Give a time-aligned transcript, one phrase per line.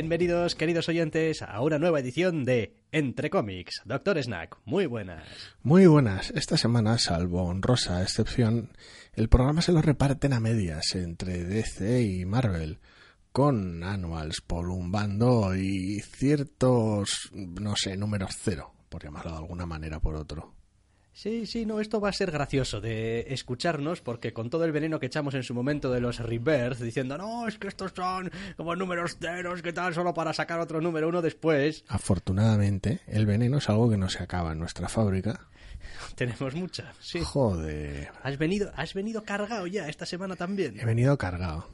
[0.00, 3.82] Bienvenidos, queridos oyentes, a una nueva edición de Entre cómics.
[3.84, 5.28] Doctor Snack, muy buenas.
[5.62, 6.30] Muy buenas.
[6.30, 8.70] Esta semana, salvo honrosa excepción,
[9.12, 12.78] el programa se lo reparten a medias entre DC y Marvel,
[13.30, 19.66] con annuals por un bando y ciertos, no sé, números cero, por llamarlo de alguna
[19.66, 20.54] manera por otro.
[21.12, 25.00] Sí, sí, no, esto va a ser gracioso de escucharnos porque con todo el veneno
[25.00, 28.76] que echamos en su momento de los Rebirth, diciendo, no, es que estos son como
[28.76, 29.92] números ceros, ¿qué tal?
[29.92, 31.84] Solo para sacar otro número uno después.
[31.88, 35.48] Afortunadamente, el veneno es algo que no se acaba en nuestra fábrica.
[36.14, 37.20] Tenemos mucha, sí.
[37.22, 40.78] Joder, Has venido, has venido cargado ya esta semana también.
[40.78, 41.68] he venido cargado.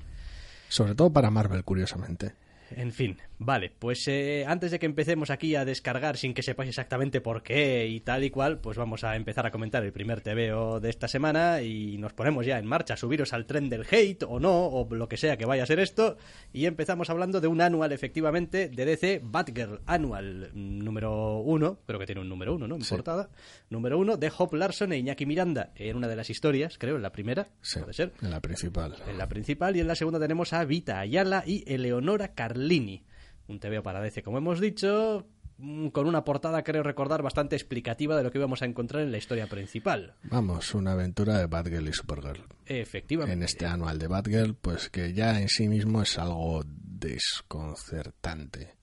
[0.68, 2.34] Sobre todo para Marvel, curiosamente.
[2.70, 6.68] En fin, vale, pues eh, antes de que empecemos aquí a descargar sin que sepáis
[6.70, 10.20] exactamente por qué y tal y cual, pues vamos a empezar a comentar el primer
[10.20, 14.22] TVO de esta semana y nos ponemos ya en marcha, subiros al tren del hate
[14.22, 16.16] o no, o lo que sea que vaya a ser esto,
[16.52, 21.98] y empezamos hablando de un anual efectivamente de DC Batgirl Annual mm, número uno, creo
[21.98, 22.76] que tiene un número uno, ¿no?
[22.76, 22.94] En Sí.
[22.94, 23.28] portada.
[23.70, 27.02] Número uno de Hop Larson e Iñaki Miranda en una de las historias, creo, en
[27.02, 28.12] la primera, Sí, puede ser.
[28.22, 28.94] en la principal.
[29.08, 33.02] En la principal y en la segunda tenemos a Vita Ayala y Eleonora Carlini.
[33.48, 35.26] Un TVO para DC, como hemos dicho,
[35.58, 39.12] mm, con una portada, creo recordar, bastante explicativa de lo que íbamos a encontrar en
[39.12, 40.14] la historia principal.
[40.24, 42.44] Vamos, una aventura de Batgirl y Supergirl.
[42.66, 43.34] Efectivamente.
[43.34, 48.74] en este anual de Batgirl, pues que ya en sí mismo es algo desconcertante.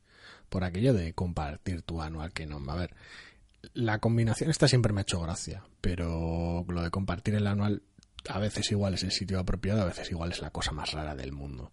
[0.50, 2.60] Por aquello de compartir tu anual que no.
[2.72, 2.96] A ver,
[3.74, 7.84] la combinación esta siempre me ha hecho gracia, pero lo de compartir el anual
[8.30, 11.16] a veces igual es el sitio apropiado, a veces igual es la cosa más rara
[11.16, 11.72] del mundo.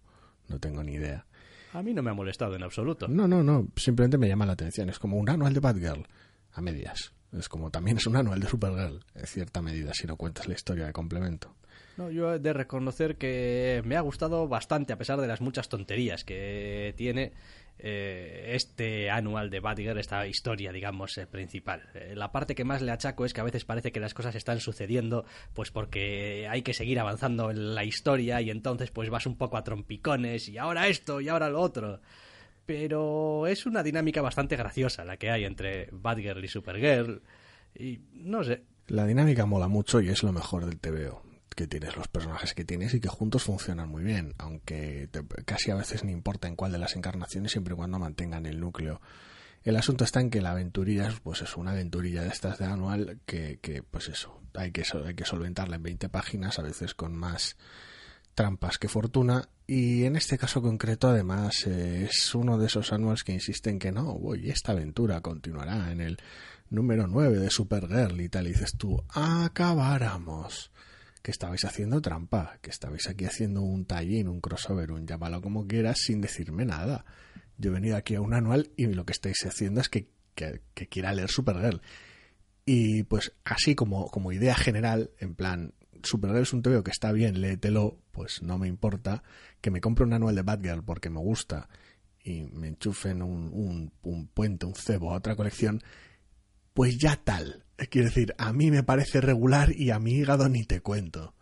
[0.49, 1.27] No tengo ni idea.
[1.73, 3.07] A mí no me ha molestado en absoluto.
[3.09, 4.91] No, no, no, simplemente me llama la atención.
[4.91, 6.07] Es como un anual de Batgirl
[6.53, 7.13] a medias.
[7.33, 10.55] Es como también es un anual de Supergirl, en cierta medida, si no cuentas la
[10.55, 11.55] historia de complemento.
[12.01, 15.69] No, yo he de reconocer que me ha gustado bastante, a pesar de las muchas
[15.69, 17.33] tonterías que tiene
[17.79, 21.91] eh, este anual de Batgirl, esta historia, digamos, eh, principal.
[21.93, 24.35] Eh, la parte que más le achaco es que a veces parece que las cosas
[24.35, 29.27] están sucediendo, pues porque hay que seguir avanzando en la historia y entonces pues vas
[29.27, 32.01] un poco a trompicones y ahora esto y ahora lo otro.
[32.65, 37.21] Pero es una dinámica bastante graciosa la que hay entre Batgirl y Supergirl.
[37.75, 41.97] Y no sé, La dinámica mola mucho y es lo mejor del TVO, que tienes
[41.97, 46.05] los personajes que tienes y que juntos funcionan muy bien, aunque te- casi a veces
[46.05, 49.01] ni importa en cuál de las encarnaciones siempre y cuando mantengan el núcleo.
[49.63, 52.65] El asunto está en que la aventurilla es, pues es una aventurilla de estas de
[52.65, 56.95] anual que, que pues eso, hay que, hay que solventarla en 20 páginas, a veces
[56.95, 57.57] con más
[58.35, 63.23] trampas que fortuna y en este caso concreto además eh, es uno de esos anuals
[63.23, 66.17] que insisten que no, uy, esta aventura continuará en el
[66.71, 70.71] número 9 de Supergirl y tal y dices tú, acabáramos
[71.23, 75.67] que estabais haciendo trampa, que estabais aquí haciendo un tallín, un crossover, un llámalo como
[75.67, 77.05] quieras sin decirme nada.
[77.59, 80.61] Yo he venido aquí a un anual y lo que estáis haciendo es que, que,
[80.89, 81.83] quiera leer Supergirl.
[82.65, 87.13] Y pues así como, como idea general, en plan, Supergirl es un TVO que está
[87.13, 89.23] bien, léetelo, pues no me importa.
[89.61, 91.69] Que me compre un anual de Batgirl porque me gusta
[92.25, 95.83] y me enchufen un, un, un puente, un cebo a otra colección,
[96.75, 97.65] pues ya tal.
[97.91, 101.35] Quiero decir, a mí me parece regular y a mi hígado ni te cuento.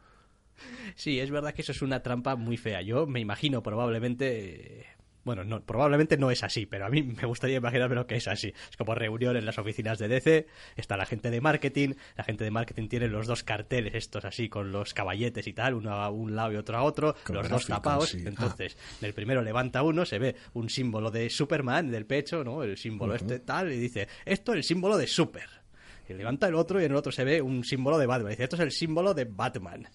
[0.95, 2.83] Sí, es verdad que eso es una trampa muy fea.
[2.83, 4.87] Yo me imagino probablemente...
[5.29, 8.27] Bueno, no, probablemente no es así, pero a mí me gustaría imaginarme lo que es
[8.29, 8.55] así.
[8.71, 12.45] Es como reunión en las oficinas de DC, está la gente de marketing, la gente
[12.45, 16.09] de marketing tiene los dos carteles estos así con los caballetes y tal, uno a
[16.09, 18.09] un lado y otro a otro, Con los dos tapados.
[18.09, 18.23] sí.
[18.25, 22.63] Entonces, del primero levanta uno, se ve un símbolo de Superman del pecho, ¿no?
[22.63, 25.51] El símbolo este tal, y dice, esto es el símbolo de Super.
[26.09, 28.31] Y levanta el otro y en el otro se ve un símbolo de Batman.
[28.31, 29.87] Dice, esto es el símbolo de Batman.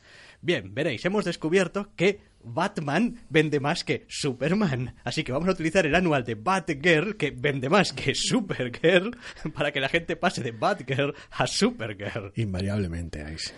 [0.41, 4.95] Bien, veréis, hemos descubierto que Batman vende más que Superman.
[5.03, 9.15] Así que vamos a utilizar el anual de Batgirl, que vende más que Supergirl,
[9.53, 12.31] para que la gente pase de Batgirl a Supergirl.
[12.35, 13.51] Invariablemente, ahí sí.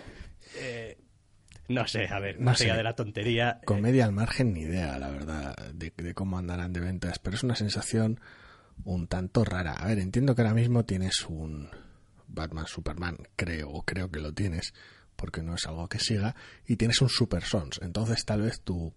[1.68, 2.64] No sé, a ver, No más sé.
[2.66, 3.58] allá de la tontería.
[3.60, 7.36] eh, Comedia al margen, ni idea, la verdad, de, de cómo andarán de ventas, pero
[7.36, 8.20] es una sensación
[8.84, 9.72] un tanto rara.
[9.72, 11.68] A ver, entiendo que ahora mismo tienes un
[12.28, 14.74] Batman Superman, creo, o creo que lo tienes,
[15.16, 16.36] porque no es algo que siga,
[16.66, 17.80] y tienes un Super Sons.
[17.82, 18.92] Entonces tal vez tu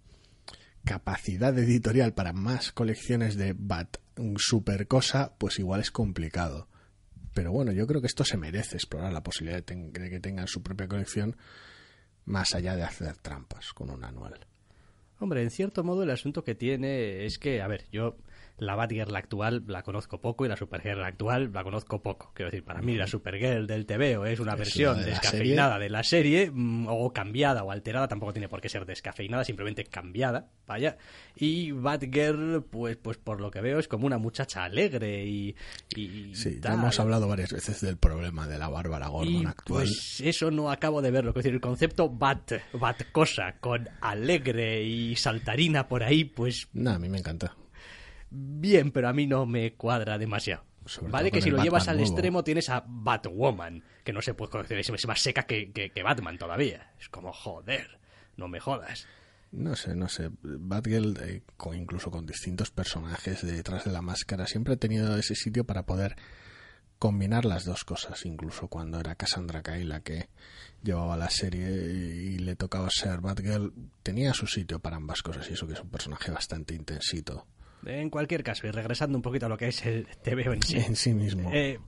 [0.84, 3.98] capacidad editorial para más colecciones de Bat
[4.38, 6.68] Super cosa, pues igual es complicado.
[7.34, 10.48] Pero bueno, yo creo que esto se merece explorar la posibilidad de, de que tengan
[10.48, 11.38] su propia colección
[12.26, 14.46] más allá de hacer trampas con un anual.
[15.20, 18.18] Hombre, en cierto modo el asunto que tiene es que, a ver, yo
[18.60, 22.32] la Batgirl actual la conozco poco y la Supergirl actual la conozco poco.
[22.34, 25.90] Quiero decir, para mí la Supergirl del TVO es una Es versión de descafeinada de
[25.90, 30.50] la serie, mm, o cambiada o alterada, tampoco tiene por qué ser descafeinada, simplemente cambiada,
[30.68, 30.98] vaya.
[31.36, 35.56] Y Batgirl, pues, pues por lo que veo, es como una muchacha alegre y...
[35.96, 36.74] y Sí, ya tal.
[36.76, 39.84] hemos hablado varias veces del problema de la Bárbara Gordon Y actual.
[39.84, 41.30] pues eso no acabo de verlo.
[41.32, 46.92] Es decir, el concepto bat, bat cosa, con alegre y saltarina por ahí, pues No,
[46.92, 47.56] a mí me encanta.
[48.30, 50.64] Bien, pero a mí no me cuadra demasiado.
[50.86, 52.10] Sobre vale que si lo llevas al nuevo.
[52.12, 56.04] extremo tienes a Batwoman, que no se puede conocer, es más seca que, que- que
[56.04, 56.94] Batman todavía.
[57.00, 58.00] Es como, joder,
[58.38, 59.06] no me jodas.
[59.52, 60.30] No sé, no sé.
[60.42, 65.36] Batgirl, eh, con- incluso con distintos personajes detrás de la máscara, siempre ha tenido ese
[65.36, 66.16] sitio para poder
[66.98, 68.26] combinar las dos cosas.
[68.26, 70.30] Incluso cuando era Cassandra Cain la que
[70.84, 73.74] llevaba la serie y le tocaba ser Batgirl,
[74.04, 77.46] tenía su sitio para ambas cosas y eso que es un personaje bastante intensito
[77.86, 80.78] En cualquier caso, y regresando un poquito a lo que es el TVO en sí.
[80.78, 81.50] en sí mismo.
[81.54, 81.80] Eh,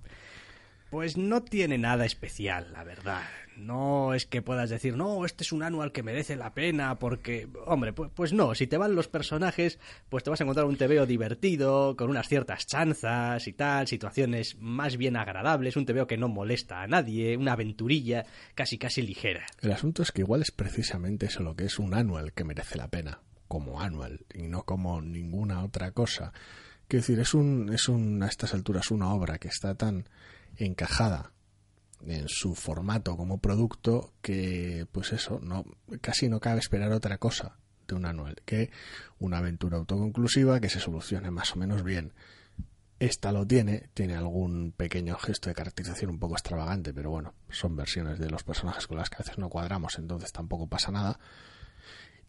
[0.92, 3.22] pues no tiene nada especial, la verdad.
[3.56, 7.48] No es que puedas decir, no, este es un anual que merece la pena, porque,
[7.66, 9.80] hombre, pues, pues no, si te van los personajes,
[10.10, 14.58] pues te vas a encontrar un TVO divertido, con unas ciertas chanzas y tal, situaciones
[14.60, 19.46] más bien agradables, un TVO que no molesta a nadie, una aventurilla casi casi ligera.
[19.62, 22.78] El asunto es que igual es precisamente eso lo que es un annual que merece
[22.78, 26.32] la pena, como annual, y no como ninguna otra cosa.
[26.88, 30.08] Quiero decir, es un, es un, a estas alturas una obra que está tan
[30.56, 31.34] encajada
[32.08, 35.66] en su formato como producto que, pues eso, no,
[36.00, 37.58] casi no cabe esperar otra cosa
[37.90, 38.72] de un anual que
[39.20, 42.14] una aventura autoconclusiva que se solucione más o menos bien.
[43.00, 47.76] Esta lo tiene, tiene algún pequeño gesto de caracterización un poco extravagante, pero bueno, son
[47.76, 51.20] versiones de los personajes con las que a veces no cuadramos, entonces tampoco pasa nada.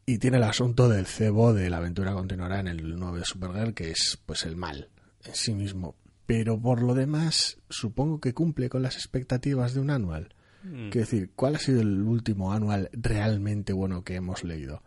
[0.05, 3.75] Y tiene el asunto del cebo de la aventura continuará en el 9 de Supergirl,
[3.75, 4.89] que es pues el mal
[5.25, 5.95] en sí mismo.
[6.27, 10.35] Pero por lo demás, supongo que cumple con las expectativas de un anual.
[10.63, 14.83] Quiero decir, ¿cuál ha sido el último anual realmente bueno que hemos leído?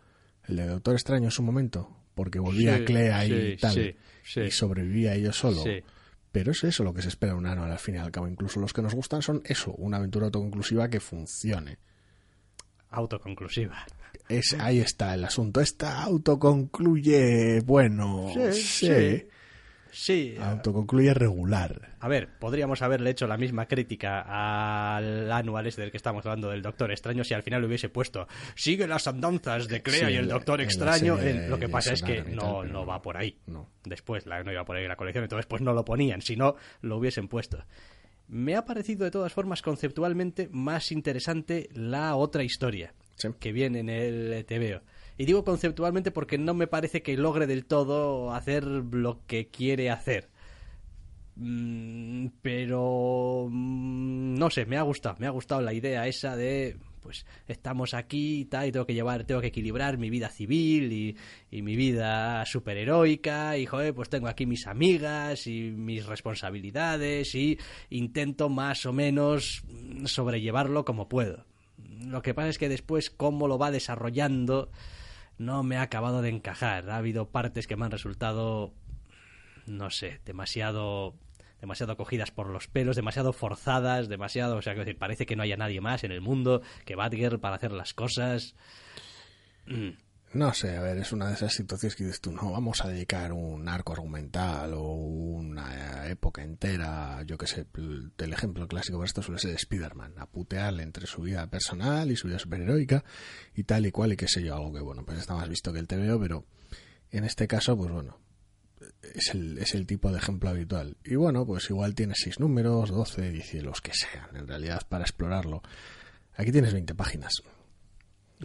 [0.48, 1.94] ¿El de Doctor Extraño en su momento?
[2.14, 3.94] Porque volvía Sí, Clea y tal.
[4.24, 4.40] sí.
[4.40, 5.62] Y sobrevivía ello solo.
[6.32, 8.26] Pero es eso lo que se espera de un anual al fin y al cabo.
[8.26, 11.78] Incluso los que nos gustan son eso, una aventura autoconclusiva que funcione.
[12.96, 13.84] Autoconclusiva.
[14.28, 15.60] Es, ahí está el asunto.
[15.60, 19.26] Esta autoconcluye, bueno, Sí, sí, sí.
[19.98, 21.94] Sí, autoconcluye regular.
[22.00, 24.20] A ver, podríamos haberle hecho la misma crítica
[24.96, 28.28] al anual este del que estamos hablando del Doctor Extraño si al final hubiese puesto
[28.54, 31.18] sigue las andanzas de Clea Sí, y el Doctor en Extraño.
[31.18, 32.84] En- lo que pasa es que tal, no no.
[32.84, 33.38] va por ahí.
[33.46, 33.70] No.
[33.84, 36.56] Después la, no iba por ahí la colección, entonces pues no lo ponían, si no
[36.82, 37.64] lo hubiesen puesto.
[38.28, 43.28] Me ha parecido de todas formas conceptualmente más interesante la otra historia Sí.
[43.38, 44.82] que viene en el TVO.
[45.16, 49.90] Y digo conceptualmente porque no me parece que logre del todo hacer lo que quiere
[49.90, 50.28] hacer.
[51.36, 56.76] Mm, pero mm, no sé, me ha gustado, me ha gustado la idea esa de
[57.06, 60.92] pues estamos aquí y tal y tengo que llevar, tengo que equilibrar mi vida civil
[60.92, 61.16] y,
[61.52, 67.60] y mi vida superheroica y joder, pues tengo aquí mis amigas y mis responsabilidades y
[67.90, 69.62] intento más o menos
[70.06, 71.46] sobrellevarlo como puedo.
[71.78, 74.72] Lo que pasa es que después cómo lo va desarrollando
[75.38, 76.90] no me ha acabado de encajar.
[76.90, 78.72] Ha habido partes que me han resultado
[79.66, 81.14] no sé, demasiado
[81.60, 85.56] demasiado cogidas por los pelos, demasiado forzadas, demasiado, o sea, decir, parece que no haya
[85.56, 88.54] nadie más en el mundo que Batgirl para hacer las cosas.
[89.66, 89.90] Mm,
[90.34, 92.88] No sé, a ver, es una de esas situaciones que dices tú, no, vamos a
[92.88, 99.06] dedicar un arco argumental o una época entera, yo qué sé, el ejemplo clásico para
[99.06, 103.04] esto suele ser Spider-Man, a putearle entre su vida personal y su vida superheroica
[103.54, 105.72] y tal y cual y qué sé yo, algo que bueno, pues está más visto
[105.72, 106.44] que el TVO, pero
[107.12, 108.18] en este caso, pues bueno,
[109.14, 110.96] es el, es el tipo de ejemplo habitual.
[111.04, 115.04] Y bueno, pues igual tienes seis números, 12, 10, los que sean, en realidad, para
[115.04, 115.62] explorarlo.
[116.34, 117.32] Aquí tienes 20 páginas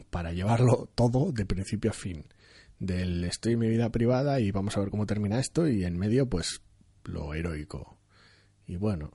[0.10, 2.26] para llevarlo todo de principio a fin.
[2.80, 5.98] Del estoy en mi vida privada y vamos a ver cómo termina esto y en
[5.98, 6.62] medio pues
[7.04, 7.98] lo heroico.
[8.66, 9.12] Y bueno,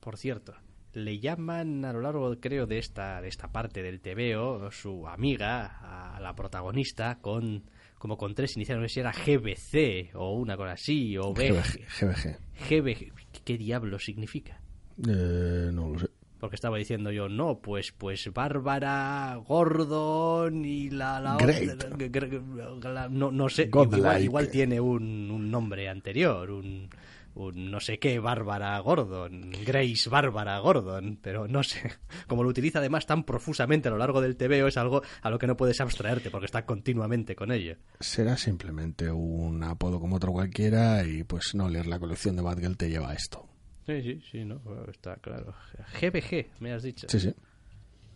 [0.00, 0.54] Por cierto,
[0.92, 6.14] le llaman a lo largo, creo, de esta, de esta parte del TVO, su amiga,
[6.14, 10.56] a la protagonista, con, como con tres iniciales, no sé si era GBC o una
[10.56, 11.50] cosa así, o B.
[11.52, 12.38] GBG.
[12.68, 13.12] GBG.
[13.44, 14.60] ¿Qué diablo significa?
[15.06, 16.08] Eh, no lo sé.
[16.40, 21.18] Porque estaba diciendo yo, no, pues pues Bárbara, Gordon y la...
[21.20, 21.46] la otra-
[22.94, 26.88] la- no, no sé, igual, igual tiene un, un nombre anterior, un,
[27.38, 31.90] un no sé qué Bárbara Gordon, Grace Bárbara Gordon, pero no sé.
[32.26, 35.38] Como lo utiliza además tan profusamente a lo largo del TVO, es algo a lo
[35.38, 37.76] que no puedes abstraerte porque está continuamente con ello.
[38.00, 42.76] Será simplemente un apodo como otro cualquiera y pues no leer la colección de Batgirl
[42.76, 43.46] te lleva a esto.
[43.86, 45.54] Sí, sí, sí, no, está claro.
[46.00, 47.06] GBG, me has dicho.
[47.08, 47.34] Sí, sí.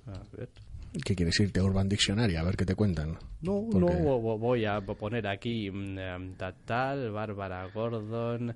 [0.07, 0.51] A ver.
[1.05, 3.17] ¿Qué quieres irte a Urban Dictionary a ver qué te cuentan?
[3.41, 8.55] No, Porque- no, vo- vo- voy a poner aquí mm, em, tal, tal, Bárbara Gordon.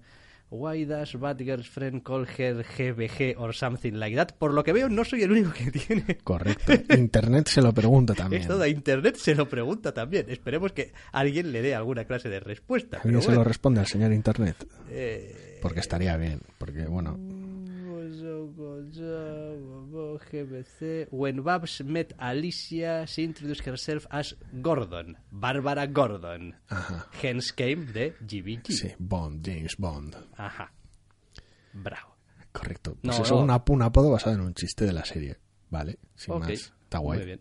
[0.49, 4.29] Why does Batgirl's friend call her GBG or something like that?
[4.39, 6.19] Por lo que veo, no soy el único que tiene.
[6.25, 6.73] Correcto.
[6.95, 8.43] Internet se lo pregunta también.
[8.43, 10.27] Esto de Internet se lo pregunta también.
[10.31, 12.99] Esperemos que alguien le dé alguna clase de respuesta.
[13.03, 14.57] ¿Alguien se lo bueno, responde al señor Internet?
[14.89, 16.41] eh, Porque estaría bien.
[16.59, 17.19] Porque, bueno,
[20.31, 21.09] GBC.
[21.11, 26.55] When Babs met Alicia, she introduced herself as Gordon, Bárbara Gordon.
[26.69, 27.09] Ajá.
[27.23, 28.73] Hence came de GBG.
[28.73, 30.17] sí, Bond, James Bond.
[30.37, 30.73] Ajá.
[31.73, 32.17] Bravo.
[32.53, 32.97] Correcto.
[33.03, 33.41] No, Pues eso no.
[33.41, 35.37] es un ap- un apodo basado en un chiste de la serie.
[35.71, 36.49] Vale, sin más.
[36.51, 37.19] Está guay.
[37.19, 37.41] Muy bien.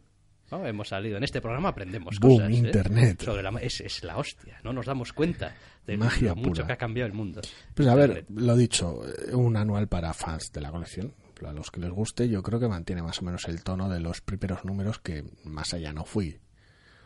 [0.51, 1.17] No, hemos salido.
[1.17, 2.51] En este programa aprendemos Boom, cosas.
[2.51, 2.55] ¿eh?
[2.55, 3.21] Internet.
[3.23, 4.59] Sobre la ma- es, es la hostia.
[4.63, 5.55] No nos damos cuenta
[5.87, 6.67] de Magia lo mucho pura.
[6.67, 7.41] que ha cambiado el mundo.
[7.73, 11.13] Pues a ver, lo dicho, eh, un anual para fans de la colección.
[11.45, 13.99] A los que les guste, yo creo que mantiene más o menos el tono de
[13.99, 16.39] los primeros números que más allá no fui.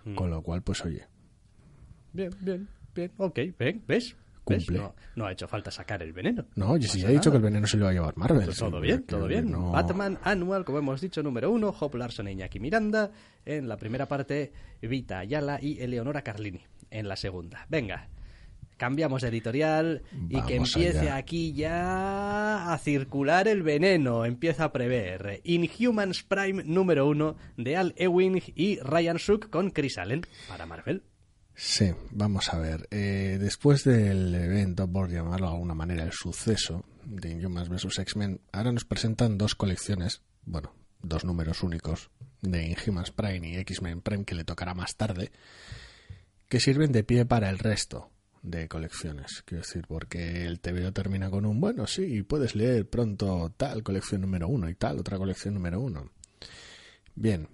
[0.05, 0.15] Mm.
[0.15, 1.07] Con lo cual, pues oye,
[2.13, 3.11] Bien, bien, bien.
[3.17, 4.15] Ok, ven, ¿ves?
[4.77, 6.45] No, no ha hecho falta sacar el veneno.
[6.55, 8.45] no, yo sí pasa he dicho que el veneno se lo iba a llevar Marvel.
[8.45, 9.51] Pues todo sí, bien, todo bien.
[9.51, 13.11] no- Batman Annual, como hemos dicho, número uno, Hop Larson e Iñaki Miranda.
[13.45, 14.51] En la primera parte,
[14.81, 16.61] Vita Ayala y Eleonora Carlini.
[16.91, 17.65] En la segunda.
[17.69, 18.09] Venga,
[18.77, 21.15] cambiamos de editorial y que empiece allá.
[21.17, 24.25] aquí ya a circular el veneno.
[24.25, 25.41] Empieza a prever.
[25.43, 31.03] Inhumans Prime número uno de Al Ewing y Ryan Suk con Chris Allen para Marvel.
[31.61, 32.87] Sí, vamos a ver.
[32.89, 37.99] Eh, después del evento, por llamarlo de alguna manera, el suceso de Inhumans vs.
[37.99, 42.11] X-Men, ahora nos presentan dos colecciones, bueno, dos números únicos
[42.41, 45.33] de Inhumans Prime y X-Men Prime que le tocará más tarde,
[46.47, 48.09] que sirven de pie para el resto
[48.41, 49.43] de colecciones.
[49.43, 54.21] Quiero decir, porque el TVO termina con un, bueno, sí, puedes leer pronto tal colección
[54.21, 56.09] número uno y tal otra colección número uno.
[57.15, 57.49] Bien,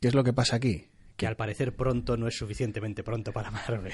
[0.00, 0.89] ¿qué es lo que pasa aquí?
[1.20, 3.92] Que al parecer pronto no es suficientemente pronto para Marvel.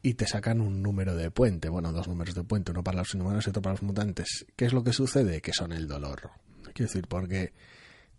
[0.00, 3.12] y te sacan un número de puente, bueno, dos números de puente, uno para los
[3.12, 4.46] inhumanos y otro para los mutantes.
[4.56, 5.42] ¿Qué es lo que sucede?
[5.42, 6.30] Que son el dolor.
[6.72, 7.52] Quiero decir, porque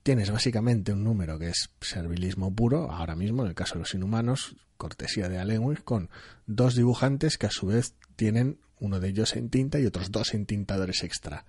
[0.04, 3.94] tienes básicamente un número que es servilismo puro, ahora mismo, en el caso de los
[3.96, 6.12] inhumanos, cortesía de Allenwich, con
[6.46, 10.36] dos dibujantes que a su vez tienen uno de ellos en tinta y otros dos
[10.36, 11.48] en tintadores extra.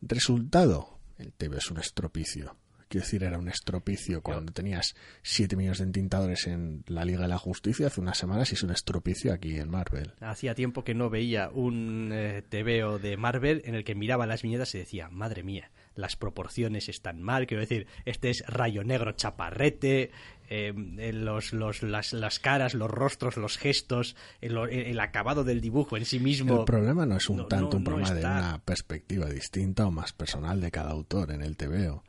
[0.00, 2.56] Resultado, el TV es un estropicio.
[2.88, 7.28] Quiero decir, era un estropicio cuando tenías 7 millones de entintadores en la Liga de
[7.28, 10.14] la Justicia hace unas semanas y es un estropicio aquí en Marvel.
[10.20, 14.42] Hacía tiempo que no veía un eh, TVO de Marvel en el que miraba las
[14.42, 17.46] viñetas y decía, madre mía, las proporciones están mal.
[17.46, 20.10] Quiero decir, este es rayo negro chaparrete,
[20.50, 20.72] eh,
[21.12, 26.04] los, los, las, las caras, los rostros, los gestos, el, el acabado del dibujo en
[26.06, 26.60] sí mismo.
[26.60, 29.86] El problema no es un no- tanto no- un no problema de una perspectiva distinta
[29.86, 32.02] o más personal de cada autor en el TVO.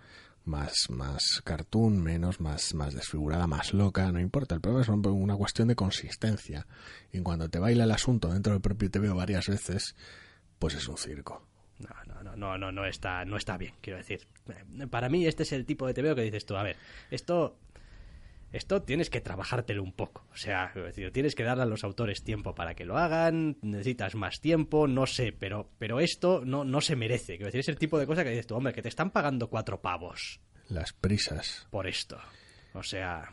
[0.49, 4.55] Más, más cartoon, menos, más, más desfigurada, más loca, no importa.
[4.55, 6.65] El problema es un- una cuestión de consistencia.
[7.13, 9.95] Y cuando te baila el asunto dentro del propio TVO varias veces,
[10.57, 11.45] pues es un circo.
[11.77, 14.27] No, no, no, no, no, no está, no está bien, quiero decir.
[14.49, 16.75] Eh, Para mí este es el tipo de TVO que dices tú, a ver,
[17.11, 17.55] esto,
[18.51, 20.25] esto tienes que trabajártelo un poco.
[20.33, 20.73] O sea,
[21.13, 25.05] tienes que darle a los autores tiempo para que lo hagan, necesitas más tiempo, no
[25.05, 27.33] sé, pero, pero esto no, no se merece.
[27.37, 29.49] Quiero decir, es el tipo de cosa que dices tú, hombre, que te están pagando
[29.49, 30.39] cuatro pavos
[30.69, 31.67] Las prisas.
[31.69, 32.17] por esto.
[32.73, 33.29] O sea,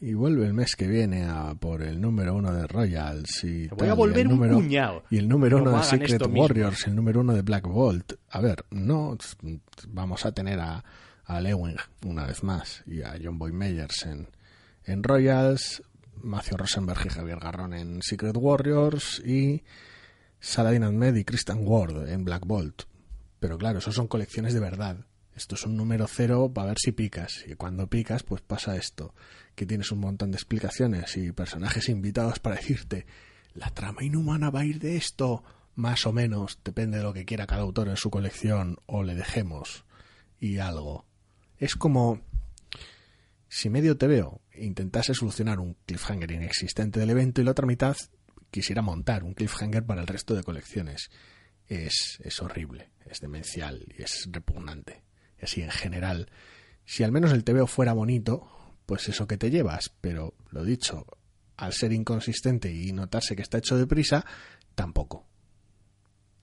[0.00, 3.74] Y vuelve el mes que viene a por el número uno de Royals y Te
[3.74, 5.04] voy tal, a y volver el un número, cuñado.
[5.10, 6.40] Y el número uno de Secret mismo.
[6.42, 8.12] Warriors, el número uno de Black Bolt.
[8.30, 9.16] A ver, no
[9.88, 10.84] vamos a tener a,
[11.24, 14.28] a Lewin una vez más y a John Boy Meyers en,
[14.84, 15.82] en Royals,
[16.16, 19.62] Matthew Rosenberg y Javier Garrón en Secret Warriors y
[20.40, 22.82] Saladin Ahmed y Christian Ward en Black Bolt.
[23.40, 25.06] Pero claro, eso son colecciones de verdad.
[25.36, 27.44] Esto es un número cero para ver si picas.
[27.46, 29.14] Y cuando picas, pues pasa esto.
[29.54, 33.06] Que tienes un montón de explicaciones y personajes invitados para decirte,
[33.52, 35.42] la trama inhumana va a ir de esto.
[35.74, 39.14] Más o menos, depende de lo que quiera cada autor en su colección, o le
[39.14, 39.84] dejemos.
[40.38, 41.04] Y algo.
[41.58, 42.20] Es como
[43.54, 47.96] si medio TVO intentase solucionar un cliffhanger inexistente del evento y la otra mitad
[48.50, 51.08] quisiera montar un cliffhanger para el resto de colecciones.
[51.68, 55.04] Es, es horrible, es demencial y es repugnante.
[55.40, 56.32] Así en general,
[56.84, 58.50] si al menos el TVO fuera bonito,
[58.86, 61.06] pues eso que te llevas, pero lo dicho,
[61.56, 64.26] al ser inconsistente y notarse que está hecho deprisa,
[64.74, 65.28] tampoco.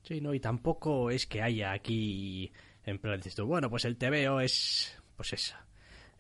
[0.04, 2.54] Sí, no, y tampoco es que haya aquí,
[2.86, 5.58] en plan, dices bueno, pues el TVO es, pues eso,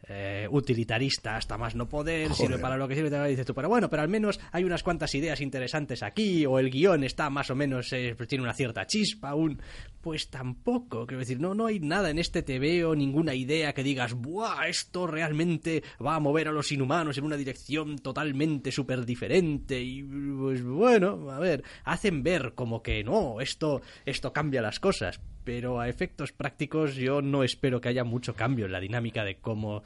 [0.07, 2.35] eh, utilitarista hasta más no poder, Joder.
[2.35, 4.83] sirve para lo que sirve, te dices tú, pero bueno, pero al menos hay unas
[4.83, 8.85] cuantas ideas interesantes aquí, o el guion está más o menos, eh, tiene una cierta
[8.85, 9.61] chispa, aún,
[10.01, 14.13] pues tampoco, quiero decir, no, no hay nada en este TVO, ninguna idea que digas,
[14.13, 14.67] ¡buah!
[14.67, 20.03] Esto realmente va a mover a los inhumanos en una dirección totalmente súper diferente, y
[20.03, 25.79] pues bueno, a ver, hacen ver como que no, esto, esto cambia las cosas, pero
[25.79, 29.83] a efectos prácticos yo no espero que haya mucho cambio en la dinámica de cómo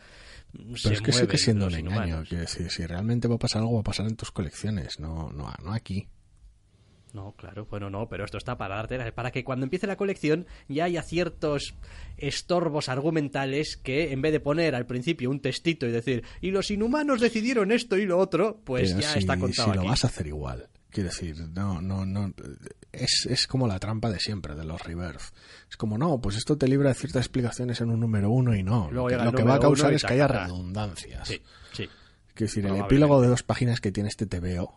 [0.75, 2.23] se Pero es que sigue siendo un engaño.
[2.23, 5.53] decir, si realmente va a pasar algo, va a pasar en tus colecciones, no, no,
[5.63, 6.07] no aquí.
[7.13, 10.47] No, claro, bueno, no, pero esto está para darte, para que cuando empiece la colección
[10.67, 11.73] ya haya ciertos
[12.17, 16.71] estorbos argumentales que en vez de poner al principio un textito y decir, y los
[16.71, 19.89] inhumanos decidieron esto y lo otro, pues Pero ya si, está contado si lo aquí.
[19.89, 20.67] vas a hacer igual.
[20.95, 22.33] Quiero decir, no, no, no.
[22.93, 25.33] Es, es como la trampa de siempre, de los reverse.
[25.69, 28.63] Es como, no, pues esto te libra de ciertas explicaciones en un número uno y
[28.63, 28.89] no.
[28.89, 31.27] Luego lo que, lo va a causar es que haya redundancias.
[31.27, 31.41] Sí,
[31.73, 31.89] sí,
[32.33, 34.73] Quiero decir, el epílogo de dos páginas que tiene este TVO,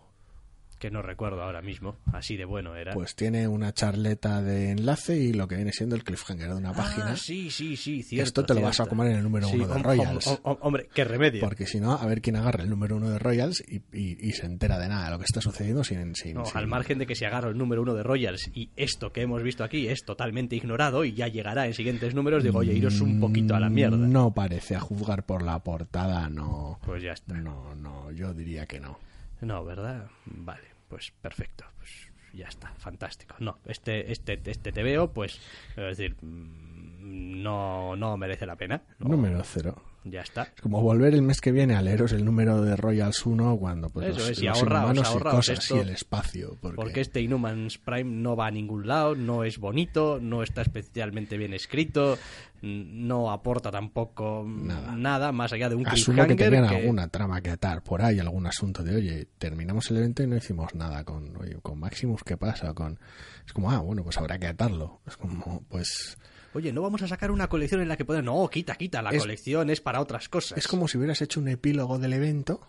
[0.78, 2.92] que no recuerdo ahora mismo, así de bueno era.
[2.94, 6.70] pues tiene una charleta de enlace y lo que viene siendo el cliffhanger de una
[6.70, 7.16] Ah, página.
[7.16, 8.24] sí, sí, sí, cierto.
[8.28, 10.26] Esto te lo vas a comer en el número Sí, uno de hom- Royals.
[10.26, 11.40] hom- hom- hombre, qué remedio.
[11.40, 14.32] Porque si no, a ver quién agarra el número uno de Royals y, y- y
[14.32, 16.14] se entera de nada de lo que está sucediendo sin...
[16.14, 18.70] sin, No, sin- al margen de que se agarra el número uno de Royals y
[18.76, 22.58] esto que hemos visto aquí es totalmente ignorado y ya llegará en siguientes números, digo,
[22.60, 23.96] oye, iros un poquito a la mierda.
[23.96, 26.78] No parece, a juzgar por la portada, no.
[26.84, 27.34] Pues ya está.
[27.34, 28.98] No, no, yo diría que no.
[29.40, 30.08] No, ¿verdad?
[30.26, 31.64] Vale, pues perfecto.
[31.76, 31.90] Pues
[32.32, 33.34] ya está, fantástico.
[33.38, 35.40] No, este, este, este te veo, pues,
[35.74, 38.82] quiero decir, mm, no, no merece la pena.
[38.98, 39.82] No, Número cero.
[40.04, 40.44] Ya está.
[40.54, 43.90] Es como volver el mes que viene a leeros el número de Royals 1 cuando
[43.90, 46.56] pues, Eso los, es, y los ahorraos, inhumanos y ahorraos cosas esto, y el espacio.
[46.60, 50.62] Porque, Porque este Inhumans Prime no va a ningún lado, no es bonito, no está
[50.62, 52.16] especialmente bien escrito,
[52.62, 54.92] no aporta tampoco Nada.
[54.96, 58.18] nada, más allá de un Asumo que tenían que- alguna trama que atar por ahí,
[58.18, 62.22] algún asunto de, oye, terminamos el evento y no hicimos nada con, oye, con Maximus,
[62.24, 62.74] ¿qué pasa?
[62.74, 62.98] Con...
[63.46, 65.00] Es como, ah, bueno, pues habrá que atarlo.
[65.06, 66.18] Es como, pues...
[66.54, 68.24] Oye, no vamos a sacar una colección en la que puedan...
[68.24, 70.58] No, quita, quita, la Es- colección es para otras cosas.
[70.58, 72.60] Es como si hubieras hecho un epílogo del evento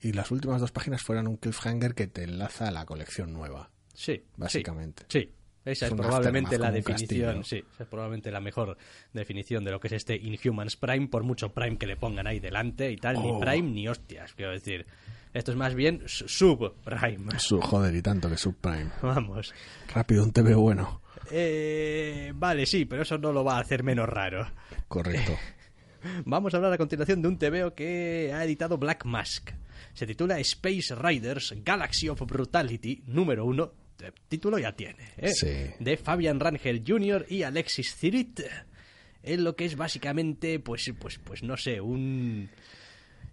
[0.00, 3.70] y las últimas dos páginas fueran un cliffhanger que te enlaza a la colección nueva,
[3.94, 5.04] Sí, básicamente.
[5.08, 5.20] Sí.
[5.20, 5.30] sí.
[5.64, 8.76] Esa es, probablemente la definición, sí, esa es probablemente la mejor
[9.14, 12.38] definición de lo que es este Inhumans Prime, por mucho Prime que le pongan ahí
[12.38, 13.40] delante y tal, ni oh.
[13.40, 14.86] Prime ni hostias, quiero decir.
[15.32, 17.38] Esto es más bien subprime.
[17.38, 18.90] Sub, joder, y tanto que subprime.
[19.02, 19.52] Vamos.
[19.92, 21.00] Rápido, un TV bueno.
[21.30, 24.46] Eh, vale, sí, pero eso no lo va a hacer menos raro.
[24.86, 25.32] Correcto.
[26.24, 29.50] Vamos a hablar a continuación de un TVO que ha editado Black Mask.
[29.94, 33.83] Se titula Space Riders Galaxy of Brutality número 1
[34.28, 35.32] Título ya tiene, ¿eh?
[35.32, 35.74] Sí.
[35.78, 37.26] De Fabian Rangel Jr.
[37.28, 38.40] y Alexis Zirit.
[39.22, 42.50] En lo que es básicamente, pues, pues, pues no sé, un...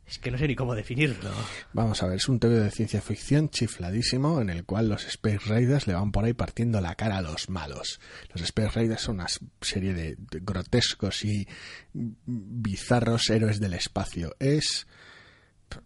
[0.07, 1.29] Es que no sé ni cómo definirlo.
[1.71, 5.39] Vamos a ver, es un TV de ciencia ficción chifladísimo en el cual los Space
[5.47, 8.01] Raiders le van por ahí partiendo la cara a los malos.
[8.33, 9.27] Los Space Raiders son una
[9.61, 11.47] serie de, de grotescos y
[11.93, 14.35] bizarros héroes del espacio.
[14.39, 14.85] Es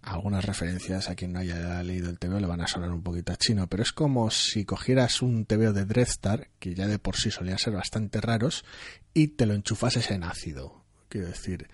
[0.01, 3.33] algunas referencias a quien no haya leído el TVO le van a sonar un poquito
[3.33, 7.17] a chino, pero es como si cogieras un TVO de Dreadstar, que ya de por
[7.17, 8.65] sí solían ser bastante raros,
[9.13, 10.83] y te lo enchufases en ácido.
[11.09, 11.67] Quiero decir,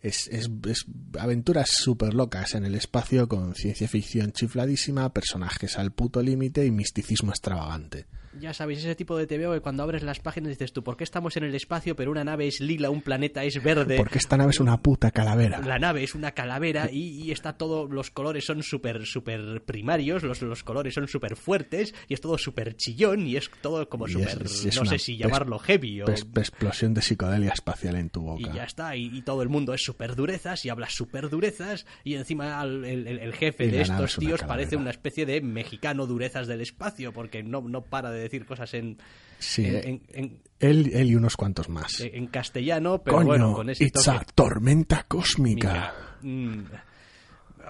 [0.00, 0.84] es, es, es
[1.18, 6.70] aventuras súper locas en el espacio con ciencia ficción chifladísima, personajes al puto límite y
[6.70, 8.06] misticismo extravagante.
[8.40, 11.04] Ya sabéis, ese tipo de TVO que cuando abres las páginas dices tú, ¿por qué
[11.04, 13.96] estamos en el espacio pero una nave es lila, un planeta es verde?
[13.96, 15.60] Porque esta nave es una puta calavera.
[15.60, 20.22] La nave es una calavera y, y está todo, los colores son súper, súper primarios,
[20.22, 24.08] los, los colores son súper fuertes y es todo súper chillón y es todo como
[24.08, 24.38] Y súper,
[24.76, 26.06] no sé si llamarlo heavy o...
[26.08, 28.54] Explosión de psicodelia espacial en tu Y boca.
[28.54, 32.14] ya está, y, y todo el mundo es súper durezas y habla súper durezas y
[32.14, 34.46] encima al- el, el- el jefe Y de estos es tíos calavera.
[34.48, 38.72] parece una especie de mexicano durezas del espacio porque no, no para de decir cosas
[38.74, 38.98] en,
[39.38, 42.00] Sí, en, en- en- Él, él y unos cuantos más.
[42.00, 44.16] en castellano, pero Coño, bueno, con ese it's toque.
[44.18, 45.92] a tormenta cósmica.
[46.22, 46.62] Mm,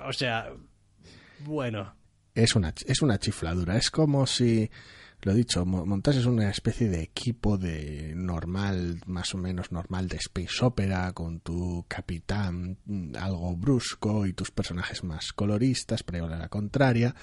[0.07, 0.51] o sea,
[1.41, 1.95] bueno,
[2.35, 3.77] Es una, es una chifladura.
[3.77, 4.71] Es como si
[5.23, 10.09] lo dicho, mo- montas es una especie de equipo de normal, más o menos normal
[10.09, 16.27] de space opera, con tu capitán mm, algo brusco y tus personajes más coloristas, pero
[16.27, 17.15] a la contraria,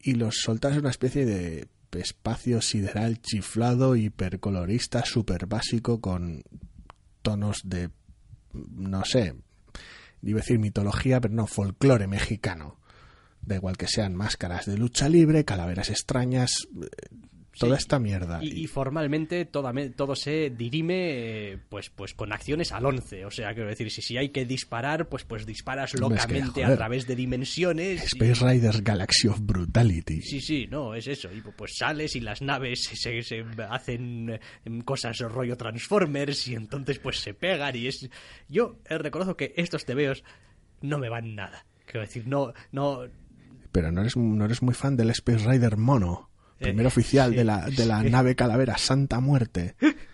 [0.00, 6.42] y los soltas en una especie de espacio sideral chiflado, hipercolorista, super básico, con
[7.22, 7.90] tonos de,
[8.52, 9.34] no sé,
[10.22, 12.78] iba a decir mitología, pero no, folclore mexicano.
[13.42, 16.88] Da igual que sean máscaras de lucha libre, calaveras extrañas, eh,
[17.58, 17.80] toda Sí.
[17.82, 18.38] esta mierda.
[18.42, 23.24] Y, y formalmente toda todo se dirime eh, pues pues con acciones al 11.
[23.26, 26.34] O sea, quiero decir, si, si hay que disparar, pues pues disparas Hombre, es que,
[26.34, 28.02] locamente a través de dimensiones.
[28.02, 30.22] y- Space Riders Galaxy of Brutality.
[30.22, 31.28] Sí, sí, no, es eso.
[31.32, 34.40] Y pues sales y las naves se, se hacen eh,
[34.84, 38.08] cosas rollo Transformers y entonces pues se pegan y es...
[38.48, 40.22] Yo eh, reconozco que estos tebeos
[40.80, 41.66] no me van nada.
[41.84, 43.02] Quiero decir, no, no,
[43.72, 46.29] Pero no eres, no eres muy fan del Space Rider Mono,
[46.60, 48.10] primer oficial sí, de la, de la sí.
[48.10, 49.74] nave calavera Santa Muerte.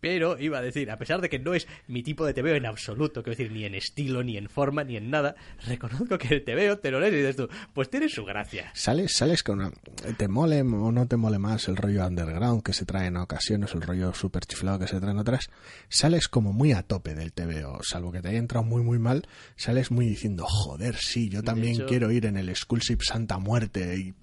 [0.00, 2.66] Pero iba a decir, a pesar de que no es mi tipo de TVO en
[2.66, 5.34] absoluto, quiero decir, ni en estilo, ni en forma, ni en nada,
[5.66, 8.70] reconozco que el TVO te lo lees y dices tú, pues tiene su gracia.
[8.74, 9.72] Sales, sales con una...
[10.16, 13.74] Te mole o no te mole más el rollo underground que se trae en ocasiones,
[13.74, 15.50] el rollo super chiflado que se trae en otras.
[15.88, 19.26] Sales como muy a tope del TVO, salvo que te haya entrado muy muy mal,
[19.56, 23.96] sales muy diciendo, joder, sí, yo también hecho- quiero ir en el Skullship Santa Muerte
[23.98, 24.14] y,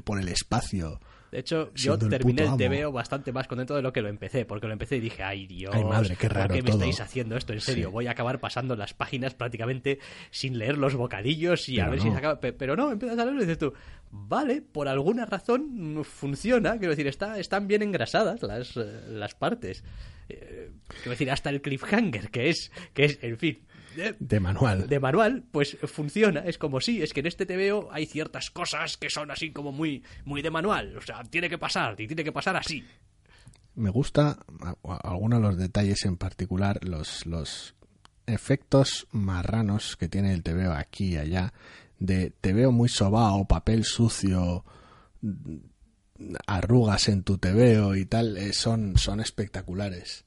[0.00, 1.00] por el espacio.
[1.34, 2.58] De hecho, yo el terminé el amo.
[2.58, 5.48] TVO bastante más contento de lo que lo empecé, porque lo empecé y dije, ay
[5.48, 6.78] Dios, Ay, madre, qué raro ¿por qué me todo".
[6.78, 7.52] estáis haciendo esto?
[7.52, 7.92] En serio, Sí.
[7.92, 9.98] voy a acabar pasando las páginas prácticamente
[10.30, 12.38] sin leer los bocadillos y a ver si se acaba.
[12.38, 13.72] Pe- Pero no, empiezas a leerlo y dices tú,
[14.12, 19.82] vale, por alguna razón funciona, quiero decir, está, están bien engrasadas las, eh, las partes.
[20.28, 23.58] Eh, quiero decir, hasta el cliffhanger, que es, que es, en fin.
[24.18, 24.88] De manual.
[24.88, 26.40] de manual, pues funciona.
[26.40, 29.72] Es como sí, es que en este TVO hay ciertas cosas que son así como
[29.72, 30.96] muy, muy de manual.
[30.96, 32.84] O sea, tiene que pasar, y tiene que pasar así.
[33.74, 34.38] Me gusta
[35.02, 37.74] algunos de los detalles en particular, los, los
[38.26, 41.52] efectos marranos que tiene el TVO aquí y allá,
[41.98, 44.64] de TVO muy sobao, papel sucio,
[45.22, 45.56] mm,
[46.46, 50.24] arrugas en tu TVO y tal, eh, son, son espectaculares.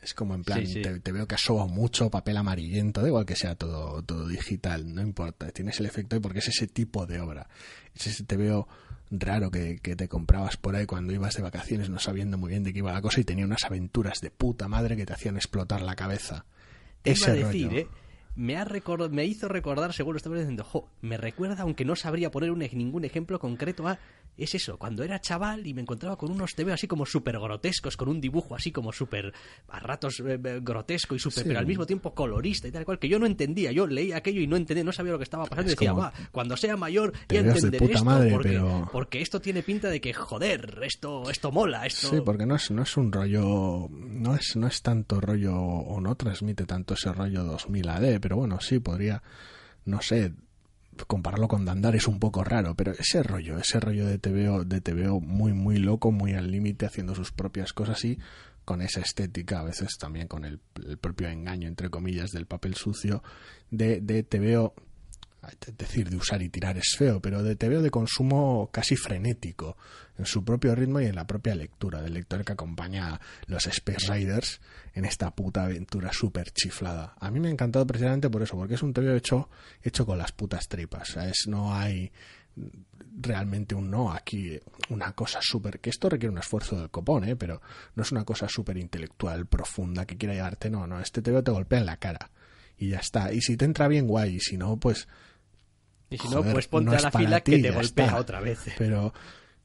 [0.00, 0.82] Es como en plan, Sí, sí.
[0.82, 4.28] Te, te veo que has sobado mucho, papel amarillento, da igual que sea todo, todo
[4.28, 7.48] digital, no importa, tienes el efecto porque es ese tipo de obra.
[7.94, 8.68] Es ese TVO
[9.10, 12.62] raro que, que te comprabas por ahí cuando ibas de vacaciones no sabiendo muy bien
[12.62, 15.36] de qué iba la cosa y tenía unas aventuras de puta madre que te hacían
[15.36, 16.44] explotar la cabeza.
[17.02, 17.78] Te iba a Ese decir, rollo.
[17.78, 17.88] ¿eh?
[18.36, 21.96] Me, ha recor- me hizo recordar, según lo estaba diciendo, jo, me recuerda, aunque no
[21.96, 23.98] sabría poner un, ningún ejemplo concreto a...
[24.38, 27.96] Es eso, cuando era chaval y me encontraba con unos TV así como súper grotescos,
[27.96, 29.32] con un dibujo así como súper
[29.68, 31.48] a ratos eh, eh, grotesco y súper, Sí.
[31.48, 33.72] pero al mismo tiempo colorista y tal cual, que yo no entendía.
[33.72, 35.90] Yo leía aquello y no entendía, no sabía lo que estaba pasando y Es decía,
[35.90, 39.62] como, va, cuando sea mayor ya entenderé puta esto madre, porque, pero- porque esto tiene
[39.64, 42.08] pinta de que, joder, esto, esto mola, esto...
[42.08, 46.00] Sí, porque no es, no es un rollo, no es, no es tanto rollo, o
[46.00, 49.20] no transmite tanto ese rollo 2000 AD, pero bueno, sí, podría,
[49.84, 50.32] no sé,
[51.06, 54.80] compararlo con Dandar es un poco raro, pero ese rollo, ese rollo de TVO, de
[54.80, 58.18] TVO muy, muy loco, muy al límite, haciendo sus propias cosas y
[58.64, 60.60] con esa estética, a veces también con el,
[61.00, 63.22] propio engaño, entre comillas, del papel sucio,
[63.70, 64.74] de, de TVO,
[65.42, 69.76] es decir, de usar y tirar es feo, pero de TVO de consumo casi frenético,
[70.18, 73.66] en su propio ritmo y en la propia lectura, del lector que acompaña a los
[73.66, 74.60] Space Riders
[74.94, 77.14] en esta puta aventura súper chiflada.
[77.20, 79.48] A mí me ha encantado precisamente por eso, porque es un TVO hecho,
[79.82, 81.46] hecho con las putas tripas, ¿sabes?
[81.46, 82.10] No hay
[83.20, 84.58] realmente un no aquí,
[84.90, 87.36] una cosa súper, que esto requiere un esfuerzo del copón, ¿eh?
[87.36, 87.60] pero
[87.94, 91.52] no es una cosa súper intelectual, profunda, que quiera llevarte, no, no, este TVO te
[91.52, 92.30] golpea en la cara
[92.78, 93.32] y ya está.
[93.32, 95.08] Y si te entra bien, guay, y si no, pues
[96.10, 98.18] y si no, pues ponte no a la fila ti, que te golpea está.
[98.18, 98.60] otra vez.
[98.76, 99.12] Pero,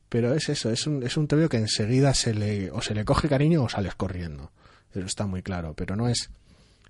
[0.10, 3.30] pero es eso, es un, es un que enseguida se le, o se le coge
[3.30, 4.52] cariño o sales corriendo.
[4.92, 6.30] Eso está muy claro, pero no es,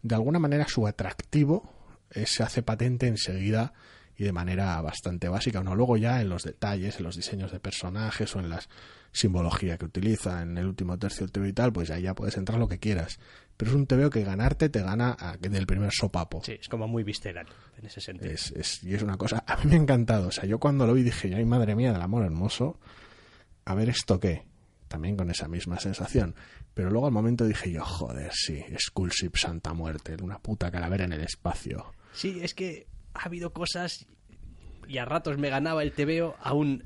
[0.02, 1.72] de alguna manera su atractivo
[2.12, 3.74] eh, se hace patente enseguida
[4.16, 7.60] y de manera bastante básica, no luego ya en los detalles, en los diseños de
[7.60, 8.62] personajes o en la
[9.12, 12.38] simbología que utiliza en el último tercio del TVO y tal, pues ahí ya puedes
[12.38, 13.20] entrar lo que quieras.
[13.58, 16.42] Pero es un TVO que ganarte te gana a- del primer sopapo.
[16.44, 17.46] Sí, es como muy visceral
[17.78, 18.32] en ese sentido.
[18.32, 20.28] Es, es- y es una cosa, a mí me ha encantado.
[20.30, 22.80] O sea, yo cuando lo vi dije, ay madre mía, del amor hermoso,
[23.66, 24.46] a ver esto qué.
[24.88, 26.36] También con esa misma sensación.
[26.74, 31.14] Pero luego al momento dije yo, joder, sí, Skullship Santa Muerte, una puta calavera en
[31.14, 31.94] el espacio.
[32.14, 34.06] Sí, es que ha habido cosas
[34.88, 36.84] y a ratos me ganaba el TVO a un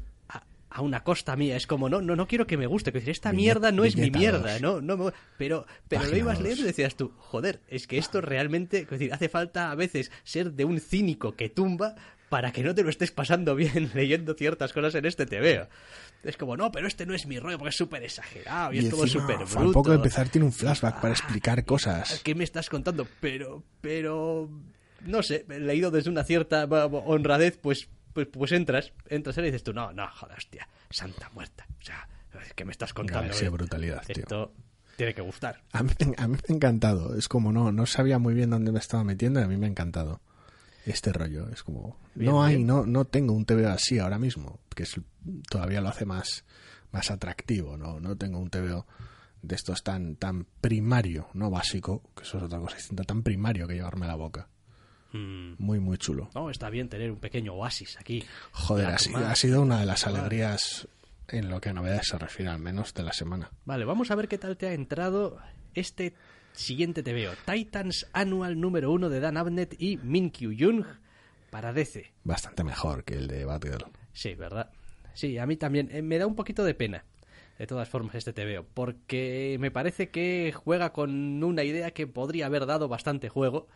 [0.69, 1.55] a, una costa mía.
[1.55, 2.91] Es como, no, no, no quiero que me guste.
[2.91, 6.39] Que decir, esta mierda no es mi mierda, no, no me- pero, pero lo ibas
[6.39, 10.11] leyendo y decías tú, joder, es que esto realmente, es decir, hace falta a veces
[10.23, 11.95] ser de un cínico que tumba
[12.29, 15.67] para que no te lo estés pasando bien leyendo ciertas cosas en este TVO.
[16.23, 18.89] Es como, no, pero este no es mi rollo porque es súper exagerado y, es
[18.89, 19.93] todo súper Al poco de bruto.
[19.93, 22.19] empezar tiene un flashback para explicar cosas.
[22.23, 23.07] ¿Qué me estás contando?
[23.21, 24.49] Pero, pero,
[25.05, 27.87] no sé, leído desde una cierta honradez, pues,
[28.25, 31.67] pues, pues entras, entras y dices tú, no, no, joder, hostia, santa muerta.
[31.79, 32.07] O sea,
[32.55, 33.31] ¿qué me estás contando?
[33.31, 33.49] eh?
[33.49, 34.15] brutalidad, tío.
[34.23, 34.53] Esto
[34.95, 35.61] tiene que gustar.
[35.71, 37.15] A mí, me- a mí me ha encantado.
[37.15, 39.67] Es como no, no sabía muy bien dónde me estaba metiendo y a mí me
[39.67, 40.21] ha encantado
[40.87, 41.47] este rollo.
[41.49, 42.67] Es como Bien, no hay, bien.
[42.67, 44.99] no, no tengo un TVO así ahora mismo, que es,
[45.47, 46.43] todavía lo hace más,
[46.91, 47.77] más atractivo.
[47.77, 48.87] No, no tengo un TVO
[49.43, 53.67] de estos tan, tan primario, no básico, que eso es otra cosa distinta, tan primario
[53.67, 54.49] que llevarme a la boca.
[55.13, 56.29] Mm, Muy, muy chulo.
[56.35, 58.23] no, está bien tener un pequeño oasis aquí.
[58.51, 60.87] Joder, ha sido, ha sido una de las alegrías
[61.29, 63.49] en lo que a novedades se refiere, al menos de la semana.
[63.65, 65.39] Vale, vamos a ver qué tal te ha entrado
[65.73, 66.13] este
[66.53, 67.33] siguiente TVO.
[67.45, 70.83] Titans Annual número uno de Dan Abnett y Min Kyu Jung
[71.49, 72.11] para DC.
[72.23, 73.85] Bastante mejor que el de Batgirl.
[74.13, 74.71] Sí, ¿verdad?
[75.13, 75.89] Sí, a mí también.
[75.91, 77.05] Eh, me da un poquito de pena,
[77.57, 82.45] de todas formas, este TVO, porque me parece que juega con una idea que podría
[82.47, 83.67] haber dado bastante juego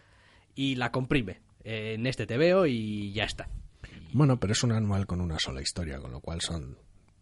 [0.55, 3.47] y la comprime en este TVO y ya está.
[4.13, 6.77] Bueno, pero es un anual con una sola historia, con lo cual son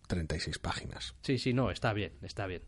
[0.07, 1.13] 36 páginas.
[1.21, 2.61] Sí, sí, no, está bien, está bien.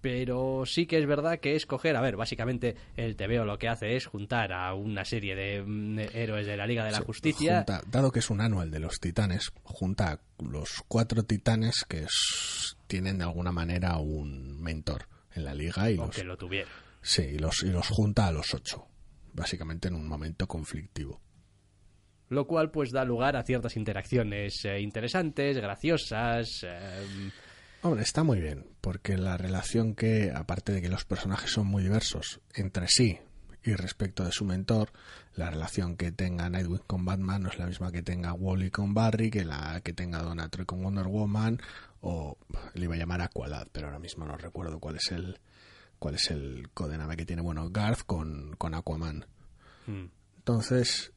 [0.00, 3.96] Pero sí que es verdad que escoger, a ver, básicamente el TVO lo que hace
[3.96, 7.56] es juntar a una serie de mm, héroes de la Liga de la Sí, Justicia.
[7.64, 12.04] junta- dado que es un anual de los titanes, junta los cuatro titanes que
[12.86, 16.68] tienen de alguna manera un mentor en la liga y los, Aunque lo tuviera.
[17.00, 18.86] sí, y los, y los junta a los ocho,
[19.34, 21.20] básicamente en un momento conflictivo.
[22.30, 26.62] Lo cual pues da lugar a ciertas interacciones eh, interesantes, graciosas.
[26.62, 27.30] eh,
[27.82, 31.82] Hombre, está muy bien, porque la relación que, aparte de que los personajes son muy
[31.82, 33.18] diversos entre sí
[33.62, 34.90] y respecto de su mentor,
[35.34, 38.94] la relación que tenga Nightwing con Batman no es la misma que tenga Wally con
[38.94, 41.60] Barry, que la que tenga Donna Troy con Wonder Woman,
[42.00, 42.38] o
[42.74, 45.38] le iba a llamar Aqualad, pero ahora mismo no recuerdo cuál es el
[46.04, 49.24] cuál es el codename que tiene, bueno, Garth con, con Aquaman.
[49.86, 50.04] hmm.
[50.36, 51.14] Entonces,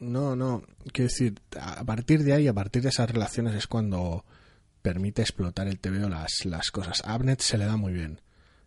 [0.00, 0.62] no, no,
[0.94, 4.24] quiero decir, a partir de ahí, a partir de esas relaciones es cuando
[4.80, 7.02] permite explotar el TVO las, las cosas.
[7.04, 8.22] A Abnett se le da muy bien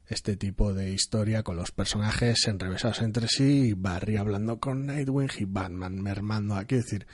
[0.05, 5.31] este tipo de historia con los personajes enrevesados entre sí y Barry hablando con Nightwing
[5.39, 7.07] y Batman mermando aquí, es decir,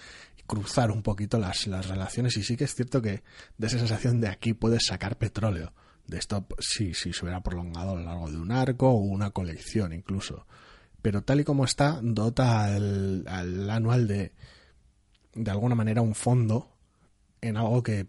[0.48, 3.24] cruzar un poquito las, las relaciones y sí que es cierto que
[3.58, 5.72] de esa sensación de aquí puedes sacar petróleo.
[6.08, 9.32] De esto, sí, sí, se hubiera prolongado a lo largo de un arco o una
[9.32, 10.46] colección incluso
[11.04, 14.32] pero tal y como está, dota al, al anual de,
[15.36, 16.70] de alguna manera, un fondo
[17.42, 18.08] en algo que,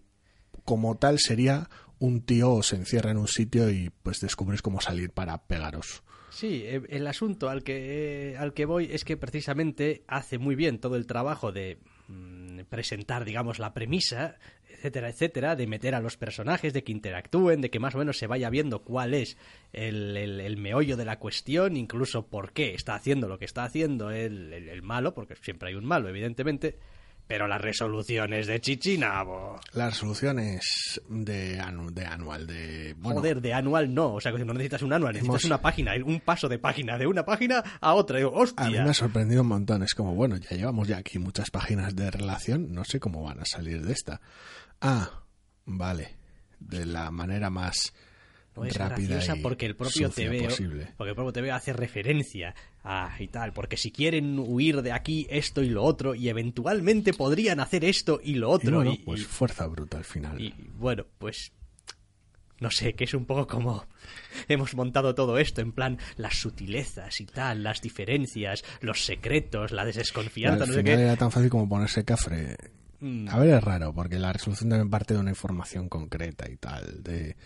[0.65, 5.11] como tal, sería un tío se encierra en un sitio y pues descubres cómo salir
[5.11, 6.05] para pegaros.
[6.31, 10.79] Sí, eh, el asunto al que, al que voy es que precisamente hace muy bien
[10.79, 14.39] todo el trabajo de mm, presentar, digamos, la premisa,
[14.85, 18.19] etcétera, etcétera, de meter a los personajes, de que interactúen, de que más o menos
[18.19, 19.39] se vaya viendo cuál es
[19.73, 23.65] el, el- el meollo de la cuestión, incluso por qué está haciendo lo que está
[23.65, 26.77] haciendo el, el- malo, porque siempre hay un malo, evidentemente,
[27.27, 29.59] pero las resoluciones de Chichinabo.
[29.73, 32.95] La resolución es de, anu- de anual, de...
[32.99, 35.63] Bueno, Joder, de anual no, o sea que no necesitas un anual, necesitas Hemos- una
[35.63, 38.19] página, un paso de página, de una página a otra.
[38.19, 38.67] Digo, hostia.
[38.67, 39.83] A mí me ha sorprendido un montón.
[39.83, 42.75] Es como, bueno, ya llevamos ya aquí muchas páginas de relación.
[42.75, 44.21] No sé cómo van a salir de esta.
[44.85, 45.23] Ah,
[45.67, 46.15] vale.
[46.61, 47.93] De la manera más
[48.57, 50.93] No es rápida graciosa y porque el propio posible.
[50.97, 55.27] porque el propio TVO hace referencia a y tal, porque si quieren huir de aquí
[55.31, 58.99] esto y lo otro y eventualmente podrían hacer esto y lo Y otro bueno, y,
[58.99, 60.41] pues y- fuerza bruta al final.
[60.41, 61.53] y, bueno, pues
[62.61, 63.85] no sé, que es un poco como
[64.49, 69.85] hemos montado todo esto en plan las sutilezas y tal, las diferencias, los secretos, la
[69.85, 71.03] desconfianza, al no sé final qué.
[71.03, 72.57] era tan fácil como ponerse cafre.
[73.05, 73.29] Mm.
[73.29, 77.03] A ver, es raro, porque la resolución también parte de una información concreta y tal,
[77.03, 77.37] de,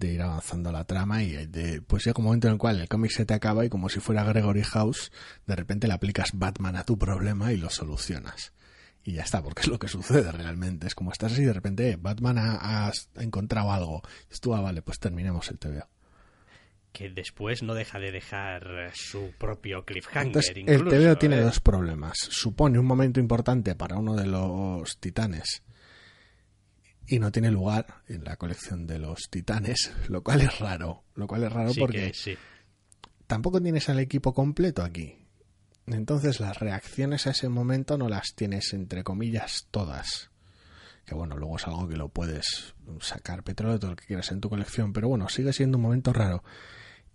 [0.00, 3.12] ir avanzando la trama y de, pues llega un momento en el cual el cómic
[3.12, 5.12] se te acaba y como si fuera Gregory House,
[5.46, 8.52] de repente le aplicas Batman a tu problema y lo solucionas.
[9.04, 10.88] Y ya está, porque es lo que sucede realmente.
[10.88, 14.02] Es como estás así y de repente eh, Batman ha, ha encontrado algo.
[14.34, 15.86] Y tú, ah, vale, pues terminemos el TVO.
[16.92, 20.26] Que después no deja de dejar su propio cliffhanger.
[20.26, 21.42] Entonces, el incluso, TVO tiene ¿eh?
[21.42, 22.18] dos problemas.
[22.18, 25.62] Supone un momento importante para uno de los titanes
[27.06, 31.04] y no tiene lugar en la colección de los titanes, lo cual es raro.
[31.14, 32.36] Lo cual es raro Sí porque que sí.
[33.26, 35.16] tampoco tienes al equipo completo aquí.
[35.86, 40.30] Entonces, las reacciones a ese momento no las tienes, entre comillas, todas.
[41.06, 44.42] Que bueno, luego es algo que lo puedes sacar petróleo, todo lo que quieras en
[44.42, 46.44] tu colección, pero bueno, sigue siendo un momento raro.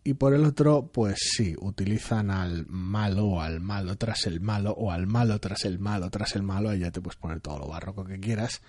[0.04, 4.92] Y por el otro, pues sí, utilizan al malo al malo tras el malo o
[4.92, 7.68] al malo tras el malo tras el malo, ahí ya te puedes poner todo lo
[7.68, 8.62] barroco que quieras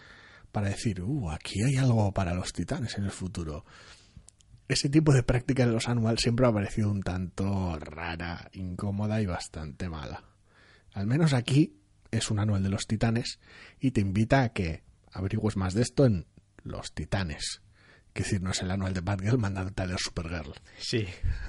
[0.52, 3.64] para decir, uh, aquí hay algo para los titanes en el futuro.
[4.68, 9.26] Ese tipo de práctica en los anual siempre ha parecido un tanto rara, incómoda y
[9.26, 10.22] bastante mala.
[10.92, 11.80] Al menos aquí
[12.12, 13.40] es un anual de los titanes
[13.80, 16.26] y te invita a que averigües más de esto en
[16.62, 17.63] Los Titanes.
[18.14, 20.54] Que decir, no es el anual de Batgirl mandándote a leer Supergirl.
[20.78, 21.06] Sí.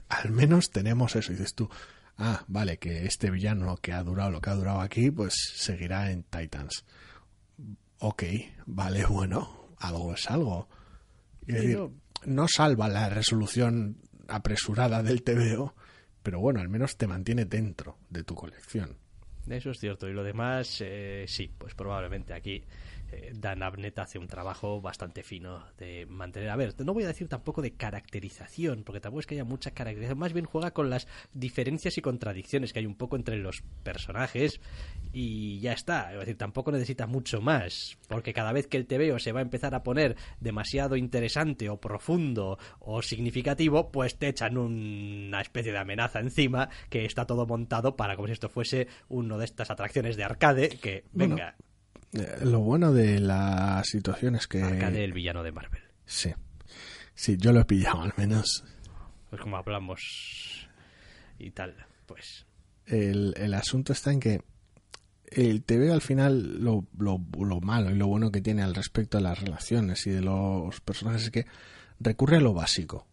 [0.09, 1.31] Al menos tenemos eso.
[1.31, 1.69] Y dices tú,
[2.17, 6.11] ah, vale, que este villano que ha durado lo que ha durado aquí, pues seguirá
[6.11, 6.83] en Titans.
[7.99, 8.23] Ok,
[8.65, 10.67] vale, bueno, algo es algo.
[11.47, 11.79] Es decir,
[12.25, 13.97] no- salva la resolución
[14.27, 15.75] apresurada del TVO,
[16.23, 18.97] pero bueno, al menos te mantiene dentro de tu colección.
[19.47, 20.09] Eso es cierto.
[20.09, 22.63] Y lo demás, eh, sí, pues probablemente aquí
[23.33, 26.49] Dan Abnett hace un trabajo bastante fino de mantener.
[26.49, 29.71] A ver, no voy a decir tampoco de caracterización, porque tampoco es que haya mucha
[29.71, 30.19] caracterización.
[30.19, 34.59] Más bien juega con las diferencias y contradicciones que hay un poco entre los personajes
[35.13, 36.13] y ya está.
[36.13, 39.43] Es decir, tampoco necesita mucho más, porque cada vez que el TVO se va a
[39.43, 45.77] empezar a poner demasiado interesante o profundo o significativo, pues te echan una especie de
[45.77, 50.17] amenaza encima que está todo montado para como si esto fuese uno de estas atracciones
[50.17, 51.55] de arcade que, venga,
[52.43, 54.61] lo bueno de la situación es que...
[54.61, 55.83] arcade el villano de Marvel.
[56.05, 56.33] Sí.
[57.13, 58.63] Sí, yo lo he pillado al menos.
[59.29, 60.67] Pues como hablamos
[61.39, 61.75] y tal,
[62.05, 62.45] pues
[62.85, 64.41] El, el asunto está en que
[65.27, 69.17] el TV al final lo, lo, lo malo y lo bueno que tiene al respecto
[69.17, 71.45] de las relaciones y de los personajes es que
[71.99, 73.07] recurre a lo básico.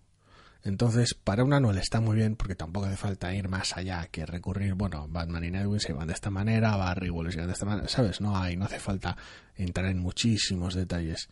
[0.65, 4.25] Entonces, para un anual está muy bien porque tampoco hace falta ir más allá que
[4.25, 7.53] recurrir, bueno, Batman y Nightwing se van de esta manera, Barry Wallace se van de
[7.55, 8.21] esta manera, ¿sabes?
[8.21, 9.17] No hay, no hace falta
[9.57, 11.29] entrar en muchísimos detalles.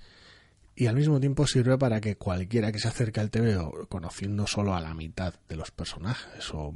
[0.74, 4.74] Y al mismo tiempo sirve para que cualquiera que se acerque al TVO, conociendo solo
[4.74, 6.72] a la mitad de los personajes, o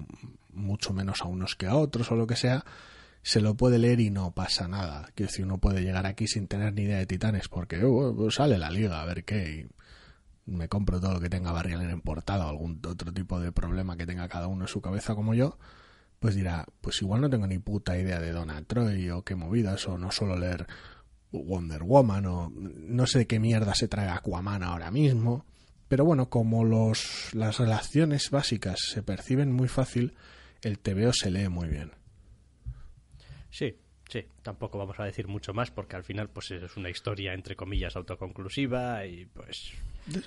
[0.53, 2.65] mucho menos a unos que a otros, o lo que sea,
[3.23, 5.09] se lo puede leer y no pasa nada.
[5.15, 8.59] Quiero decir, uno puede llegar aquí sin tener ni idea de titanes, porque pues sale
[8.59, 9.67] la liga, a ver qué.
[10.47, 13.53] Me compro todo lo que tenga Barry Allen en portada o algún otro tipo de
[13.53, 15.59] problema que tenga cada uno en su cabeza como yo,
[16.21, 19.87] pues dirá, pues igual no tengo ni puta idea de Donna Troy o qué movidas,
[19.89, 20.67] o no solo leer
[21.33, 25.45] Wonder Woman, o no sé qué mierda se trae Aquaman ahora mismo.
[25.89, 30.15] Pero bueno, como los, las relaciones básicas se perciben muy fácil,
[30.63, 31.93] el TVO se lee muy bien.
[33.51, 33.77] sí,
[34.09, 37.55] sí, tampoco vamos a decir mucho más porque al final pues es una historia entre
[37.55, 39.75] comillas autoconclusiva y pues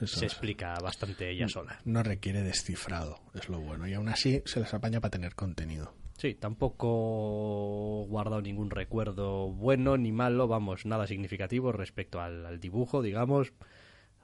[0.05, 1.79] Se explica bastante ella sola.
[1.85, 3.87] No requiere descifrado, es lo bueno.
[3.87, 5.93] Y aún así se les apaña para tener contenido.
[6.17, 12.59] Sí, tampoco he guardado ningún recuerdo bueno ni malo, vamos, nada significativo respecto al, al
[12.59, 13.53] dibujo, digamos,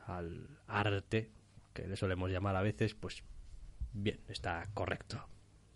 [0.08, 1.30] al arte,
[1.72, 3.24] que le solemos llamar a veces, pues
[3.94, 5.24] bien, está correcto,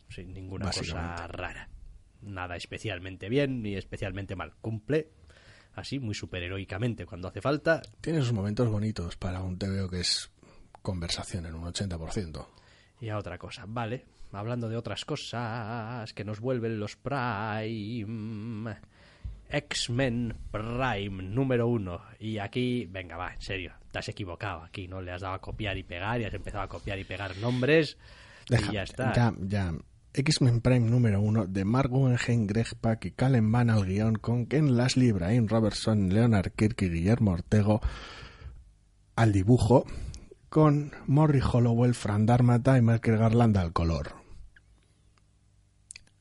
[0.09, 1.69] sin ninguna cosa rara.
[2.23, 4.55] Nada especialmente bien ni especialmente mal.
[4.59, 5.11] Cumple
[5.77, 7.81] así, muy superheroicamente cuando hace falta.
[8.01, 10.29] Tiene sus momentos bonitos para un TVO que es
[10.81, 12.45] conversación en un 80%.
[13.01, 14.05] Y a otra cosa, vale.
[14.31, 18.77] Hablando de otras cosas que nos vuelven los Prime.
[19.49, 22.01] X-Men Prime número uno.
[22.19, 25.01] Y aquí, venga, va, en serio, te has equivocado aquí, ¿no?
[25.01, 27.97] Le has dado a copiar y pegar y has empezado a copiar y pegar nombres.
[28.49, 29.13] Deja, y ya está.
[29.13, 29.73] Ya, ya.
[30.17, 34.45] X-Men Prime número uno de Mark Guggenheim, Greg Pak y Calen Van al guion con
[34.47, 37.81] Ken Lashley, Brian Robertson, Leonard Kirk y Guillermo Ortego
[39.15, 39.85] al dibujo
[40.49, 44.15] con Morrie Hollowell, Fran Dármata y Michael Garland al color.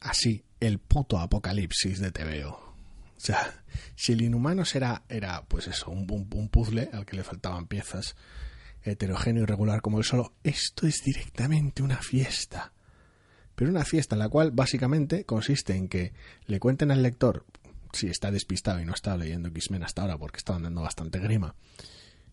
[0.00, 2.50] Así, el puto apocalipsis de TVO.
[2.52, 7.16] O sea, si el Inhumanos era, era pues eso, un, un- un puzzle al que
[7.16, 8.14] le faltaban piezas,
[8.82, 12.72] heterogéneo y regular como el solo, esto es directamente una fiesta.
[13.56, 16.12] Pero una fiesta en la cual básicamente consiste en que
[16.46, 17.44] le cuenten al lector,
[17.92, 21.54] si está despistado y no está leyendo X-Men hasta ahora porque estaban dando bastante grima,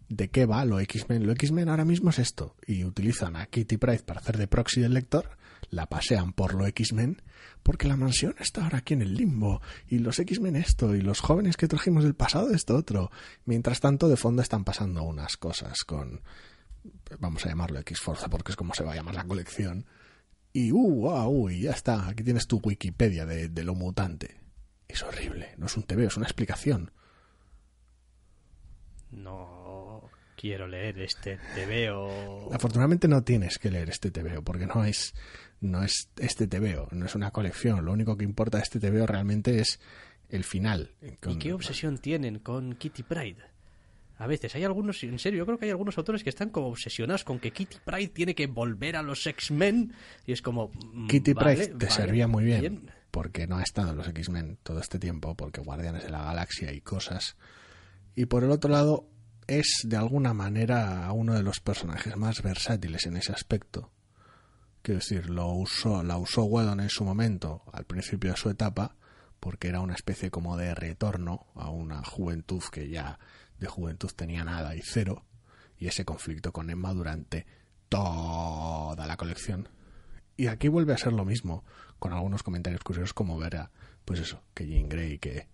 [0.09, 1.25] de qué va lo X-Men.
[1.25, 2.55] Lo X-Men ahora mismo es esto.
[2.67, 5.37] Y utilizan a Kitty Pryde para hacer de proxy del lector,
[5.69, 7.21] la pasean por lo X-Men,
[7.63, 11.21] porque la mansión está ahora aquí en el limbo, y los X-Men esto, y los
[11.21, 13.11] jóvenes que trajimos del pasado esto otro.
[13.45, 16.21] Mientras tanto, de fondo están pasando unas cosas con,
[17.19, 19.85] vamos a llamarlo X-Force, porque es como se va a llamar la colección.
[20.53, 24.39] Y uh, wow, y ya está, aquí tienes tu Wikipedia de, de lo mutante.
[24.87, 26.91] Es horrible, no es un TV, es una explicación.
[29.09, 30.09] No
[30.43, 32.53] quiero leer este, te veo.
[32.53, 35.13] Afortunadamente no tienes que leer este TVO, porque no es,
[35.61, 37.85] no es este TVO, no es una colección.
[37.85, 39.79] Lo único que importa de este TVO realmente es
[40.27, 40.91] el final.
[41.01, 43.52] ¿Y qué obsesión tienen con Kitty Pride?
[44.23, 46.67] A veces hay algunos, en serio, yo creo que hay algunos autores que están como
[46.67, 49.93] obsesionados con que Kitty Pride tiene que volver a los X-Men
[50.25, 50.71] y es como...
[50.93, 54.07] mm, Kitty vale, Pryde te vale, servía muy bien, porque no ha estado en los
[54.07, 57.35] X-Men todo este tiempo, porque Guardianes de la Galaxia y cosas.
[58.15, 59.09] Y por el otro lado,
[59.45, 63.91] es de alguna manera uno de los personajes más versátiles en ese aspecto.
[64.81, 68.95] Quiero decir, lo usó, la usó Whedon en su momento, al principio de su etapa,
[69.41, 73.19] porque era una especie como de retorno a una juventud que ya
[73.63, 75.25] de juventud tenía nada y cero,
[75.77, 77.45] y ese conflicto con Emma durante
[77.89, 79.69] toda la colección.
[80.37, 81.63] Y aquí vuelve a ser lo mismo,
[81.99, 83.71] con algunos comentarios curiosos como ver a,
[84.05, 85.47] pues eso, que Jean Grey y que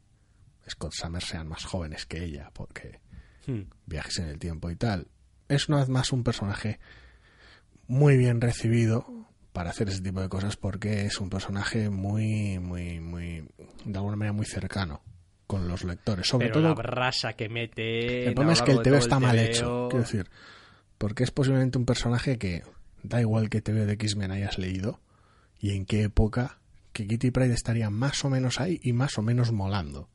[0.70, 3.02] Scott Summers sean más jóvenes que ella, porque
[3.50, 3.64] Hmm.
[3.86, 5.08] viajes en el tiempo y tal.
[5.48, 6.80] Es una vez más un personaje
[7.88, 13.00] muy bien recibido para hacer ese tipo de cosas porque es un personaje muy, muy,
[13.00, 13.48] muy,
[13.86, 15.02] de alguna manera muy cercano
[15.50, 16.28] con los lectores.
[16.28, 18.28] Sobre Pero todo la brasa que mete...
[18.28, 20.30] el problema es que el todo está mal TVO, hecho, quiero decir,
[21.00, 22.62] porque es posiblemente un personaje que
[23.02, 25.00] da igual que TVO de X-Men hayas leído
[25.60, 26.60] y en qué época
[26.94, 30.08] que Kitty Pryde estaría más o menos ahí y más o menos molando.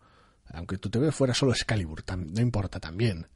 [0.53, 3.26] Aunque tu TVO fuera solo Excalibur, no importa también.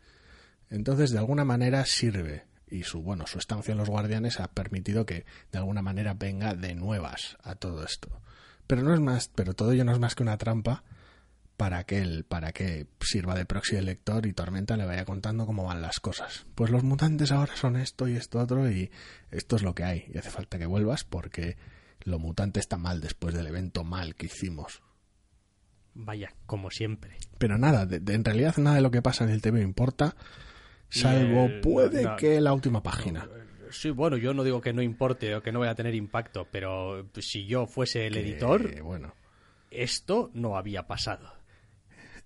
[0.70, 5.05] Entonces, de alguna manera sirve y su bueno, su estancia en los Guardianes ha permitido
[5.05, 8.20] que de alguna manera venga de nuevas a todo esto.
[8.68, 10.84] Pero no es más, pero todo ello no es más que una trampa
[11.59, 15.44] para que él, para que sirva de proxy del lector y Tormenta le vaya contando
[15.44, 16.46] cómo van las cosas.
[16.54, 18.90] Pues los mutantes ahora son esto y esto otro y
[19.30, 20.04] esto es lo que hay.
[20.14, 21.56] Y hace falta que vuelvas porque
[22.04, 24.82] lo mutante está mal después del evento mal que hicimos.
[25.94, 27.16] Vaya, como siempre.
[27.38, 30.14] Pero nada, de- de- en realidad nada de lo que pasa en el TV importa,
[30.88, 33.28] salvo el- puede que la última página.
[33.70, 36.46] Sí, bueno, yo no digo que no importe o que no vaya a tener impacto,
[36.52, 39.14] pero si yo fuese el Que, editor, bueno,
[39.70, 41.36] esto no había pasado.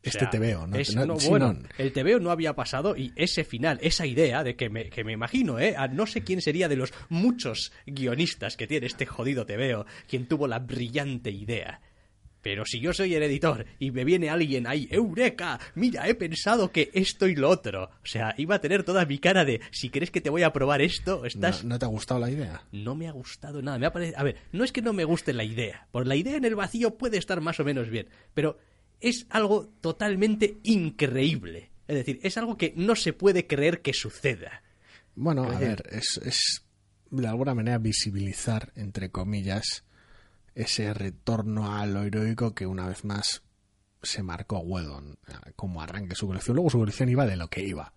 [0.05, 1.68] O este sea, TVO, no, es- no- no, bueno, no.
[1.78, 5.12] el TVO no había pasado y ese final, esa idea de que me, que me
[5.12, 5.74] imagino, ¿eh?
[5.76, 10.26] A no sé quién sería de los muchos guionistas que tiene este jodido TVO, quien
[10.26, 11.80] tuvo la brillante idea.
[12.42, 15.61] Pero si yo soy el editor y me viene alguien ahí, ¡Eureka!
[15.76, 17.84] Mira, he pensado que esto y lo otro.
[17.84, 20.53] O sea, iba a tener toda mi cara de, si crees que te voy a
[20.53, 22.64] probar esto, estás ¿No, no te ha gustado la idea?
[22.72, 23.78] no me ha gustado nada.
[23.78, 24.18] Me ha parecido...
[24.18, 25.86] A ver, no es que no me guste la idea.
[25.92, 28.09] Por la idea en el vacío puede estar más o menos bien.
[28.34, 28.59] Pero
[29.03, 31.70] es algo totalmente increíble.
[31.86, 34.62] Es decir, es algo que no se puede creer que suceda.
[35.14, 36.64] Bueno, a ver, es, es
[37.11, 39.84] de alguna manera visibilizar, entre comillas,
[40.55, 43.42] ese retorno a lo heroico que una vez más
[44.03, 46.57] se marcó Whedon eh, como arranque su colección.
[46.57, 47.92] Luego su colección iba de lo que iba.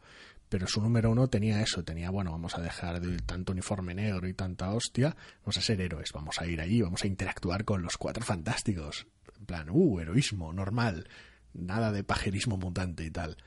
[0.50, 4.28] Pero su número uno tenía eso, tenía, bueno, vamos a dejar de tanto uniforme negro
[4.28, 7.82] y tanta hostia, vamos a ser héroes, vamos a ir allí, vamos a interactuar con
[7.82, 9.08] los cuatro fantásticos.
[9.40, 11.08] En plan, uh, heroísmo, normal,
[11.54, 13.38] nada de pajerismo mutante y tal.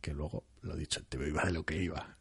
[0.00, 2.16] Que luego, lo dicho, te iba de lo que iba.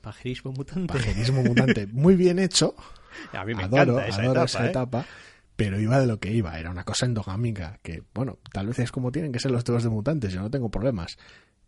[0.00, 0.92] Pajerismo mutante.
[0.92, 2.74] Pajerismo mutante, muy bien hecho,
[3.32, 4.70] A mí me adoro, encanta esa adoro etapa, esa ¿eh?
[4.70, 5.06] etapa,
[5.56, 8.92] pero iba de lo que iba, era una cosa endogámica, que bueno, tal vez es
[8.92, 11.16] como tienen que ser los temas de mutantes, yo no tengo problemas.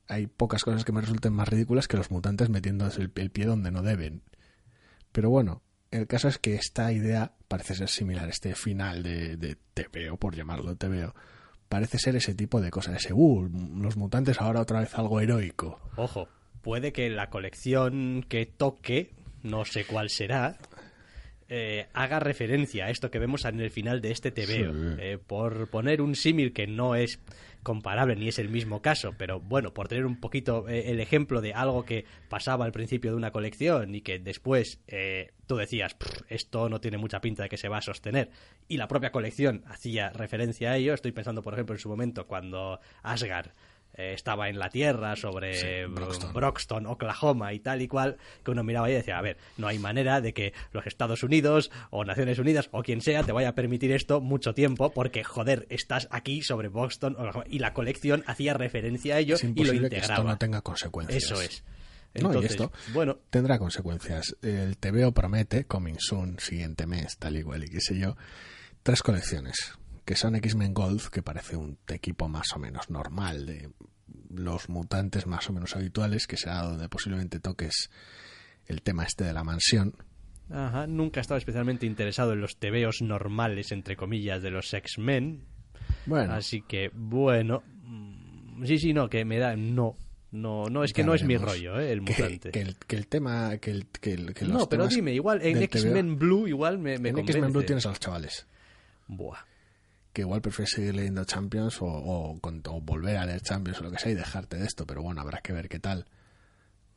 [0.08, 3.46] Hay pocas cosas que me resulten más ridículas que los mutantes metiéndose el, el pie
[3.46, 4.22] donde no deben.
[5.10, 5.62] Pero bueno,
[5.96, 10.34] el caso es que esta idea parece ser similar, este final de, de TVO, por
[10.34, 11.14] llamarlo TVO,
[11.68, 15.80] parece ser ese tipo de cosas, ese, uh, los mutantes ahora otra vez algo heroico.
[15.96, 16.28] Ojo,
[16.62, 20.58] puede que la colección que toque, no sé cuál será,
[21.48, 24.72] eh, haga referencia a esto que vemos en el final de este TVO.
[24.72, 24.96] Sí.
[25.00, 27.20] Eh, por poner un símil que no es
[27.62, 31.40] comparable ni es el mismo caso, pero bueno, por tener un poquito eh, el ejemplo
[31.40, 35.94] de algo que pasaba al principio de una colección y que después eh, tú decías,
[35.94, 38.30] "Pff, esto no tiene mucha pinta de que se va a sostener,
[38.68, 42.28] y la propia colección hacía referencia a ello, estoy pensando, por ejemplo, en su momento
[42.28, 43.50] cuando Asgard
[43.96, 46.32] eh, estaba en la Tierra sobre Sí, Broxton.
[46.32, 49.78] Broxton, Oklahoma y tal y cual, que uno miraba y decía, a ver, no hay
[49.78, 53.54] manera de que los Estados Unidos o Naciones Unidas o quien sea te vaya a
[53.54, 57.44] permitir esto mucho tiempo porque, joder, estás aquí sobre Broxton, Oklahoma.
[57.48, 60.14] y la colección hacía referencia a ello Es y lo imposible que integraba.
[60.14, 61.22] esto no tenga consecuencias.
[61.24, 61.64] Eso es.
[62.14, 64.36] No, y Entonces, esto bueno, tendrá consecuencias.
[64.40, 68.16] El TVO promete, coming soon, siguiente mes, tal y cual y qué sé yo,
[68.82, 69.74] tres colecciones,
[70.06, 73.70] que son X-Men Gold, que parece un equipo más o menos normal de
[74.30, 77.90] los mutantes más o menos habituales, que será donde posiblemente toques
[78.66, 79.94] el tema este de la mansión.
[80.48, 85.44] Ajá, nunca he estado especialmente interesado en los tebeos normales, entre comillas, de los X-Men.
[86.06, 87.62] Bueno, Así que, bueno.
[87.82, 89.54] mm, Sí, sí, no, que me da.
[89.56, 89.96] No.
[90.32, 91.92] No, no, es que ya no es mi rollo, ¿eh?
[91.92, 92.50] El que, mutante.
[92.50, 95.40] que el, que el tema, que, el, que, el- que los no, pero dime, igual
[95.42, 98.46] en X-Men Blue, igual me, me en X-Men Blue tienes a los chavales.
[99.08, 99.38] Buah.
[100.16, 103.84] Que igual prefieres seguir leyendo Champions o, o con- o volver a leer Champions o
[103.84, 106.06] lo que sea y dejarte de esto, pero bueno, habrá que ver qué tal.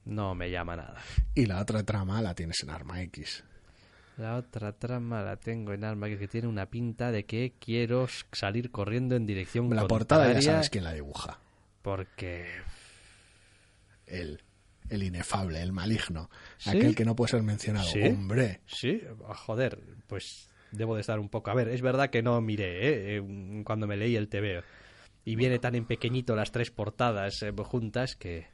[0.05, 1.01] No me llama nada.
[1.35, 3.43] Y la otra trama la tienes en Arma X.
[4.15, 8.71] La otra trama la tengo en Arma que tiene una pinta de que quiero salir
[8.71, 11.39] corriendo en dirección La portada ya sabes quién la dibuja.
[11.81, 12.47] Porque
[14.07, 14.41] Él,
[14.89, 16.69] el inefable, el maligno, ¿Sí?
[16.69, 17.87] aquel que no puede ser mencionado.
[17.89, 18.01] ¿Sí?
[18.01, 21.51] Hombre, Sí, ah, joder, pues debo de estar un poco.
[21.51, 23.17] A ver, es verdad que no miré ¿eh?
[23.17, 24.61] Eh, cuando me leí el TVO.
[25.25, 28.47] Y viene tan en pequeñito las tres portadas eh, juntas que.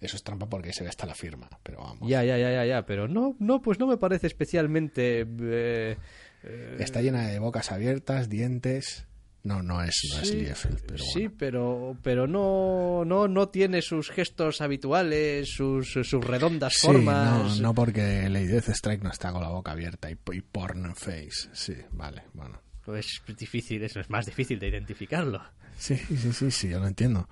[0.00, 2.08] eso es trampa porque se ve hasta la firma, pero vamos.
[2.08, 2.84] Ya, ya, ya, ya, ya.
[2.84, 5.20] Pero no, no, pues no me parece especialmente.
[5.20, 5.96] eh,
[6.42, 9.06] eh, Está llena de bocas abiertas, dientes.
[9.44, 11.34] No, no es, no es sí, Liefeld, pero sí, bueno.
[11.38, 17.56] pero, pero no, no, no tiene sus gestos habituales, sus, sus redondas Sí, formas.
[17.58, 20.94] no, no porque Lady Death Strike no está con la boca abierta y, y porn
[20.96, 21.48] face.
[21.52, 22.58] Sí, vale, bueno.
[22.96, 25.42] Es difícil, eso es más difícil de identificarlo.
[25.78, 27.28] Sí, sí, sí, sí, yo lo entiendo.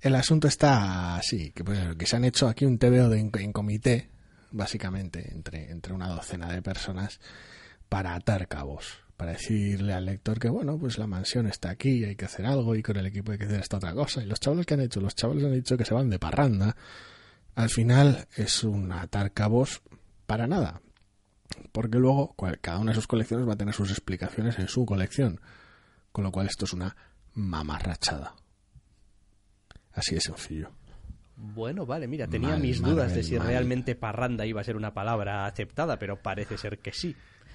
[0.00, 3.52] El asunto está así, que, pues, que se han hecho aquí un TVO de, en
[3.52, 4.10] comité,
[4.52, 7.20] básicamente, entre, entre una docena de personas,
[7.88, 12.16] para atar cabos, para decirle al lector que, bueno, pues la mansión está aquí, hay
[12.16, 14.20] que hacer algo, y con el equipo hay que hacer esta otra cosa.
[14.20, 16.74] Y los chavales que han hecho, los chavales han dicho que se van de parranda.
[17.54, 19.80] Al final es un atar cabos
[20.26, 20.82] para nada,
[21.70, 24.84] porque luego cual- cada una de sus colecciones va a tener sus explicaciones en su
[24.84, 25.40] colección,
[26.10, 26.96] con lo cual esto es una
[27.34, 28.34] mamarrachada.
[29.92, 30.72] Así de sencillo.
[31.36, 34.92] Bueno, vale, mira, tenía Mal, mis dudas de si realmente parranda iba a ser una
[34.94, 37.14] palabra aceptada, pero parece ser que sí.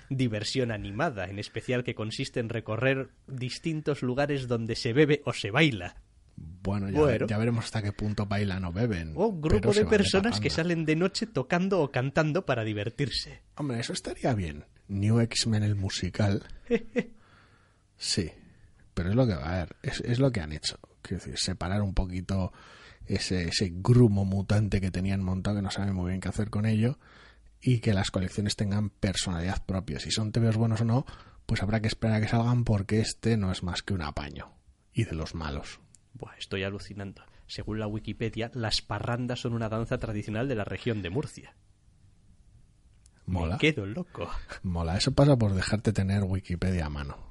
[0.10, 5.52] Diversión animada, en especial que consiste en recorrer distintos lugares donde se bebe o se
[5.52, 5.98] baila.
[6.38, 7.28] Bueno, ya, Bueno.
[7.28, 9.14] ya veremos hasta qué punto bailan o beben.
[9.16, 13.42] O un grupo de personas que salen de noche tocando o cantando para divertirse.
[13.56, 14.66] Hombre, eso estaría bien.
[14.88, 16.44] New X-Men el musical.
[17.98, 18.32] sí.
[18.94, 20.80] Pero es lo que, a ver, es, es lo que han hecho.
[21.02, 22.52] Quiero decir, separar un poquito
[23.06, 26.66] ese, ese grumo mutante que tenían montado que no saben muy bien qué hacer con
[26.66, 26.98] ello
[27.62, 30.00] y que las colecciones tengan personalidad propia.
[30.00, 31.06] Si son TVOs buenos o no,
[31.46, 34.54] pues habrá que esperar a que salgan porque este no es más que un apaño.
[34.94, 35.80] Y de los malos.
[36.14, 37.24] Buah, estoy alucinando.
[37.46, 41.56] Según la Wikipedia, las parrandas son una danza tradicional de la región de Murcia.
[43.26, 43.56] Mola.
[43.56, 44.30] Me quedo loco.
[44.64, 44.98] Mola.
[44.98, 47.27] Eso pasa por dejarte tener Wikipedia a mano.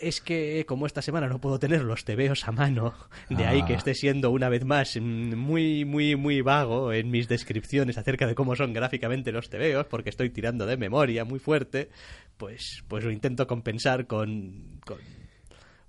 [0.00, 2.94] Es que como esta semana no puedo tener los tebeos a mano,
[3.28, 3.66] de ahí Ah.
[3.66, 8.26] que esté siendo una vez más mm, muy, muy, muy vago en mis descripciones acerca
[8.26, 11.90] de cómo son gráficamente los tebeos, porque estoy tirando de memoria muy fuerte,
[12.36, 14.98] pues, pues lo intento compensar con, con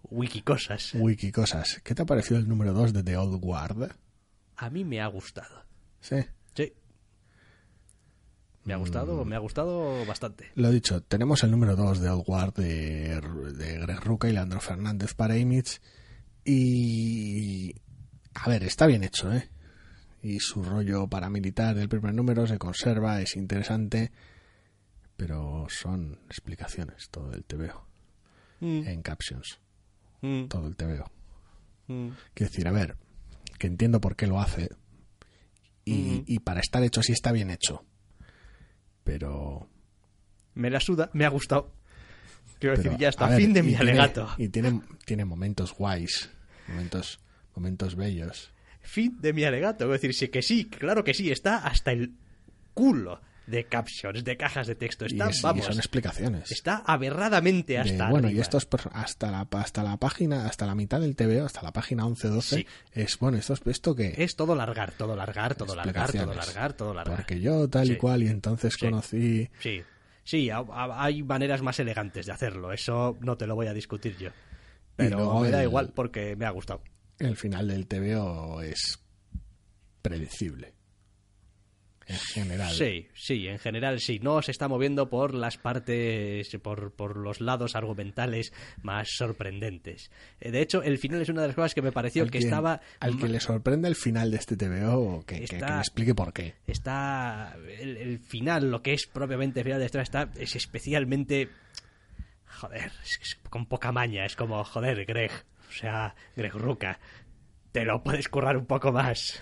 [0.09, 0.93] wikicosas.
[0.95, 1.81] Wiki cosas.
[1.83, 3.91] ¿Qué te ha parecido el número 2 de The Old Guard?
[4.57, 5.63] A mí me ha gustado.
[6.01, 6.17] Sí.
[8.63, 8.81] Me ha Mm.
[8.81, 10.51] gustado, me ha gustado bastante.
[10.55, 13.19] Lo dicho, tenemos el número 2 de Old Guard de,
[13.57, 15.79] de Greg Ruca y Leandro Fernández para Image.
[16.45, 17.73] Y.
[18.35, 19.49] A ver, está bien hecho, ¿eh?
[20.23, 24.11] Y su rollo paramilitar del primer número se conserva, es interesante.
[25.17, 27.85] Pero son explicaciones, todo el TVO.
[28.59, 29.59] Mm, En captions,
[30.21, 31.11] mm, todo el TVO.
[31.87, 32.09] mm.
[32.33, 32.95] Quiero decir, a ver,
[33.59, 34.69] que entiendo por qué lo hace.
[35.83, 37.83] Y para estar hecho así está bien hecho.
[39.11, 39.67] Pero.
[40.53, 41.73] Me la suda, me ha gustado.
[42.59, 44.29] Quiero pero, decir, ya está, ver, fin de mi tiene- alegato.
[44.37, 46.29] Y tiene, tiene momentos guays,
[46.67, 47.19] momentos,
[47.55, 48.51] momentos bellos.
[48.81, 49.85] Fin de mi alegato.
[49.85, 52.13] Es decir, sí que sí, claro que sí, está hasta el
[52.73, 53.19] culo
[53.51, 55.05] de captions, de cajas de texto.
[55.05, 56.51] Está, es- y vamos, son explicaciones.
[56.51, 60.73] está aberradamente De, hasta bueno, y esto es hasta la, hasta la página, hasta la
[60.73, 62.67] mitad del TVO, hasta la página 11-12, Sí.
[62.93, 64.15] es, bueno, esto, es- esto que...
[64.17, 67.17] Es todo largar, todo largar, todo largar, todo largar, todo largar.
[67.17, 67.97] Porque yo tal y Sí.
[67.97, 68.79] cual, y entonces Sí.
[68.85, 69.49] conocí...
[69.59, 69.83] Sí,
[70.23, 73.73] sí, ha- ha- hay maneras más elegantes de hacerlo, eso no te lo voy a
[73.73, 74.29] discutir yo.
[74.95, 76.81] Pero me da el- igual porque me ha gustado.
[77.19, 78.97] El final del TVO es
[80.01, 80.73] predecible.
[82.11, 82.73] En general.
[82.73, 84.19] Sí, sí, en general sí.
[84.19, 90.11] No se está moviendo por las partes, por, por los lados argumentales más sorprendentes.
[90.39, 92.81] Eh, De hecho, el final es una de las cosas que me pareció que estaba...
[92.99, 96.55] Al que le sorprende el final de este TVO, que, que- me explique por qué.
[96.67, 97.55] Está...
[97.79, 101.49] El, el final, lo que es propiamente el final de esta, está, es especialmente...
[102.45, 104.25] Joder, es, es con poca maña.
[104.25, 105.31] Es como, joder, Greg.
[105.69, 106.99] O sea, Greg Ruca.
[107.71, 109.41] Te lo puedes currar un poco más.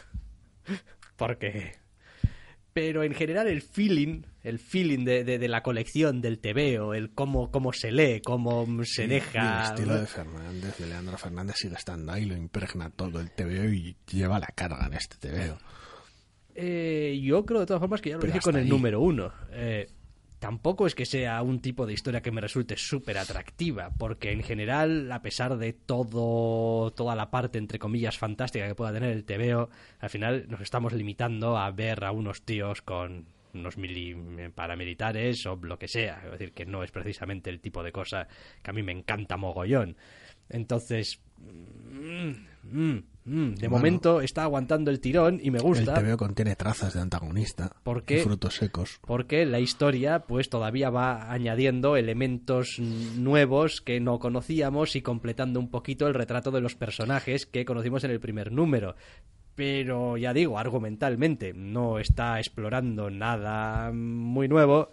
[1.17, 1.74] Porque...
[2.74, 7.11] Pero en general el feeling, el feeling de, de- de la colección, del TVO, el
[7.11, 9.63] cómo, cómo se lee, cómo se deja...
[9.65, 13.65] el estilo de Fernández, de Leandro Fernández, sigue estando ahí, lo impregna todo el TVO
[13.74, 15.57] y lleva la carga en este TVO.
[16.55, 18.70] Eh, yo creo de todas formas que ya lo Pero dije con el ahí.
[18.70, 19.32] número uno.
[19.51, 19.88] Eh,
[20.40, 24.42] tampoco es que sea un tipo de historia que me resulte súper atractiva, porque en
[24.42, 29.26] general, a pesar de todo, toda la parte, entre comillas, fantástica que pueda tener el
[29.26, 29.70] TVO,
[30.00, 34.16] al final nos estamos limitando a ver a unos tíos con unos mili
[34.54, 36.22] paramilitares o lo que sea.
[36.26, 38.28] Es decir, que no es precisamente el tipo de cosa
[38.62, 39.98] que a mí me encanta mogollón.
[40.50, 42.32] Entonces, mm,
[42.64, 43.78] mm, mm, de Bueno.
[43.78, 45.94] momento está aguantando el tirón y me El gusta.
[45.94, 48.20] TVO contiene trazas de antagonista ¿Por qué?
[48.20, 49.00] y frutos secos.
[49.02, 55.70] porque la historia pues todavía va añadiendo elementos nuevos que no conocíamos y completando un
[55.70, 58.96] poquito el retrato de los personajes que conocimos en el primer número.
[59.56, 64.92] Pero ya digo, argumentalmente no está explorando nada muy nuevo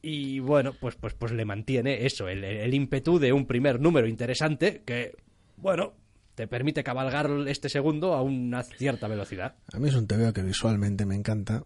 [0.00, 4.06] y bueno, pues pues pues le mantiene eso, el, el ímpetu de un primer número
[4.06, 5.12] interesante que
[5.56, 5.92] bueno,
[6.34, 9.56] te permite cabalgar este segundo a una cierta velocidad.
[9.72, 11.62] A mí es un TVO que visualmente me encanta,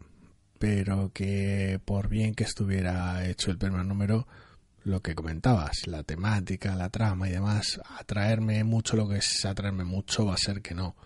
[0.58, 4.26] pero que por bien que estuviera hecho el primer número,
[4.84, 9.84] lo que comentabas, la temática, la trama y demás, atraerme mucho lo que es atraerme
[9.84, 10.96] mucho va a ser que no,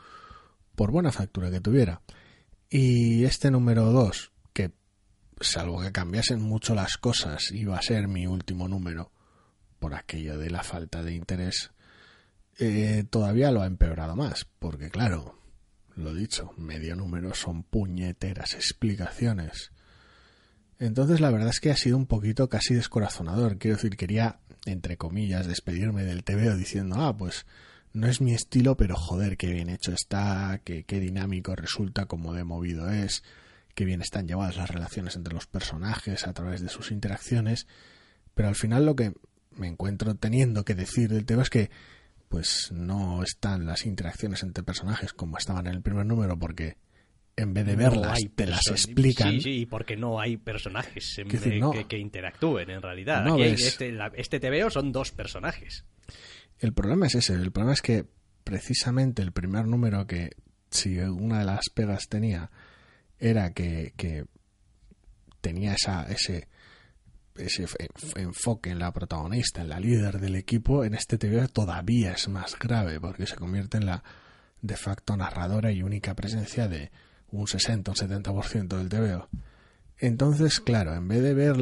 [0.74, 2.00] por buena factura que tuviera.
[2.68, 4.72] Y este número 2, que
[5.40, 9.12] salvo que cambiasen mucho las cosas, iba a ser mi último número,
[9.78, 11.72] por aquello de la falta de interés,
[12.59, 15.38] eh, todavía lo ha empeorado más, porque claro,
[15.96, 19.72] lo dicho, medio número son puñeteras explicaciones.
[20.78, 23.59] Entonces la verdad es que ha sido un poquito casi descorazonador.
[23.59, 27.46] Quiero decir, quería, entre comillas, despedirme del TVO diciendo, ah, pues
[27.92, 32.44] no es mi estilo, pero joder, qué bien hecho está, qué, dinámico resulta, cómo de
[32.44, 33.22] movido es,
[33.74, 37.66] qué bien están llevadas las relaciones entre los personajes a través de sus interacciones.
[38.34, 39.12] Pero al final lo que
[39.53, 41.70] me encuentro teniendo que decir del TVO es que
[42.33, 46.78] pues no están las interacciones entre personajes como estaban en el primer número porque
[47.37, 51.18] en vez de No verlas te las explican Sí, sí, y porque no hay personajes
[51.18, 51.72] en- Quiero decir, no.
[51.72, 53.22] que, que interactúen en realidad.
[53.22, 53.66] No Aquí hay ves.
[53.66, 55.85] este, la- este TVO son dos personajes.
[56.59, 58.07] El problema es ese, el problema es que
[58.45, 60.30] precisamente el primer número que
[60.70, 62.51] si una de las pegas tenía
[63.18, 64.24] era que, que
[65.43, 66.49] tenía esa, ese,
[67.37, 67.66] ese
[68.16, 72.59] enfoque en la protagonista, en la líder del equipo, en este TV todavía es más
[72.59, 74.03] grave porque se convierte en la
[74.61, 76.91] de facto narradora y única presencia de
[77.30, 79.28] un 60 o un 70% del TVO.
[79.99, 81.57] Entonces, claro, en vez de ver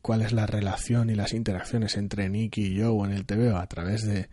[0.00, 3.66] cuál es la relación y las interacciones entre Nicky y Joe en el TVO a
[3.66, 4.28] través de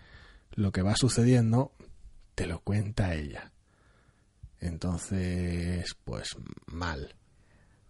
[0.52, 1.72] lo que va sucediendo,
[2.36, 3.52] te lo cuenta ella.
[4.60, 7.16] Entonces, pues mal.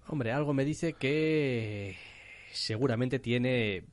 [0.07, 1.97] Hombre, algo me dice que
[2.53, 3.83] seguramente tiene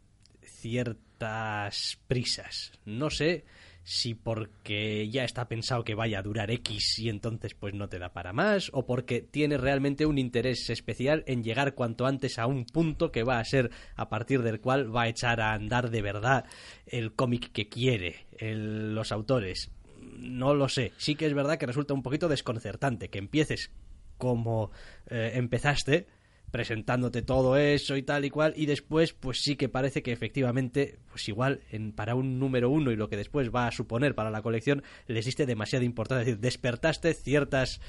[0.42, 2.72] ciertas prisas.
[2.84, 3.44] No sé
[3.84, 7.98] si porque ya está pensado que vaya a durar X y entonces pues no te
[7.98, 12.46] da para más, o porque tiene realmente un interés especial en llegar cuanto antes a
[12.46, 15.90] un punto que va a ser a partir del cual va a echar a andar
[15.90, 16.44] de verdad
[16.86, 19.70] el cómic que quiere el- los autores.
[20.18, 20.92] No lo sé.
[20.98, 23.70] Sí que es verdad que resulta un poquito desconcertante que empieces
[24.18, 24.70] como
[25.08, 26.08] eh, empezaste
[26.50, 30.98] presentándote todo eso y tal y cual y después pues sí que parece que efectivamente
[31.10, 34.30] pues igual en, para un número uno y lo que después va a suponer para
[34.30, 36.22] la colección les diste demasiada importancia.
[36.22, 37.80] Es decir despertaste ciertas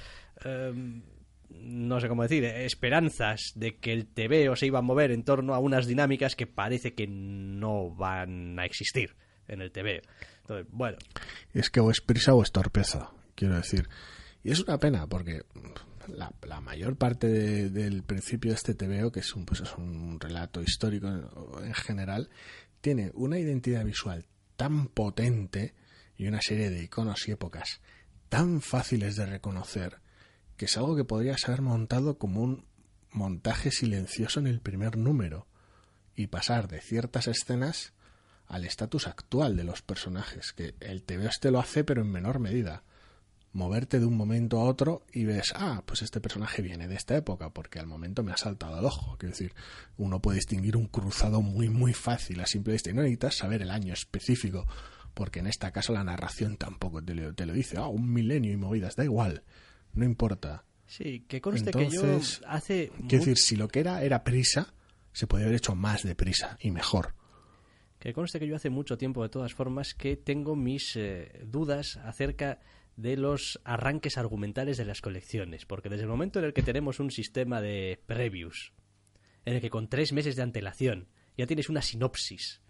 [0.43, 1.03] em,
[1.49, 5.55] no sé cómo decir esperanzas de que el TVO se iba a mover en torno
[5.55, 9.15] a unas dinámicas que parece que no van a existir
[9.47, 10.01] en el TVO
[10.49, 10.97] entonces bueno.
[11.53, 13.87] Es que o es prisa o es torpeza, quiero decir.
[14.43, 15.43] Y es una pena porque
[16.15, 20.19] la, mayor parte de- del principio de este TVO, que es un, pues es un
[20.19, 21.25] relato histórico en,
[21.65, 22.29] en general,
[22.81, 25.73] tiene una identidad visual tan potente
[26.17, 27.81] y una serie de iconos y épocas
[28.29, 29.99] tan fáciles de reconocer
[30.57, 32.65] que es algo que podrías haber montado como un
[33.11, 35.47] montaje silencioso en el primer número
[36.15, 37.93] y pasar de ciertas escenas
[38.45, 42.39] al estatus actual de los personajes, que el TV este lo hace pero en menor
[42.39, 42.83] medida.
[43.51, 47.17] Moverte de un momento a otro y ves, ah, pues este personaje viene de esta
[47.17, 49.17] época, porque al momento me ha saltado al ojo.
[49.17, 49.53] Quiero decir,
[49.97, 52.91] uno puede distinguir un cruzado muy, muy fácil a simple vista.
[52.91, 54.67] Y no necesitas saber el año específico,
[55.15, 57.77] porque en este caso la narración tampoco te lo, te lo dice.
[57.77, 59.43] Ah, un milenio y movidas, da igual,
[59.93, 60.63] no importa.
[60.85, 64.73] sí que conste Entonces, que yo hace Quiero decir, si lo que era era prisa,
[65.11, 67.15] se podría haber hecho más de prisa y mejor.
[67.99, 71.97] Que conste que yo hace mucho tiempo, de todas formas, que tengo mis eh, dudas
[71.97, 72.59] acerca
[73.01, 75.65] de los arranques argumentales de las colecciones.
[75.65, 78.73] Porque desde el momento en el que tenemos un sistema de previews,
[79.45, 82.61] en el que con tres meses de antelación ya tienes una sinopsis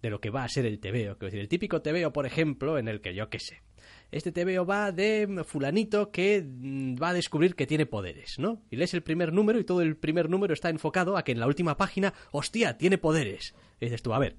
[0.00, 1.18] de lo que va a ser el TVO.
[1.18, 3.62] Quiero decir, el típico TVO, por ejemplo, en el que yo qué sé.
[4.10, 8.62] Este TVO va de fulanito que mm, va a descubrir que tiene poderes, ¿no?
[8.70, 11.40] Y lees el primer número y todo el primer número está enfocado a que en
[11.40, 13.54] la última página, hostia, tiene poderes.
[13.80, 14.36] Y dices tú, a ver,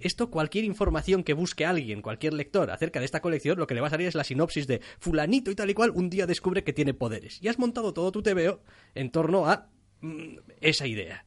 [0.00, 3.80] esto cualquier información que busque alguien, cualquier lector acerca de esta colección, lo que le
[3.80, 6.64] va a salir es la sinopsis de fulanito y tal y cual un día descubre
[6.64, 7.38] que tiene poderes.
[7.42, 8.60] Y has montado todo tu TVO
[8.94, 9.68] en torno a
[10.00, 11.24] mm, esa idea.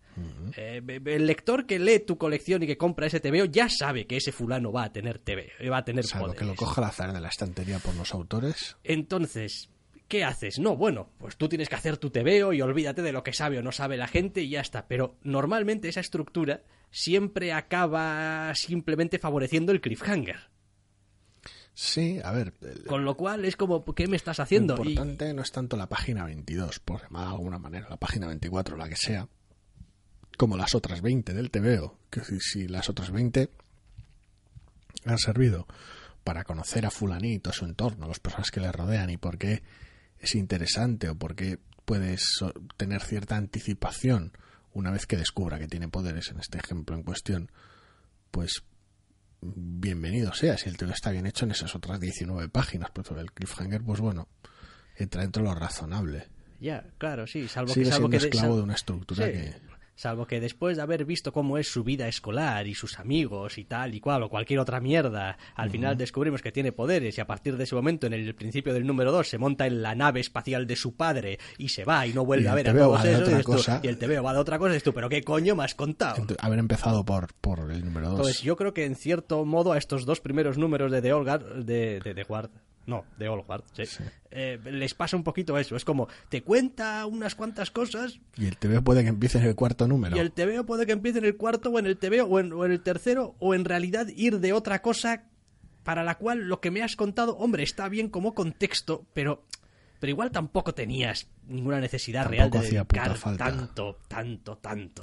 [0.58, 4.18] Eh, el lector que lee tu colección y que compra ese TVO ya sabe que
[4.18, 6.40] ese fulano va a tener TV, va a tener Salvo poderes.
[6.42, 8.76] que lo coja al azar de la estantería por los autores.
[8.84, 9.70] Entonces,
[10.10, 10.60] ¿qué haces?
[10.60, 13.58] No, bueno, pues tú tienes que hacer tu TVO y olvídate de lo que sabe
[13.60, 14.88] o no sabe la gente y ya está.
[14.90, 20.50] Pero normalmente esa estructura siempre acaba simplemente favoreciendo el cliffhanger.
[21.74, 24.76] Sí, a ver, el- Con lo cual es como, ¿qué me estás lo haciendo?
[24.84, 28.28] Y- importante no es tanto la página 22, por llamar de alguna manera, la página
[28.28, 29.30] 24, la que sea,
[30.38, 31.98] como las otras 20 del TVO.
[32.10, 33.50] Que si, si las otras 20
[35.06, 35.68] han servido
[36.26, 39.62] para conocer a fulanito, su entorno, las personas que le rodean y por qué
[40.20, 42.40] es interesante o por qué puedes
[42.78, 44.32] tener cierta anticipación
[44.74, 47.52] una vez que descubra que tiene poderes en este ejemplo en cuestión,
[48.32, 48.64] pues
[49.42, 53.22] bienvenido sea si el TVO está bien hecho en esas otras 19 páginas, pero sobre
[53.22, 54.28] el cliffhanger, pues bueno,
[54.96, 56.28] entra dentro de lo razonable.
[56.60, 57.92] Ya, claro, sí, salvo Sigue que...
[57.92, 59.56] Salvo siendo que de- esclavo sal- de una estructura Sí, que...
[60.00, 63.66] Salvo que después de haber visto cómo es su vida escolar y sus amigos y
[63.66, 67.28] tal y cual o cualquier otra mierda, al final descubrimos que tiene poderes y a
[67.28, 70.22] partir de ese momento en el principio del número 2 se monta en la nave
[70.22, 72.98] espacial de su padre y se va y no vuelve Y a ver a todos
[72.98, 73.52] va de otra y tú-
[73.84, 76.26] y el TVO va de otra cosa y tú, pero qué coño me has contado.
[76.40, 78.20] haber empezado por, por el número 2.
[78.20, 81.28] Entonces yo creo que en cierto modo a estos dos primeros números de The Old
[81.28, 82.52] Guard, de, de Guard,
[82.90, 83.84] no, de Old Guard, sí,
[84.32, 85.76] eh, les pasa un poquito eso.
[85.76, 89.56] Es como, te cuenta unas cuantas cosas Y el TVO puede que empiece en el
[89.56, 90.18] cuarto número.
[90.18, 92.52] y el TVO puede que empiece en el cuarto o en el TVO o en,
[92.52, 95.24] o en el tercero o en realidad ir de otra cosa
[95.84, 99.44] para la cual lo que me has contado, hombre, está bien como contexto, pero,
[100.00, 105.02] pero igual tampoco tenías ninguna necesidad real de dedicar tanto, tanto, tanto.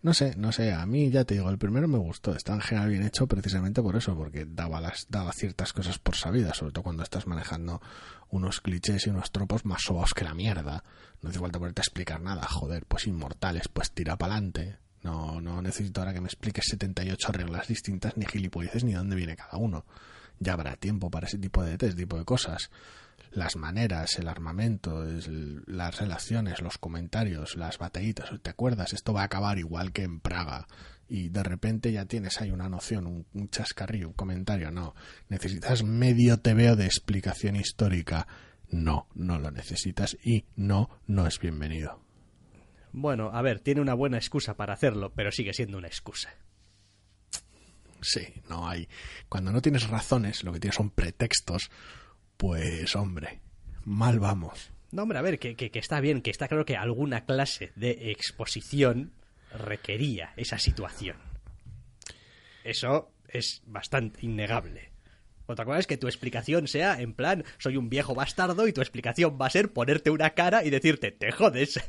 [0.00, 2.60] No sé, no sé, a mí ya te digo, el primero me gustó, está en
[2.60, 6.72] general bien hecho precisamente por eso, porque daba, las, daba ciertas cosas por sabidas, sobre
[6.72, 7.82] todo cuando estás manejando
[8.30, 10.84] unos clichés y unos tropos más sobaos que la mierda.
[11.20, 14.78] No hace falta ponerte a explicar nada, joder, pues inmortales, pues tira pa'lante.
[15.02, 19.36] No, no necesito ahora que me expliques 78 reglas distintas, ni gilipolleces, ni dónde viene
[19.36, 19.84] cada uno.
[20.38, 22.70] Ya habrá tiempo para ese tipo de, ese tipo de cosas.
[23.38, 28.92] Las maneras, el armamento, el- las relaciones, los comentarios, las batallitas, ¿te acuerdas?
[28.92, 30.66] Esto va a acabar igual que en Praga.
[31.08, 34.72] Y de repente ya tienes ahí una noción, un, un chascarrillo, un comentario.
[34.72, 34.96] No,
[35.28, 38.26] necesitas medio tebeo de explicación histórica.
[38.70, 42.02] No, no lo necesitas y no, no es bienvenido.
[42.90, 46.30] Bueno, a ver, tiene una buena excusa para hacerlo, pero sigue siendo una excusa.
[48.00, 48.88] Sí, no hay.
[49.28, 51.70] Cuando no tienes razones, lo que tienes son pretextos,
[52.38, 53.40] pues hombre,
[53.84, 54.70] mal vamos.
[54.90, 57.72] No, hombre, a ver, que, que- que está bien, que está claro que alguna clase
[57.76, 59.12] de exposición
[59.52, 61.16] requería esa situación.
[62.64, 64.90] Eso es bastante innegable.
[65.46, 68.80] Otra cosa es que tu explicación sea en plan, soy un viejo bastardo y tu
[68.82, 71.80] explicación va a ser ponerte una cara y decirte, te jodes.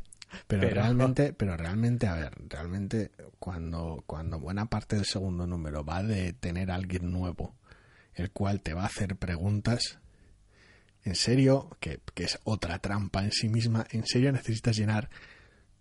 [0.47, 6.03] Pero, realmente, pero realmente, a ver, realmente cuando, cuando buena parte del segundo número va
[6.03, 7.55] de tener a alguien nuevo,
[8.13, 9.99] el cual te va a hacer preguntas,
[11.03, 15.09] en serio, que, que es otra trampa en sí misma, en serio necesitas llenar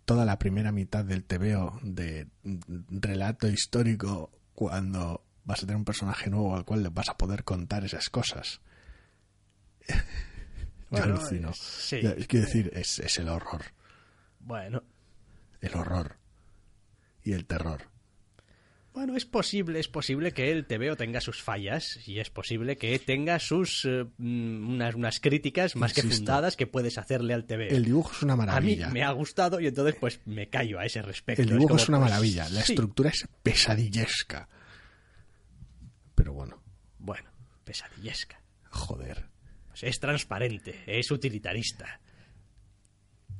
[0.05, 2.27] toda la primera mitad del TVO de
[2.89, 7.43] relato histórico cuando vas a tener un personaje nuevo al cual le vas a poder
[7.43, 8.61] contar esas cosas.
[10.91, 11.51] Bueno, alucino.
[11.51, 12.01] es- sí.
[12.27, 13.61] Que decir, es, es el horror
[14.39, 14.81] Bueno,
[15.61, 16.15] el horror
[17.23, 17.83] y el terror.
[18.99, 22.99] Bueno, es posible, es posible que el TVO tenga sus fallas y es posible que
[22.99, 27.69] tenga sus eh, mm, unas, unas críticas más que fundadas que puedes hacerle al TVO.
[27.69, 28.89] El dibujo es una A mí maravilla.
[28.89, 31.41] me ha gustado y entonces pues me callo a ese respecto.
[31.41, 32.49] El dibujo como, es una pues, maravilla.
[32.49, 32.73] La sí.
[32.73, 34.49] estructura es pesadillesca.
[36.15, 36.61] Pero bueno,
[36.97, 37.29] Bueno,
[37.63, 38.41] pesadillesca.
[38.69, 39.29] joder.
[39.69, 42.01] Pues es transparente, es utilitarista.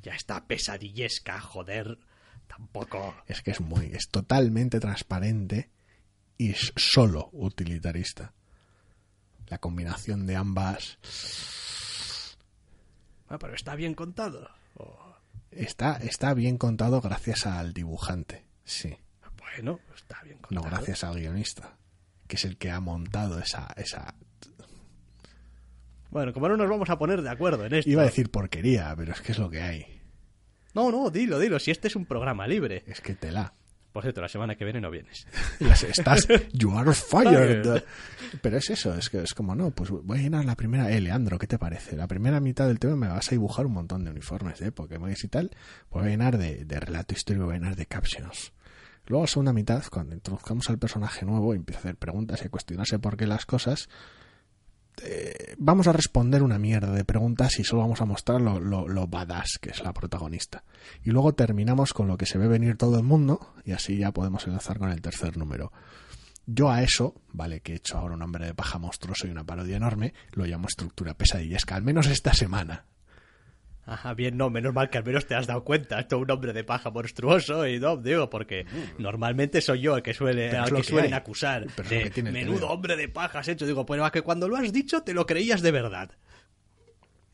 [0.03, 1.99] Ya está pesadillesca, joder.
[2.49, 3.15] Tampoco.
[3.27, 5.69] Es que es muy, es totalmente transparente
[6.37, 8.33] y es solo utilitarista.
[9.47, 10.97] La combinación de ambas
[13.27, 14.49] Bueno, pero está bien contado.
[15.51, 18.45] Está, está bien contado gracias al dibujante.
[18.65, 18.95] Sí.
[19.37, 20.69] bueno, está bien No contado.
[20.75, 21.77] gracias al guionista.
[22.27, 24.13] Que es el que ha montado esa, esa.
[26.11, 27.89] Bueno, como no nos vamos a poner de acuerdo en esto.
[27.89, 29.98] Iba a decir porquería, pero es que es lo que hay.
[30.73, 31.59] No, no, dilo, dilo.
[31.59, 32.83] Si este es un programa libre.
[32.87, 33.53] Es que tela.
[33.91, 35.25] Por cierto, la semana que viene no vienes.
[35.59, 37.83] Las estás, you are fired.
[38.41, 40.91] Pero es eso, es que es como, no, pues voy a llenar la primera.
[40.91, 41.95] Eh, Leandro, ¿qué te parece?
[41.95, 45.11] La primera mitad del tema me vas a dibujar un montón de uniformes de Pokémon
[45.11, 45.49] y tal.
[45.89, 48.53] Pues voy a llenar de, de relato histórico, voy a llenar de captions.
[49.07, 52.45] Luego, la segunda mitad, cuando introduzcamos al personaje nuevo y empieza a hacer preguntas y
[52.45, 53.89] a cuestionarse por qué las cosas,
[55.03, 58.87] eh, vamos a responder una mierda de preguntas y solo vamos a mostrar lo, lo,
[58.87, 60.63] lo badass que es la protagonista.
[61.03, 64.11] Y luego terminamos con lo que se ve venir todo el mundo y así ya
[64.11, 65.71] podemos enlazar con el tercer número.
[66.45, 69.43] Yo a eso, vale, que he hecho ahora un hombre de paja monstruoso y una
[69.43, 72.85] parodia enorme, lo llamo estructura pesadillesca, al menos esta semana.
[73.91, 75.99] Ajá, bien, no, menos mal que al menos te has dado cuenta.
[75.99, 78.65] Esto es un hombre de paja monstruoso y no, digo, porque
[78.99, 81.17] normalmente soy yo el que suele, al que que suelen hay.
[81.17, 83.65] acusar Pero de que menudo hombre de paja has hecho.
[83.65, 86.11] Digo, pero a que cuando lo has dicho te lo creías de verdad.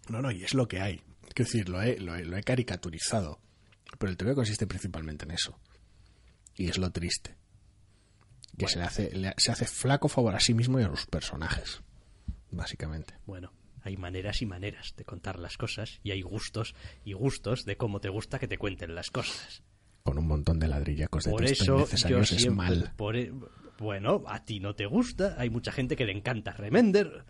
[0.07, 1.01] No, no, y es lo que hay.
[1.33, 3.41] Quiero decir, lo he, lo he, lo he caricaturizado.
[3.99, 5.59] Pero el TV consiste principalmente en eso.
[6.55, 7.35] Y es lo triste.
[8.57, 11.05] Que se, le hace, le- se hace flaco favor a sí mismo y a sus
[11.07, 11.81] personajes.
[12.51, 13.15] Básicamente.
[13.25, 13.51] Bueno,
[13.85, 16.75] hay maneras y maneras de contar las cosas y hay gustos
[17.05, 19.63] y gustos de cómo te gusta que te cuenten las cosas.
[20.03, 22.91] Con un montón de ladrillacos de Por texto eso yo es mal.
[22.97, 23.31] por e-
[23.77, 27.25] bueno, a ti no te gusta, hay mucha gente que le encanta Remender,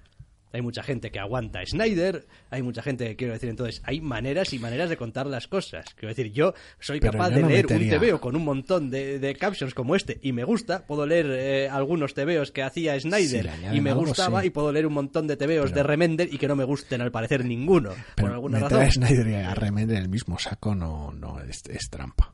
[0.56, 4.02] hay mucha gente que aguanta a Snyder, hay mucha gente que quiero decir entonces, hay
[4.02, 5.86] maneras y maneras de contar las cosas.
[5.96, 8.44] Quiero decir, yo soy Pero capaz yo de no leer metería- un TVO con un
[8.44, 12.64] montón de, de captions como este y me gusta, puedo leer eh, algunos TVOs que
[12.64, 14.48] hacía Snyder y me algo, gustaba sí.
[14.48, 17.02] y puedo leer un montón de TVOs Pero- de Remender y que no me gusten
[17.02, 19.04] al parecer ninguno, por Pero alguna meter razón.
[19.04, 22.34] a Snyder y a Remender en el mismo saco no, no es, es trampa.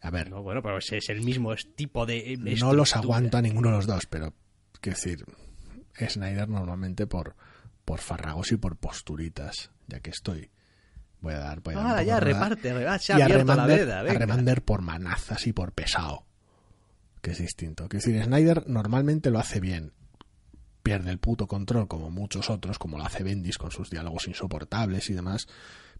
[0.00, 2.36] A ver, No, bueno, pero es el mismo tipo de...
[2.58, 4.34] no los aguanto a ninguno de los dos, pero
[4.80, 5.24] quiero decir,
[5.98, 7.34] Snyder normalmente por,
[7.84, 10.50] por farragos y por posturitas, ya que estoy.
[11.20, 13.90] Voy a dar, voy a dar Ah, ya, reparte, re- ah, Y a la Remander,
[13.92, 14.02] a.
[14.18, 16.24] Remander por manazas y por pesado,
[17.20, 17.88] que es distinto.
[17.88, 19.92] Quiero decir, Snyder normalmente lo hace bien.
[20.82, 25.08] Pierde el puto control como muchos otros, como lo hace Bendis con sus diálogos insoportables
[25.10, 25.46] y demás.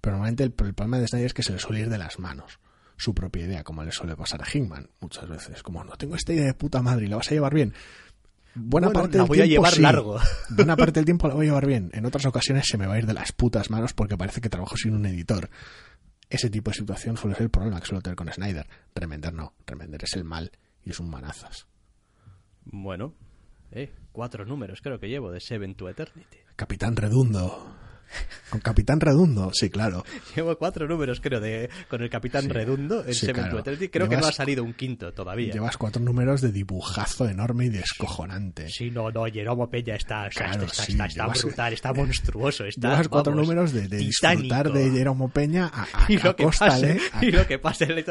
[0.01, 2.19] Pero normalmente el, el problema de Snyder es que se le suele ir de las
[2.19, 2.59] manos
[2.97, 5.63] su propia idea, como le suele pasar a Hickman muchas veces.
[5.63, 7.75] Como, no tengo esta idea de puta madre y la vas a llevar bien.
[8.55, 9.83] Buena Bueno, parte la del voy a tiempo llevar sí.
[9.83, 10.19] largo.
[10.51, 11.91] Buena parte del tiempo la voy a llevar bien.
[11.95, 14.49] En otras ocasiones se me va a ir de las putas manos porque parece que
[14.49, 15.49] trabajo sin un editor.
[16.29, 18.67] Ese tipo de situación suele ser el problema que suelo tener con Snyder.
[18.95, 19.55] Remender no.
[19.67, 20.51] Remender es el mal
[20.85, 21.67] y es un manazas.
[22.65, 23.15] Bueno,
[23.71, 26.39] eh, cuatro números creo que llevo de Seven to Eternity.
[26.57, 27.77] Capitán Redundo.
[28.51, 30.05] Con Capitán Redundo, sí, claro.
[30.37, 33.63] Llevo cuatro números creo de con el Capitán Sí, Redundo en sí, claro.
[33.91, 35.53] Creo que no ha salido un quinto todavía.
[35.53, 38.69] Llevas cuatro números de dibujazo enorme y descojonante.
[38.69, 42.65] Sí, no, no, Jeromo Peña está, Claro, está, sí, está, está llevas- brutal, está monstruoso,
[42.67, 46.31] está Llevas cuatro vamos, números de, de disfrutar de Jerome Peña a, a, y lo
[46.31, 48.03] a costa, pase, a, y lo que pase me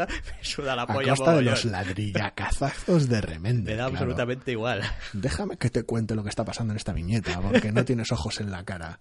[0.41, 3.77] suda la a polla costa de los ladrillacazazos de Me Remender.
[3.77, 3.95] da claro.
[3.97, 4.81] absolutamente igual.
[5.13, 8.39] Déjame que te cuente lo que está pasando en esta viñeta, porque no tienes ojos
[8.39, 8.99] en la cara.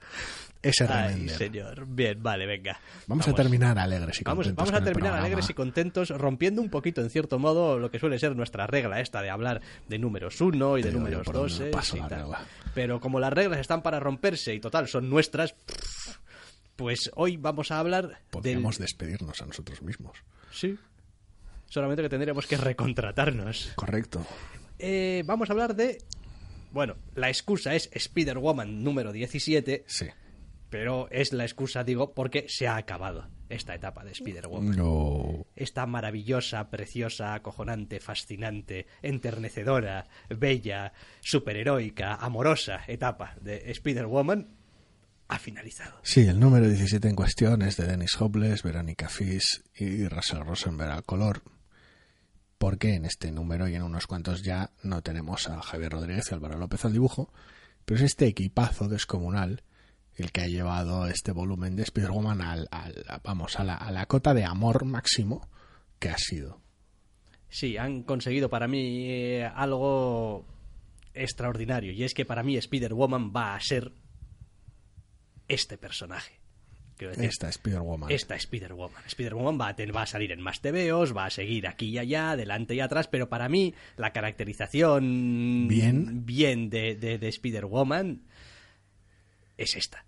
[0.62, 1.86] Ese Ay, señor.
[1.86, 2.78] Bien, vale, venga.
[3.06, 7.00] Vamos, a terminar alegres y contentos vamos a terminar alegres y contentos, rompiendo un poquito,
[7.00, 10.76] en cierto modo, lo que suele ser nuestra regla esta de hablar de números uno
[10.76, 11.60] y Te de números por dónde dos.
[11.60, 12.20] me paso la y tal.
[12.20, 12.40] regla.
[12.74, 15.54] Pero como las reglas están para romperse y total son nuestras,
[16.76, 18.84] pues hoy vamos a hablar Podríamos del...
[18.86, 20.18] despedirnos a nosotros mismos.
[20.52, 20.78] Sí.
[21.70, 23.72] Solamente que tendríamos que recontratarnos.
[23.76, 24.26] Correcto.
[24.78, 25.98] Eh, vamos a hablar de...
[26.72, 30.06] Bueno, la excusa es Spider-Woman número 17, Sí.
[30.70, 34.76] Pero es la excusa, digo, porque se ha acabado esta etapa de Spider-Woman.
[34.76, 35.46] No.
[35.56, 44.48] esta maravillosa, preciosa, acojonante, fascinante, enternecedora, bella, superheroica, amorosa etapa de Spider-Woman
[45.28, 45.98] ha finalizado.
[46.02, 50.92] Sí, el número 17 en cuestión es de Dennis Hopeless, Verónica Fish y Russell Rosenberg
[50.92, 51.42] al color.
[52.58, 56.34] Porque en este número y en unos cuantos ya no tenemos a Javier Rodríguez y
[56.34, 57.32] Álvaro López al dibujo,
[57.84, 59.62] pero es este equipazo descomunal
[60.16, 64.06] el que ha llevado este volumen de Spider-Woman al, al- vamos, a la, a la
[64.06, 65.48] cota de amor máximo
[65.98, 66.60] que ha sido.
[67.48, 70.44] Sí, han conseguido para mí eh, algo
[71.14, 73.92] extraordinario, y es que para mí Spider-Woman va a ser
[75.48, 76.38] este personaje.
[76.98, 78.10] Decir, Esta Spider-Woman.
[78.10, 79.02] esta Spider-Woman.
[79.06, 82.74] Spider-Woman va va a salir en más TVOs, va a seguir aquí y allá, adelante
[82.74, 86.26] y atrás, pero para mí la caracterización Bien.
[86.26, 88.20] bien de, de, de Spider-Woman
[89.62, 90.04] es esta.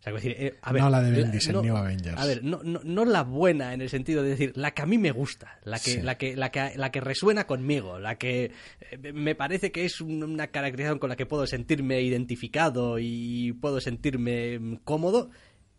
[0.00, 2.16] O sea, quiero decir, eh, a ver, No la de en no- New Avengers.
[2.16, 4.86] A ver, no, no, no la buena en el sentido de decir, la que a
[4.86, 6.02] mí me gusta, la que, Sí.
[6.02, 8.52] la que, la que, la que resuena conmigo, la que
[8.92, 13.52] eh, me parece que es un- una caracterización con la que puedo sentirme identificado y
[13.60, 15.30] puedo sentirme mm, cómodo,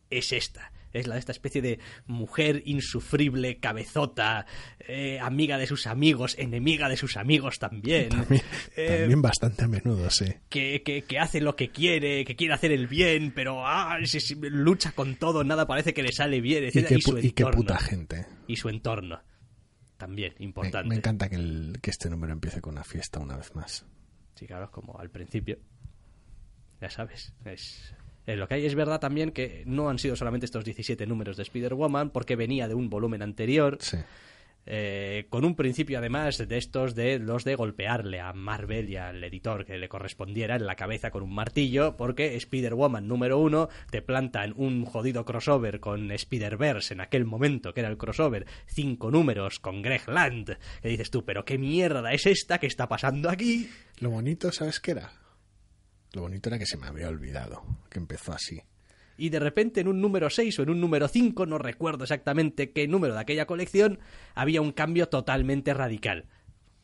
[0.09, 0.73] es esta.
[0.93, 4.45] Es la de esta especie de mujer insufrible, cabezota,
[4.79, 8.09] eh, amiga de sus amigos, enemiga de sus amigos también.
[8.09, 8.41] También,
[8.75, 10.25] Eh, también bastante a menudo, sí.
[10.49, 13.97] que, que, que hace lo que quiere, que quiere hacer el bien, pero ah,
[14.41, 16.87] lucha con todo, nada parece que le sale bien, Y etc.
[16.87, 17.57] qué, Y, su pu- y qué entorno.
[17.61, 18.25] puta gente.
[18.47, 19.21] Y su entorno.
[19.97, 20.87] También, Me, importante.
[20.89, 23.85] me encanta que, el- que este número empiece con una fiesta una vez más.
[24.35, 25.59] Sí, claro, como al principio.
[26.81, 27.93] Ya sabes, es,
[28.33, 28.65] es lo que hay.
[28.65, 32.67] Es verdad también que no han sido solamente estos 17 números de Spider-Woman, porque venía
[32.67, 33.97] de un volumen anterior, Sí.
[34.71, 39.23] eh, con un principio además de estos de los de golpearle a Marvel y al
[39.23, 44.03] editor que le correspondiera en la cabeza con un martillo, porque Spider-Woman número uno te
[44.03, 49.59] plantan un jodido crossover con Spider-Verse en aquel momento, que era el crossover, cinco números
[49.59, 53.69] con Greg Land, que dices tú, pero qué mierda es esta que está pasando aquí.
[54.01, 55.11] Lo bonito, ¿sabes qué era?
[56.13, 58.61] Lo bonito era que se me había olvidado, que empezó así.
[59.17, 62.71] y de repente en un número 6 o en un número 5, no recuerdo exactamente
[62.71, 63.99] qué número de aquella colección,
[64.33, 66.25] había un cambio totalmente radical.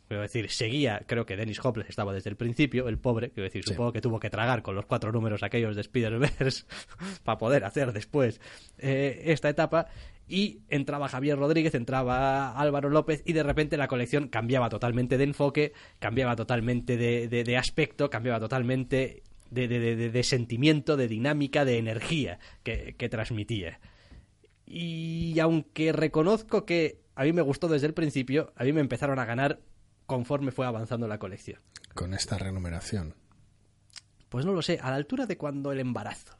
[0.07, 3.63] Quiero decir, seguía, creo que Dennis Hopeless estaba desde el principio, el pobre, quiero decir,
[3.63, 3.71] Sí.
[3.71, 6.65] supongo que tuvo que tragar con los cuatro números aquellos de Spider-Verse
[7.23, 8.39] para poder hacer después
[8.77, 9.87] eh, esta etapa.
[10.27, 15.23] Y entraba Javier Rodríguez, entraba Álvaro López y de repente la colección cambiaba totalmente de
[15.25, 19.21] enfoque, cambiaba totalmente de, de- de aspecto, cambiaba totalmente
[19.51, 23.79] de, de- de- de- de sentimiento, de dinámica, de energía que, que transmitía.
[24.65, 29.19] Y aunque reconozco que a mí me gustó desde el principio, a mí me empezaron
[29.19, 29.59] a ganar
[30.07, 31.59] conforme fue avanzando la colección.
[31.93, 33.13] Con esta renumeración.
[34.29, 36.35] Pues no lo sé, a la altura de cuando el embarazo.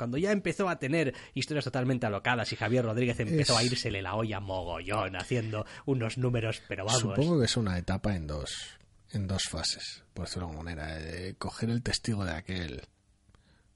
[0.00, 4.00] Cuando ya empezó a tener historias totalmente alocadas y Javier Rodríguez empezó Es- a írsele
[4.00, 7.02] la olla mogollón haciendo unos números, pero vamos.
[7.02, 8.78] Supongo que es una etapa en dos,
[9.10, 10.98] en dos fases, por decirlo de alguna manera.
[11.00, 12.82] Eh, coger el testigo de aquel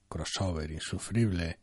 [0.09, 1.59] crossover insufrible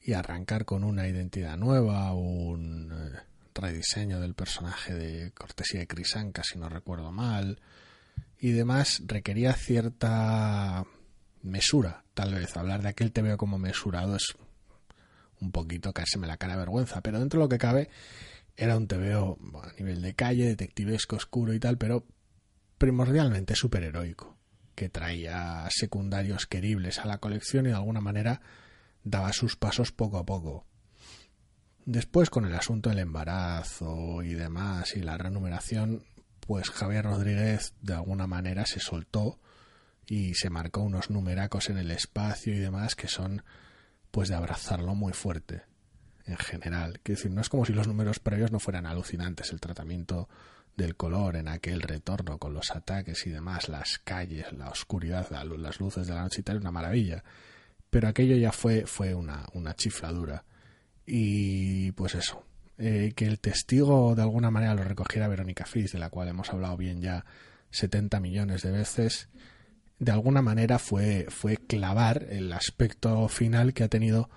[0.00, 3.18] y arrancar con una identidad nueva, un eh,
[3.52, 7.58] rediseño del personaje de cortesía de Crisanca, si no recuerdo mal,
[8.38, 10.84] y demás, requería cierta
[11.42, 12.56] mesura, tal vez.
[12.56, 14.34] Hablar de aquel te veo como mesurado es
[15.38, 17.90] un poquito caérseme la cara vergüenza, pero dentro de lo que cabe
[18.56, 22.06] era un TVO a nivel de calle, detectivesco, oscuro y tal, pero
[22.78, 24.34] primordialmente superheroico,
[24.74, 28.40] que traía secundarios queribles a la colección y de alguna manera
[29.04, 30.64] daba sus pasos poco a poco.
[31.84, 36.02] Después, con el asunto del embarazo y demás y la renumeración,
[36.40, 39.38] pues Javier Rodríguez de alguna manera se soltó
[40.06, 43.42] y se marcó unos numeracos en el espacio y demás que son
[44.10, 45.62] pues de abrazarlo muy fuerte
[46.26, 47.00] en general.
[47.02, 49.50] Quiero decir, no es como si los números previos no fueran alucinantes.
[49.52, 50.28] El tratamiento
[50.76, 55.44] del color en aquel retorno con los ataques y demás, las calles, la oscuridad, la
[55.44, 57.22] lu- las luces de la noche y tal, una maravilla.
[57.90, 60.44] Pero aquello ya fue, fue una, una chifladura.
[61.06, 62.44] Y pues eso,
[62.78, 66.50] eh, que el testigo de alguna manera lo recogiera Verónica Fris, de la cual hemos
[66.50, 67.24] hablado bien ya
[67.70, 69.28] 70 millones de veces,
[69.98, 74.28] de alguna manera fue, fue clavar el aspecto final que ha tenido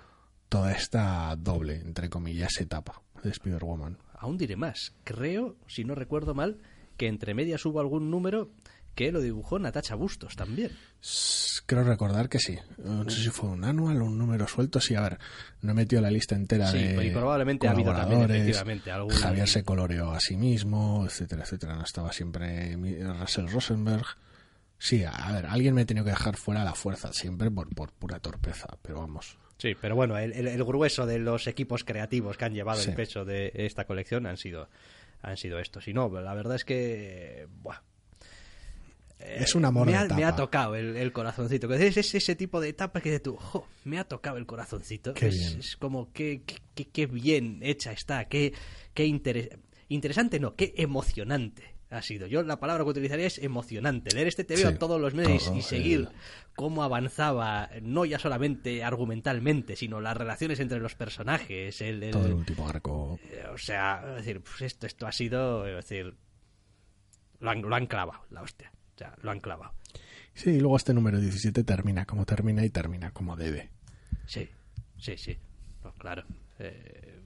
[0.48, 3.98] toda esta doble, entre comillas, etapa de Spider-Woman.
[4.18, 4.92] Aún diré más.
[5.04, 6.58] Creo, si no recuerdo mal,
[6.96, 8.50] que entre medias hubo algún número
[8.94, 10.72] que lo dibujó Natacha Bustos también.
[11.66, 12.58] Creo recordar que sí.
[12.78, 14.80] No sé si fue un anual o un número suelto.
[14.80, 15.18] Sí, a ver,
[15.62, 18.40] no he metido la lista entera Sí, de y probablemente ha habido también, colaboradores.
[18.42, 21.76] efectivamente, algún- Javier se coloreó a sí mismo, etcétera, etcétera.
[21.76, 22.74] No estaba siempre
[23.20, 24.04] Russell Rosenberg.
[24.82, 27.68] Sí, a ver, alguien me ha tenido que dejar fuera a la fuerza, siempre por,
[27.74, 29.36] por pura torpeza, pero vamos.
[29.58, 32.88] Sí, pero bueno, el, el- el grueso de los equipos creativos que han llevado Sí.
[32.90, 34.70] el peso de esta colección han sido,
[35.20, 35.86] han sido estos.
[35.86, 37.46] Y no, la verdad es que...
[37.62, 37.82] buah,
[39.18, 41.70] Es un amor me, de ha, me ha tocado el, el corazoncito.
[41.74, 45.12] Es, es ese tipo de etapa que de tú, jo, me ha tocado el corazoncito.
[45.12, 45.58] Qué es, bien.
[45.60, 48.54] es como que qué, qué- qué bien hecha está, qué,
[48.94, 49.58] qué interes-
[49.88, 52.26] interesante, no, qué emocionante ha sido.
[52.28, 54.14] Yo la palabra que utilizaría es emocionante.
[54.14, 56.08] Leer este TVO Sí, todos los meses todo y seguir
[56.54, 62.26] cómo avanzaba, no ya solamente argumentalmente, sino las relaciones entre los personajes, el, el- Todo
[62.26, 63.18] el último arco.
[63.30, 66.14] eh, o sea, es decir, pues esto, esto ha sido, es decir,
[67.40, 68.70] lo han, lo han clavado, la hostia.
[68.94, 69.72] O sea, lo han clavado.
[70.34, 73.70] Sí, y luego este número 17 termina como termina y termina como debe.
[74.26, 74.48] Sí,
[74.98, 75.36] sí, sí.
[75.82, 76.24] Pues claro.
[76.58, 77.19] eh,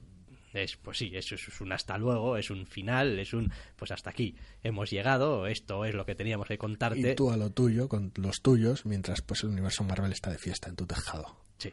[0.55, 4.11] es, pues sí, eso es un hasta luego, es un final, es un pues hasta
[4.11, 4.37] aquí.
[4.63, 7.13] Hemos llegado, esto es lo que teníamos que contarte.
[7.13, 10.39] Y tú a lo tuyo, con los tuyos, mientras pues el universo Marvel está de
[10.39, 11.37] fiesta en tu tejado.
[11.59, 11.73] Sí.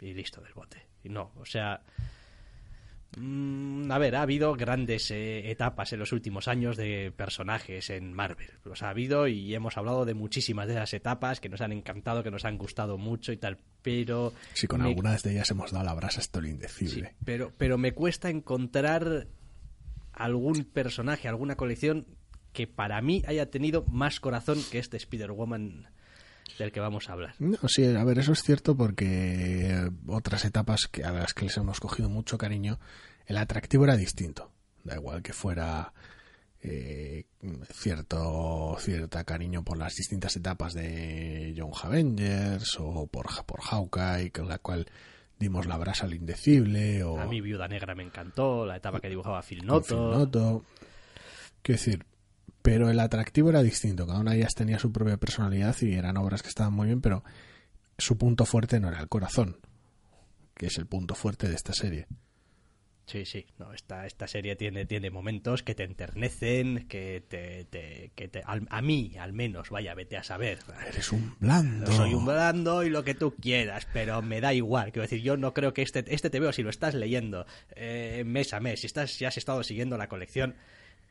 [0.00, 0.86] Y listo del bote.
[1.04, 1.82] Y no, o sea.
[3.16, 8.12] Mm, a ver, ha habido grandes eh, etapas en los últimos años de personajes en
[8.12, 8.50] Marvel.
[8.64, 12.22] Los ha habido y hemos hablado de muchísimas de esas etapas que nos han encantado,
[12.22, 13.58] que nos han gustado mucho y tal.
[13.82, 14.34] Pero.
[14.52, 17.14] Sí, con me- algunas de ellas hemos dado la brasa hasta lo sí, indecible.
[17.24, 19.26] pero, pero me cuesta encontrar
[20.12, 22.06] algún personaje, alguna colección
[22.52, 25.88] que para mí haya tenido más corazón que este Spider-Woman
[26.58, 27.34] del que vamos a hablar.
[27.38, 31.44] No, sí, a ver, eso es cierto porque eh, otras etapas que, a las que
[31.44, 32.78] les hemos cogido mucho cariño,
[33.26, 34.50] el atractivo era distinto.
[34.84, 35.92] Da igual que fuera
[36.60, 37.24] eh,
[37.72, 44.48] cierto cierta cariño por las distintas etapas de Young Avengers o por, por Hawkeye, con
[44.48, 44.86] la cual
[45.38, 49.08] dimos la brasa al indecible o A mí Viuda Negra me encantó, la etapa que
[49.08, 50.10] dibujaba Phil Noto.
[50.10, 50.64] Phil Noto.
[51.62, 52.06] Quiero decir,
[52.62, 54.06] pero el atractivo era distinto.
[54.06, 57.00] Cada una de ellas tenía su propia personalidad y eran obras que estaban muy bien,
[57.00, 57.24] pero
[57.96, 59.58] su punto fuerte no era el corazón,
[60.54, 62.06] que es el punto fuerte de esta serie.
[63.06, 67.64] Sí, sí, no, esta, esta serie tiene, tiene momentos que te enternecen, que te...
[67.64, 70.58] te- que te al- a mí, al menos, vaya, vete a saber.
[70.86, 71.90] Eres un blando.
[71.90, 74.92] Soy un blando y lo que tú quieras, pero me da igual.
[74.92, 78.24] Quiero decir, yo no creo que este, este te veo si lo estás leyendo eh,
[78.26, 80.54] mes a mes, si estás, si has estado siguiendo la colección,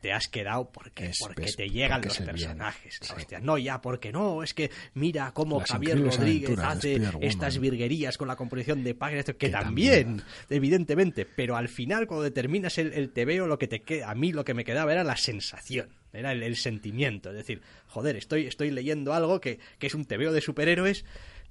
[0.00, 2.98] te has quedado porque, Es- porque es- te llegan porque los personajes.
[3.00, 3.12] sí.
[3.16, 8.16] Hostia, no ya, porque no, es que mira cómo Las Javier Rodríguez hace estas virguerías
[8.16, 12.92] con la composición de páginas, que, Que también, evidentemente, pero al final cuando determinas el,
[12.92, 15.88] el tebeo, lo que te queda, a mí lo que me quedaba era la sensación,
[16.12, 20.04] era el, el sentimiento, es decir, joder, estoy, estoy leyendo algo que, que es un
[20.04, 21.04] tebeo de superhéroes,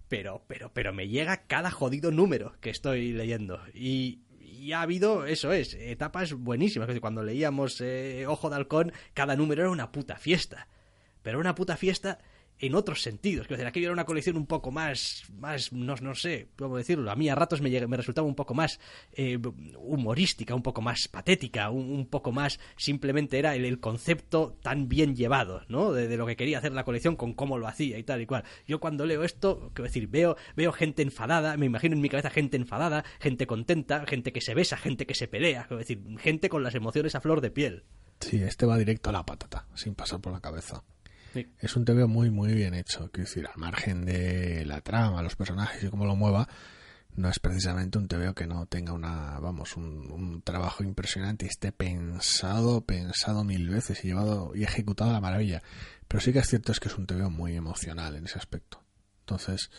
[0.10, 3.60] pero, pero, pero me llega cada jodido número que estoy leyendo.
[3.74, 4.20] Y,
[4.58, 6.90] y ha habido, eso es, etapas buenísimas.
[7.00, 10.68] Cuando leíamos eh, Ojo de Halcón, cada número era una puta fiesta.
[11.22, 12.20] Pero una puta fiesta
[12.60, 13.48] en otros sentidos.
[13.48, 17.12] Quiero decir, aquí era una colección un poco más, más no, no sé cómo decirlo.
[17.12, 18.80] A mí a ratos me, me resultaba un poco más
[19.14, 19.40] eh,
[19.78, 24.88] humorística, un poco más patética, un, un poco más simplemente era el, el concepto tan
[24.88, 25.92] bien llevado, ¿no?
[25.92, 28.26] De, de lo que quería hacer la colección con cómo lo hacía y tal y
[28.26, 28.44] cual.
[28.68, 32.30] Yo cuando leo esto, quiero decir, veo, veo gente enfadada, me imagino en mi cabeza
[32.30, 36.50] gente enfadada, gente contenta, gente que se besa, gente que se pelea, quiero decir, gente
[36.50, 37.84] con las emociones a flor de piel.
[38.20, 40.84] Sí, este va directo a la patata, sin pasar por la cabeza.
[41.60, 43.10] Es un TV muy, muy bien hecho.
[43.12, 46.48] Quiero decir, al margen de la trama, los personajes y cómo lo mueva,
[47.16, 51.50] no es precisamente un TVO que no tenga una, vamos, un, un trabajo impresionante y
[51.50, 55.64] esté pensado, pensado mil veces y llevado y ejecutado a la maravilla.
[56.08, 58.84] Pero sí que es cierto es que es un TVO muy emocional en ese aspecto.
[59.22, 59.72] Entonces,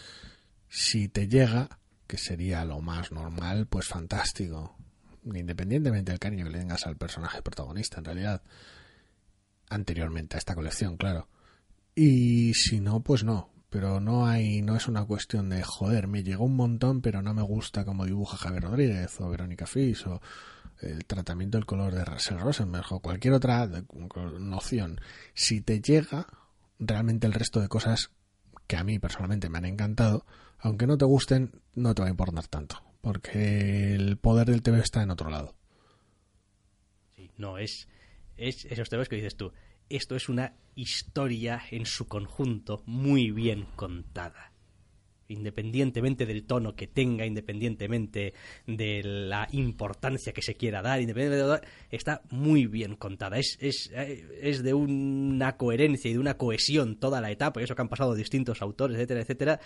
[0.68, 4.76] si te llega, que sería lo más normal, pues fantástico.
[5.24, 8.42] Independientemente del cariño que le tengas al personaje protagonista, en realidad.
[9.70, 11.28] Anteriormente a esta colección, claro.
[12.00, 13.50] Y si no, pues no.
[13.70, 17.34] Pero no hay, no es una cuestión de joder, me llegó un montón, pero no
[17.34, 20.22] me gusta como dibuja Javier Rodríguez o Verónica Fis o
[20.80, 23.68] el tratamiento del color de Russell Rosenberg o cualquier otra
[24.38, 25.00] noción.
[25.34, 26.28] Si te llega
[26.78, 28.12] realmente el resto de cosas
[28.68, 30.24] que a mí personalmente me han encantado,
[30.60, 34.78] aunque no te gusten, no te va a importar tanto, porque el poder del TV
[34.78, 35.56] está en otro lado.
[37.16, 37.88] Sí, no, es,
[38.36, 39.52] es esos temas que dices tú.
[39.90, 44.52] Esto es una historia en su conjunto muy bien contada.
[45.28, 48.32] Independientemente del tono que tenga, independientemente
[48.66, 53.38] de la importancia que se quiera dar, independientemente de está muy bien contada.
[53.38, 57.64] Es, es, eh, es de una coherencia y de una cohesión toda la etapa, y
[57.64, 59.60] eso que han pasado distintos autores, etcétera, etcétera,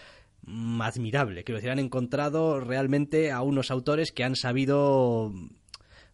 [0.81, 1.45] admirable.
[1.45, 5.33] Quiero decir, han encontrado realmente a unos autores que han sabido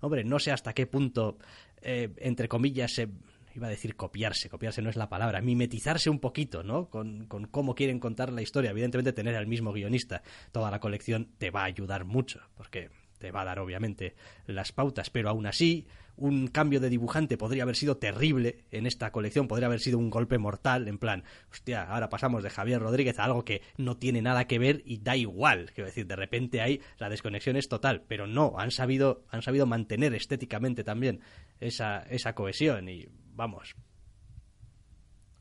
[0.01, 1.39] hombre, no sé hasta qué punto,
[1.81, 3.09] eh, entre comillas, se
[3.55, 6.89] iba a decir copiarse, copiarse no es la palabra, mimetizarse un poquito, ¿no?
[6.89, 8.71] Con, con cómo quieren contar la historia.
[8.71, 10.23] Evidentemente, tener al mismo guionista
[10.53, 14.15] toda la colección te va a ayudar mucho, porque te va a dar, obviamente,
[14.47, 15.87] las pautas, pero aún así,
[16.17, 20.11] un cambio de dibujante podría haber sido terrible en esta colección, podría haber sido un
[20.11, 24.23] golpe mortal, en plan, hostia, ahora pasamos de Javier Rodríguez a algo que no tiene
[24.23, 28.05] nada que ver y da igual, quiero decir, de repente ahí la desconexión es total,
[28.09, 31.21] pero no, han sabido, han sabido mantener estéticamente también
[31.61, 33.09] esa, esa cohesión y
[33.39, 33.77] vamos,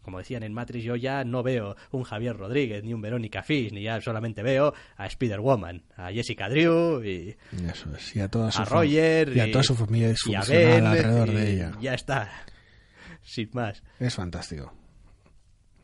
[0.07, 3.73] como decían en Matrix, yo ya no veo un Javier Rodríguez ni un Verónica Fish,
[3.73, 7.35] ni ya solamente veo a Spider-Woman, a Jessica Drew y
[7.69, 10.11] Eso es, y a toda su, a Roger y a toda su familia y a
[10.11, 11.71] disfuncional Ben, alrededor y de ella.
[11.81, 12.31] Ya está,
[13.21, 13.83] sin más.
[13.99, 14.73] Es fantástico.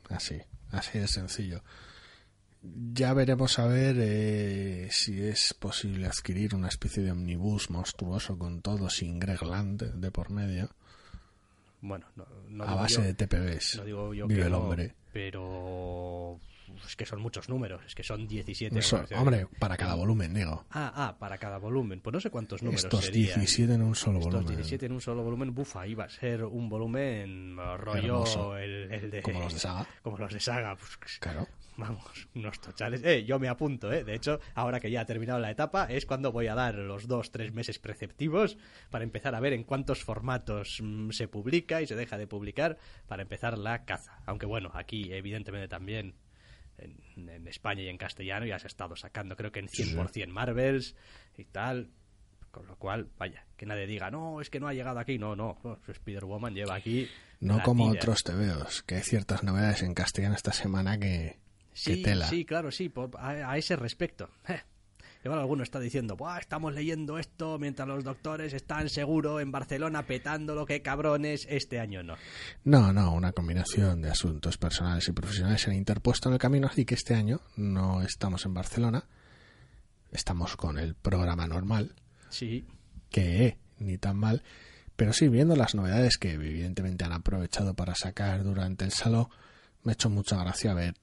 [0.10, 0.40] Así,
[0.72, 1.62] así de sencillo.
[2.62, 8.62] Ya veremos a ver eh, si es posible adquirir una especie de omnibus monstruoso con
[8.62, 10.70] todo sin Greg Land de por medio,
[11.86, 13.76] Bueno, no, no a base yo- de TPBs.
[13.78, 14.96] no digo yo Vive que el no, hombre.
[15.12, 16.40] pero
[16.88, 18.80] Es que son muchos números, es que son 17.
[18.80, 19.16] Eso, parece.
[19.16, 20.66] hombre, para cada volumen, digo.
[20.72, 22.00] Ah, ah, para cada volumen.
[22.02, 23.36] Pues no sé cuántos números Estos serían.
[23.40, 24.56] 17 en un solo Estos volumen.
[24.56, 29.22] 17 en un solo volumen, bufa, iba a ser un volumen eh, rollo el de...
[29.22, 29.88] Como los de Saga.
[30.02, 31.48] Como los de Saga, pues, Claro.
[31.78, 33.04] Vamos, unos tochales.
[33.04, 34.04] Eh, yo me apunto, ¿eh?
[34.04, 37.08] De hecho, ahora que ya ha terminado la etapa, es cuando voy a dar los
[37.08, 38.58] dos, tres meses preceptivos
[38.90, 42.78] para empezar a ver en cuántos formatos mm, se publica y se deja de publicar
[43.08, 44.20] para empezar la caza.
[44.26, 46.16] Aunque bueno, aquí evidentemente también
[46.78, 50.28] en, en España y en castellano ya se ha estado sacando, creo que en 100%
[50.28, 50.96] Marvels
[51.38, 51.92] y tal.
[52.52, 55.18] Con lo cual, vaya, que nadie diga, no, es que no ha llegado aquí.
[55.18, 57.10] No, no, no, Spider-Woman lleva aquí.
[57.40, 58.00] No como tira.
[58.00, 61.40] otros TVOs, que hay ciertas novedades en castellano esta semana que
[62.28, 64.30] Sí, claro, sí, por- a, a ese respecto.
[65.26, 70.06] Igual alguno está diciendo, Buah, estamos leyendo esto mientras los doctores están seguro en Barcelona
[70.06, 72.16] petándolo, que cabrones, este año no.
[72.66, 76.68] No, no, una combinación de asuntos personales y profesionales se han interpuesto en el camino,
[76.68, 79.06] así que este año no estamos en Barcelona,
[80.12, 81.96] estamos con el programa normal,
[82.30, 82.66] Sí,
[83.10, 84.44] que eh, ni tan mal,
[84.98, 89.28] pero sí, viendo las novedades que evidentemente han aprovechado para sacar durante el salón,
[89.84, 90.96] me ha hecho mucha gracia ver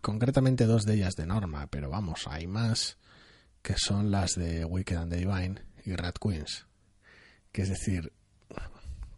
[0.00, 2.98] concretamente dos de ellas de norma, pero vamos, hay más
[3.62, 6.66] que son las de Wicked and the Divine y Rat Queens.
[7.52, 8.12] Que es decir,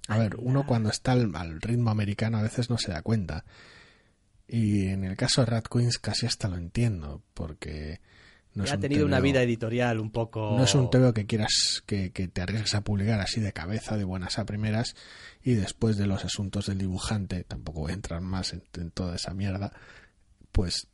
[0.09, 3.45] a ver, uno cuando está al, al ritmo americano a veces no se da cuenta.
[4.49, 8.01] Y en el caso de Rat Queens casi hasta lo entiendo, porque
[8.55, 10.57] no es ha un tenido una vida editorial un poco...
[10.57, 13.97] no es un TVO que quieras que, que te arriesgues a publicar así de cabeza,
[13.97, 14.97] de buenas a primeras,
[15.43, 19.15] y después de los asuntos del dibujante, tampoco voy a entrar más en, en toda
[19.15, 19.73] esa mierda,
[20.53, 20.89] pues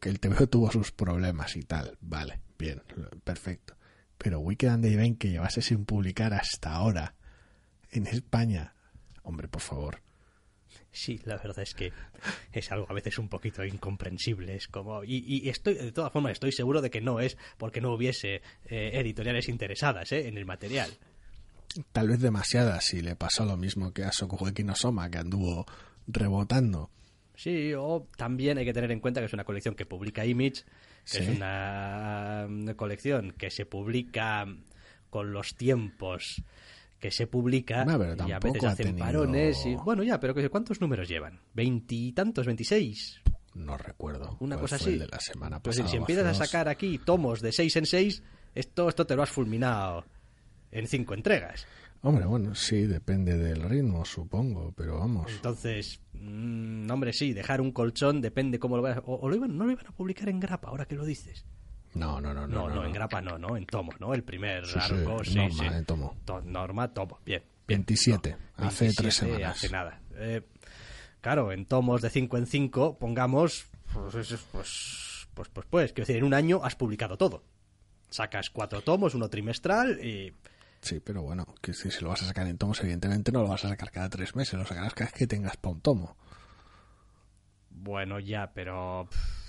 [0.00, 1.96] que el TVO tuvo sus problemas y tal.
[2.00, 2.82] Vale, bien,
[3.24, 3.76] perfecto.
[4.18, 7.14] Pero Wicked and the que llevase sin publicar hasta ahora
[7.90, 8.74] en España,
[9.22, 10.00] hombre, por favor.
[10.90, 11.92] Sí, la verdad es que
[12.52, 14.54] es algo a veces un poquito incomprensible.
[14.54, 17.80] Es como y, y estoy de todas formas estoy seguro de que no es porque
[17.80, 20.90] no hubiese eh, editoriales interesadas eh, en el material.
[21.92, 25.66] Tal vez demasiadas, si le pasó lo mismo que a Sokuheki no Soma, que anduvo
[26.06, 26.90] rebotando.
[27.34, 30.62] Sí, o también hay que tener en cuenta que es una colección que publica Image,
[30.62, 30.64] que
[31.04, 31.18] Sí.
[31.18, 32.46] es una,
[32.76, 34.46] colección que se publica
[35.10, 36.42] con los tiempos
[37.00, 40.18] que se publica No, pero y a veces ha hacen tenido- parones y bueno ya,
[40.18, 41.40] pero ¿cuántos números llevan?
[41.52, 42.46] ¿Veintitantos?
[42.46, 43.20] ¿Veintiséis?
[43.54, 44.36] No recuerdo.
[44.40, 44.94] Una cosa así.
[44.94, 48.22] el de la semana Pues si empiezas a sacar aquí tomos de seis en seis,
[48.54, 50.04] esto, esto te lo has fulminado
[50.72, 51.66] en cinco entregas.
[52.06, 55.32] Hombre, bueno, sí, depende del ritmo, supongo, pero vamos.
[55.32, 58.98] Entonces, mm, hombre, sí, dejar un colchón depende cómo lo veas.
[59.06, 61.46] O, o lo iban, no lo iban a publicar en grapa, ahora que lo dices.
[61.94, 62.74] No, no, no, No, no.
[62.74, 64.12] no, en grapa no, no, en tomo, ¿no?
[64.12, 65.76] El primer Sí, arco, sí, norma, sí.
[65.76, 66.16] en tomo.
[66.26, 67.42] To- norma, tomo, bien.
[67.66, 67.80] bien.
[67.86, 69.56] 27, No, hace 27, tres semanas.
[69.56, 70.00] Hace nada.
[70.16, 70.42] Eh,
[71.22, 74.12] claro, en tomos de 5 en 5, pongamos, pues,
[74.52, 77.44] pues, pues, pues, pues, quiero decir, en un año has publicado todo.
[78.10, 80.34] Sacas cuatro tomos, uno trimestral y...
[80.84, 83.48] Sí, pero bueno, que si, si lo vas a sacar en tomos, evidentemente no lo
[83.48, 86.16] vas a sacar cada tres meses, lo sacarás cada vez que tengas para un tomo.
[87.70, 89.08] Bueno, ya, pero...
[89.10, 89.44] pff,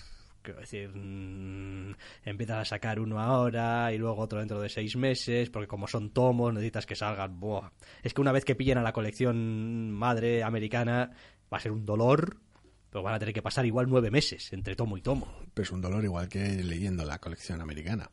[0.45, 5.49] Quiero decir, mm, empiezas a sacar uno ahora y luego otro dentro de seis meses,
[5.49, 7.39] porque como son tomos necesitas que salgan.
[7.39, 7.71] Buah.
[8.03, 11.11] Es que una vez que pillen a la colección madre americana
[11.51, 12.37] va a ser un dolor,
[12.91, 15.27] pero van a tener que pasar igual nueve meses entre tomo y tomo.
[15.55, 18.11] Pero es un dolor igual que leyendo la colección americana.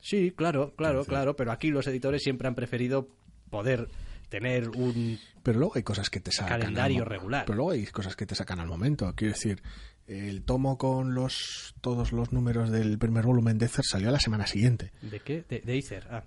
[0.00, 3.08] Sí, claro, claro, Entonces- claro, pero aquí los editores siempre han preferido
[3.50, 3.88] poder
[4.28, 5.18] tener un...
[5.42, 6.54] Pero luego hay cosas que te sacan.
[6.54, 7.44] al Calendario mo- regular.
[7.46, 9.12] Pero luego hay cosas que te sacan al momento.
[9.16, 9.62] Quiero decir,
[10.06, 14.20] el tomo con los todos los números del primer volumen de Ether salió a la
[14.20, 14.92] semana siguiente.
[15.02, 15.44] ¿De qué?
[15.48, 16.06] De, de Aether.
[16.10, 16.24] Ah,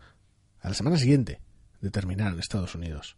[0.61, 1.39] A la semana siguiente
[1.80, 3.18] de terminar en Estados Unidos.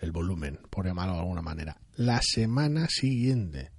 [0.00, 1.76] El volumen, por llamarlo de alguna manera.
[1.96, 3.70] La semana siguiente.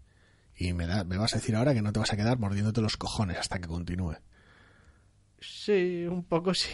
[0.55, 2.79] Y me, da- me vas a decir ahora que no te vas a quedar mordiéndote
[2.81, 4.13] los cojones hasta que continúe.
[5.43, 6.69] Sí, un poco sí.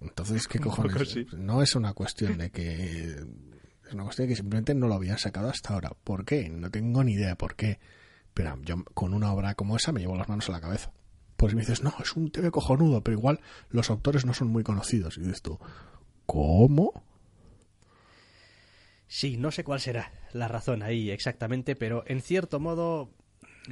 [0.00, 1.10] Entonces, ¿qué cojones?
[1.10, 1.26] sí.
[1.36, 3.16] No es una cuestión de que...
[3.86, 5.90] Es una cuestión de que simplemente no lo habían sacado hasta ahora.
[6.04, 6.48] ¿Por qué?
[6.48, 7.78] No tengo ni idea por qué.
[8.34, 10.92] Pero yo con una obra como esa me llevo las manos a la cabeza.
[11.36, 13.40] Pues me dices, no, es un TV cojonudo, pero igual
[13.70, 15.16] los autores no son muy conocidos.
[15.16, 15.58] Y dices tú,
[16.26, 17.02] ¿cómo?
[19.06, 23.10] Sí, no sé cuál será la razón ahí exactamente, pero en cierto modo,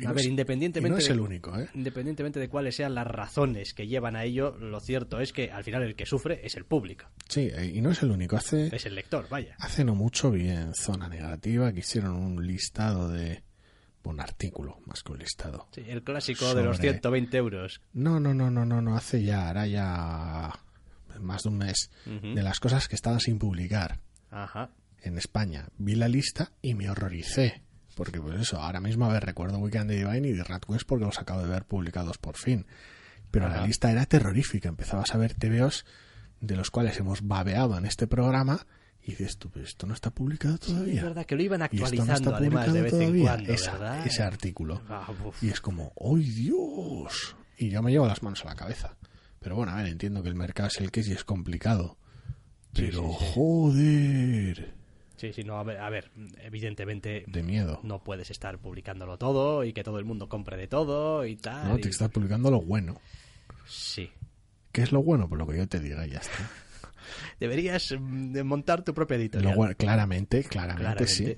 [0.04, 1.68] a ver, es- independientemente, y no es de- el único, ¿eh?
[1.74, 5.64] independientemente de cuáles sean las razones que llevan a ello, lo cierto es que al
[5.64, 8.36] final el que sufre es el público, Sí, eh, y no es el único.
[8.36, 9.54] Hace, es el lector, vaya.
[9.58, 13.42] hace no mucho vi en Zona Negativa que hicieron un listado de...
[14.04, 15.66] Un artículo, más que un listado.
[15.72, 17.80] Sí, el clásico de los Sobre- 120 euros.
[17.92, 20.52] No, no, no, no, no, no, hace ya, hará ya
[21.18, 23.98] más de un mes, de las cosas que estaban sin publicar
[24.30, 24.70] Ajá.
[25.02, 25.66] en España.
[25.78, 27.62] Vi la lista y me horroricé.
[27.96, 30.86] Porque pues eso, ahora mismo, a ver, recuerdo Weekend de Divine y de Rat Quest
[30.86, 32.66] porque los acabo de ver publicados por fin.
[33.30, 34.68] Pero la lista era terrorífica.
[34.68, 35.86] Empezabas a ver TVOs
[36.40, 38.66] de los cuales hemos babeado en este programa
[39.02, 40.96] y dices tú, pero esto no está publicado todavía.
[40.96, 44.82] es verdad que lo iban no actualizando está además de vez en cuando, ese artículo.
[44.90, 45.08] Ah.
[45.40, 47.34] Y es como, ¡ay Dios!
[47.56, 48.96] Y yo me llevo las manos a la cabeza.
[49.40, 51.96] Pero bueno, a ver, entiendo que el mercado es el que es y es complicado.
[52.74, 53.32] Pero sí, sí.
[53.32, 54.74] joder,
[55.16, 56.10] Sí, sí, no, a ver, a ver,
[56.42, 57.80] evidentemente de miedo.
[57.82, 61.68] no puedes estar publicándolo todo y que todo el mundo compre de todo y tal.
[61.68, 63.00] No, y- te estás publicando lo bueno.
[63.66, 64.10] Sí.
[64.72, 65.28] ¿Qué es lo bueno?
[65.28, 66.32] Pues lo que yo te diga ya está.
[67.40, 69.56] Deberías mm, montar tu propia Lo editorial.
[69.56, 71.06] bueno- claramente, claramente, claramente.
[71.06, 71.36] sí.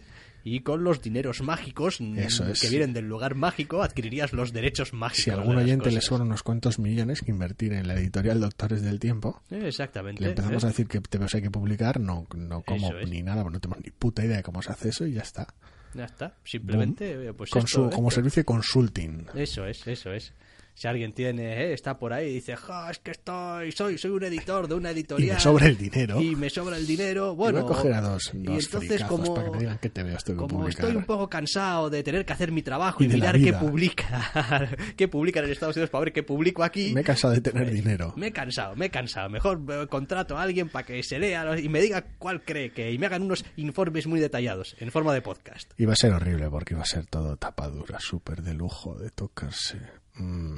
[0.55, 2.61] Y con los dineros mágicos mm, Eso es.
[2.61, 5.25] que vienen del lugar mágico, adquirirías los derechos mágicos.
[5.25, 8.83] Si a algún oyente le sobran unos cuantos millones que invertir en la editorial Doctores
[8.83, 10.23] del Tiempo, Eh, Exactamente.
[10.23, 10.67] le empezamos ¿eh?
[10.67, 13.09] a decir que TVOs hay que publicar, no, no como es.
[13.09, 15.47] ni nada, no tenemos ni puta idea de cómo se hace eso y ya está.
[15.95, 16.35] Ya está.
[16.45, 17.93] Simplemente, eh, pues Con esto, su- ¿eh?
[17.95, 19.27] como servicio de consulting.
[19.35, 20.33] Eso es, eso es.
[20.79, 24.13] Si alguien tiene, eh, está por ahí y dice, "Ja, es que estoy, soy, soy
[24.13, 25.35] un editor de una Y editorial.
[25.35, 26.23] me sobra el dinero.
[26.23, 27.33] Y me sobra el dinero.
[27.33, 29.91] Y Bueno, voy a coger a dos, y entonces como, para que me digan que
[29.91, 33.07] te veo estoy como estoy un poco cansado de tener que hacer mi trabajo y,
[33.07, 36.93] Y mirar qué publica, qué publican en Estados Unidos para ver qué publico aquí.
[36.93, 38.15] Me he cansado de tener dinero.
[38.17, 39.29] Me he cansado, me he cansado.
[39.31, 42.93] Mejor eh, contrato a alguien para que se lea y me diga cuál cree que
[42.93, 45.73] y me hagan unos informes muy detallados en forma de podcast.
[45.77, 49.79] Iba a ser horrible porque iba a ser todo tapadura, súper de lujo, de tocarse.
[50.19, 50.57] Mm,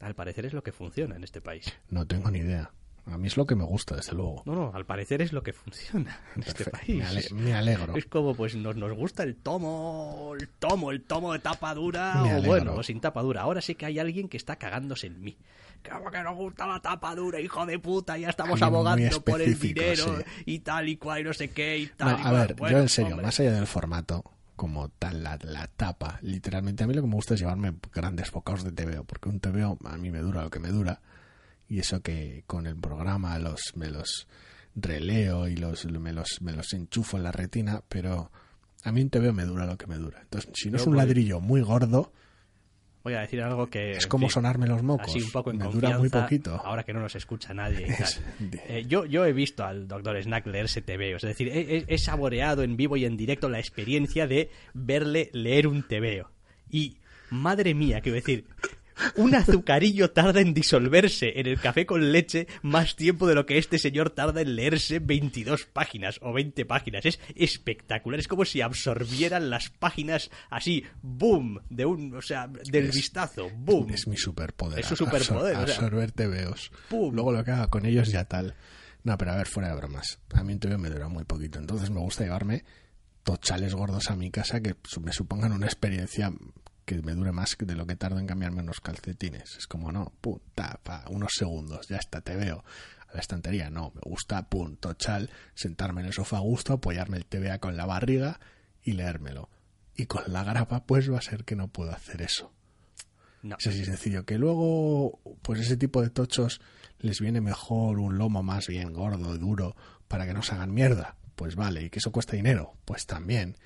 [0.00, 1.72] Al parecer es lo que funciona en este país.
[1.90, 2.70] no tengo ni idea.
[3.06, 4.42] A mí es lo que me gusta, desde luego.
[4.44, 6.96] No, no, al parecer es lo que funciona en este país.
[6.98, 7.96] Me, ale- me alegro.
[7.96, 12.14] Es como, pues, nos, nos gusta el tomo, el tomo, el tomo de tapa dura,
[12.22, 12.48] Me o alegro.
[12.48, 13.40] bueno, o sin tapa dura.
[13.40, 15.38] Ahora sí que hay alguien que está cagándose en mí.
[15.90, 19.40] Como que nos gusta la tapa dura, hijo de puta, ya estamos Alguien abogando por
[19.40, 20.24] el dinero sí.
[20.44, 22.12] y tal y cual y no sé qué y tal.
[22.12, 22.34] No, y a cual.
[22.48, 23.26] ver, Bueno, yo en serio, hombre.
[23.26, 24.22] más allá del formato,
[24.60, 28.30] como tal, la, la tapa, literalmente a mí lo que me gusta es llevarme grandes
[28.30, 31.00] bocados de TVO, porque un TVO a mí me dura lo que me dura,
[31.66, 34.28] y eso que con el programa los me los
[34.74, 38.30] releo y los me los, me los enchufo en la retina, pero
[38.84, 40.20] a mí un TVO me dura lo que me dura.
[40.20, 42.12] Entonces, si no es un ladrillo muy gordo,
[43.02, 43.92] Voy a decir algo que...
[43.92, 45.08] es en como fin, sonarme los mocos.
[45.08, 46.60] Así un poco en me dura muy poquito.
[46.64, 48.02] Ahora que no nos escucha nadie y tal.
[48.02, 48.20] Es
[48.68, 51.16] Eh, yo, yo he visto al doctor Snack leerse TVO.
[51.16, 55.82] Es decir, he saboreado en vivo y en directo la experiencia de verle leer un
[55.82, 56.30] TVO.
[56.70, 56.98] Y,
[57.30, 58.46] madre mía, quiero decir,
[59.16, 63.58] un azucarillo tarda en disolverse en el café con leche más tiempo de lo que
[63.58, 67.04] este señor tarda en leerse 22 páginas o 20 páginas.
[67.06, 68.20] Es espectacular.
[68.20, 73.50] Es como si absorbieran las páginas así, boom, de un, o sea, del Es- vistazo,
[73.56, 73.90] boom.
[73.90, 74.78] Es mi superpoder.
[74.80, 75.74] Es su superpoder, absor- o sea.
[75.76, 76.70] absorber TVOs.
[76.88, 77.14] Pum.
[77.14, 78.54] Luego lo que haga con ellos ya tal.
[79.02, 80.18] No, pero a ver, fuera de bromas.
[80.34, 81.58] A mí un TVO me dura muy poquito.
[81.58, 82.64] Entonces me gusta llevarme
[83.22, 86.32] tochales gordos a mi casa que me supongan una experiencia
[86.90, 89.56] que me dure más de lo que tardo en cambiarme unos calcetines.
[89.56, 92.64] Es como, no, pum, ta, pa, unos segundos, ya está, te veo.
[93.08, 97.16] A la estantería, no, me gusta, pum, tochal, sentarme en el sofá a gusto, apoyarme
[97.16, 98.40] el TVA con la barriga
[98.82, 99.50] y leérmelo.
[99.94, 102.52] Y con la grapa, pues va a ser que no puedo hacer eso.
[103.42, 103.56] No.
[103.60, 104.24] Es así sencillo.
[104.24, 106.60] Que luego, pues ese tipo de tochos
[106.98, 109.76] les viene mejor un lomo más bien gordo, duro,
[110.08, 111.14] para que no se hagan mierda.
[111.36, 112.74] Pues vale, y que eso cuesta dinero.
[112.84, 113.56] Pues también.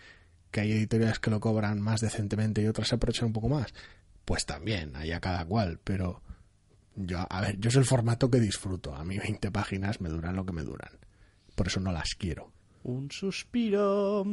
[0.54, 3.74] Que hay editoriales que lo cobran más decentemente y otras se aprovechan un poco más.
[4.24, 5.80] Pues también, allá cada cual.
[5.82, 6.22] Pero
[6.94, 8.94] yo, a ver, yo es el formato que disfruto.
[8.94, 10.92] A mí 20 páginas me duran lo que me duran.
[11.56, 12.52] Por eso no las quiero.
[12.84, 14.24] Un suspiro.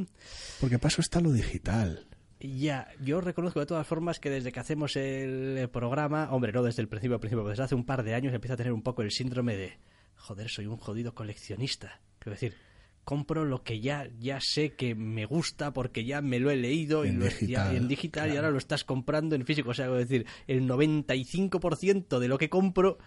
[0.59, 2.05] Porque paso está lo digital.
[2.39, 6.83] Ya, yo reconozco de todas formas que desde que hacemos el programa, hombre, no desde
[6.83, 9.01] el principio al principio, desde hace un par de años empiezo a tener un poco
[9.01, 9.79] el síndrome de,
[10.17, 11.99] joder, soy un jodido coleccionista.
[12.19, 12.55] Quiero decir,
[13.03, 17.03] compro lo que ya, ya sé que me gusta porque ya me lo he leído
[17.05, 19.71] y En lo es- ya- digital, en digital y ahora lo estás comprando en físico.
[19.71, 22.97] O sea, quiero decir, el 95% de lo que compro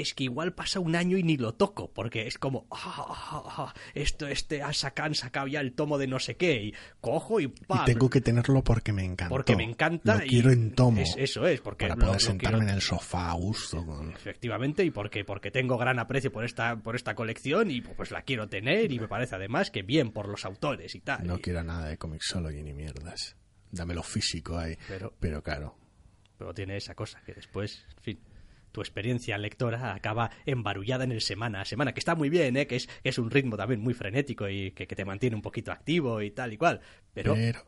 [0.00, 3.42] es que igual pasa un año y ni lo toco, porque es como, ah, ah,
[3.58, 6.74] ah, esto, este, ha sacado, han sacado ya el tomo de no sé qué, y
[7.00, 7.44] cojo y.
[7.44, 9.28] Y tengo que tenerlo porque me encanta.
[9.30, 10.16] porque me encanta.
[10.18, 11.00] Lo y quiero en tomo.
[11.00, 13.84] es- eso es, porque para poder lo sentarme quiero- en el sofá a gusto.
[13.84, 14.10] Con...
[14.12, 18.22] Efectivamente, y porque, porque tengo gran aprecio por esta, por esta colección y pues la
[18.22, 21.26] quiero tener y me parece además que bien por los autores y tal.
[21.26, 23.36] No y- quiero nada de Comixology ni mierdas.
[23.72, 24.76] Dámelo físico ahí.
[24.88, 25.76] Pero- Pero claro,
[26.38, 28.20] Pero tiene esa cosa que después, en fin,
[28.72, 32.66] tu experiencia lectora acaba embarullada en el semana a semana, que está muy bien, ¿eh?
[32.66, 35.42] que, es, que es un ritmo también muy frenético y que, que te mantiene un
[35.42, 36.80] poquito activo y tal y cual,
[37.12, 37.60] pero pero,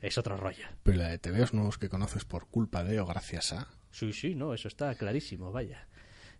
[0.00, 0.66] es otro rollo.
[0.82, 3.68] pero la de TVOs nuevos que conoces por culpa de o gracias a.
[3.90, 5.88] Sí, sí, no, eso está clarísimo, vaya.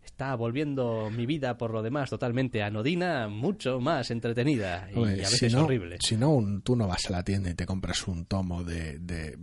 [0.05, 5.39] Está volviendo mi vida por lo demás totalmente anodina, mucho más entretenida y a veces
[5.39, 5.99] si no, horrible.
[6.01, 8.99] Si no, un- tú no vas a la tienda y te compras un tomo de,
[8.99, 9.39] de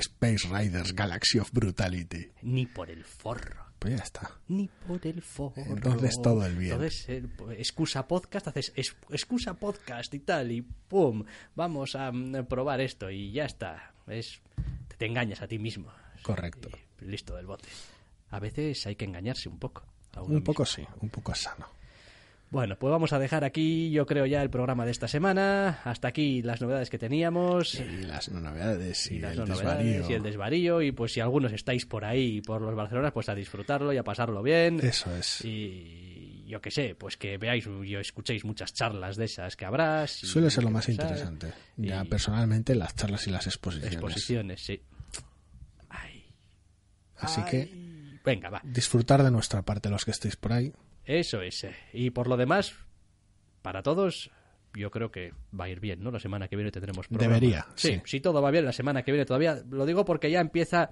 [0.00, 2.28] Space Riders Galaxy of Brutality.
[2.42, 3.62] Ni por el forro.
[3.78, 4.30] Pues ya está.
[4.48, 5.62] Ni por el forro.
[5.66, 6.72] Entonces todo el bien.
[6.72, 11.24] Entonces, eh, pues, excusa podcast, haces es- excusa podcast y tal, y pum,
[11.54, 13.92] vamos a mm, probar esto y ya está.
[14.06, 14.40] Es,
[14.88, 15.92] te, te engañas a ti mismo.
[16.22, 16.70] Correcto.
[17.02, 17.68] Y listo del bote.
[18.34, 19.84] A veces hay que engañarse un poco.
[20.12, 20.76] a uno Un poco mismo.
[20.86, 21.68] sí, un poco sano.
[22.50, 25.80] Bueno, pues vamos a dejar aquí, yo creo, ya el programa de esta semana.
[25.84, 27.74] Hasta aquí las novedades que teníamos.
[27.74, 30.08] Y las novedades y, y las el desvarío.
[30.08, 30.82] y el desvarío.
[30.82, 34.04] Y pues si algunos estáis por ahí, por los Barcelonas, pues a disfrutarlo y a
[34.04, 34.78] pasarlo bien.
[34.82, 35.44] Eso es.
[35.44, 40.06] Y yo qué sé, pues que veáis y escuchéis muchas charlas de esas que habrá.
[40.06, 41.00] si- Suele ser lo más ¿sabes?
[41.00, 41.52] interesante.
[41.76, 43.94] Ya Y- personalmente las charlas y las exposiciones.
[43.94, 44.80] Exposiciones, sí.
[45.88, 46.24] Ay,
[47.16, 47.50] Así ay.
[47.50, 47.93] que
[48.24, 48.60] Venga, va.
[48.64, 50.72] disfrutar de nuestra parte los que estéis por ahí.
[51.04, 51.64] Eso es.
[51.64, 51.74] eh.
[51.92, 52.74] Y por lo demás,
[53.62, 54.30] para todos,
[54.72, 56.10] yo creo que va a ir bien, ¿no?
[56.10, 57.34] La semana que viene tendremos programa.
[57.34, 58.02] Debería, Sí, sí.
[58.06, 59.62] si todo va bien, la semana que viene todavía.
[59.70, 60.90] Lo digo porque ya empieza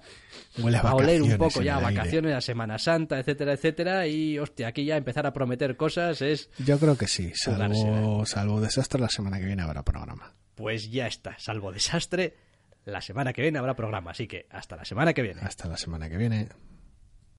[0.59, 1.97] Huele a a oler un vacaciones poco ya el aire.
[1.99, 4.07] vacaciones, a Semana Santa, etcétera, etcétera.
[4.07, 6.49] Y, hostia, aquí ya empezar a prometer cosas es.
[6.59, 8.25] Yo creo que sí, salvo, Jugársela.
[8.27, 10.33] salvo desastre, la semana que viene habrá programa.
[10.55, 12.35] Pues ya está, salvo desastre.
[12.85, 15.41] La semana que viene habrá programa, así que hasta la semana que viene.
[15.41, 16.49] Hasta la semana que viene.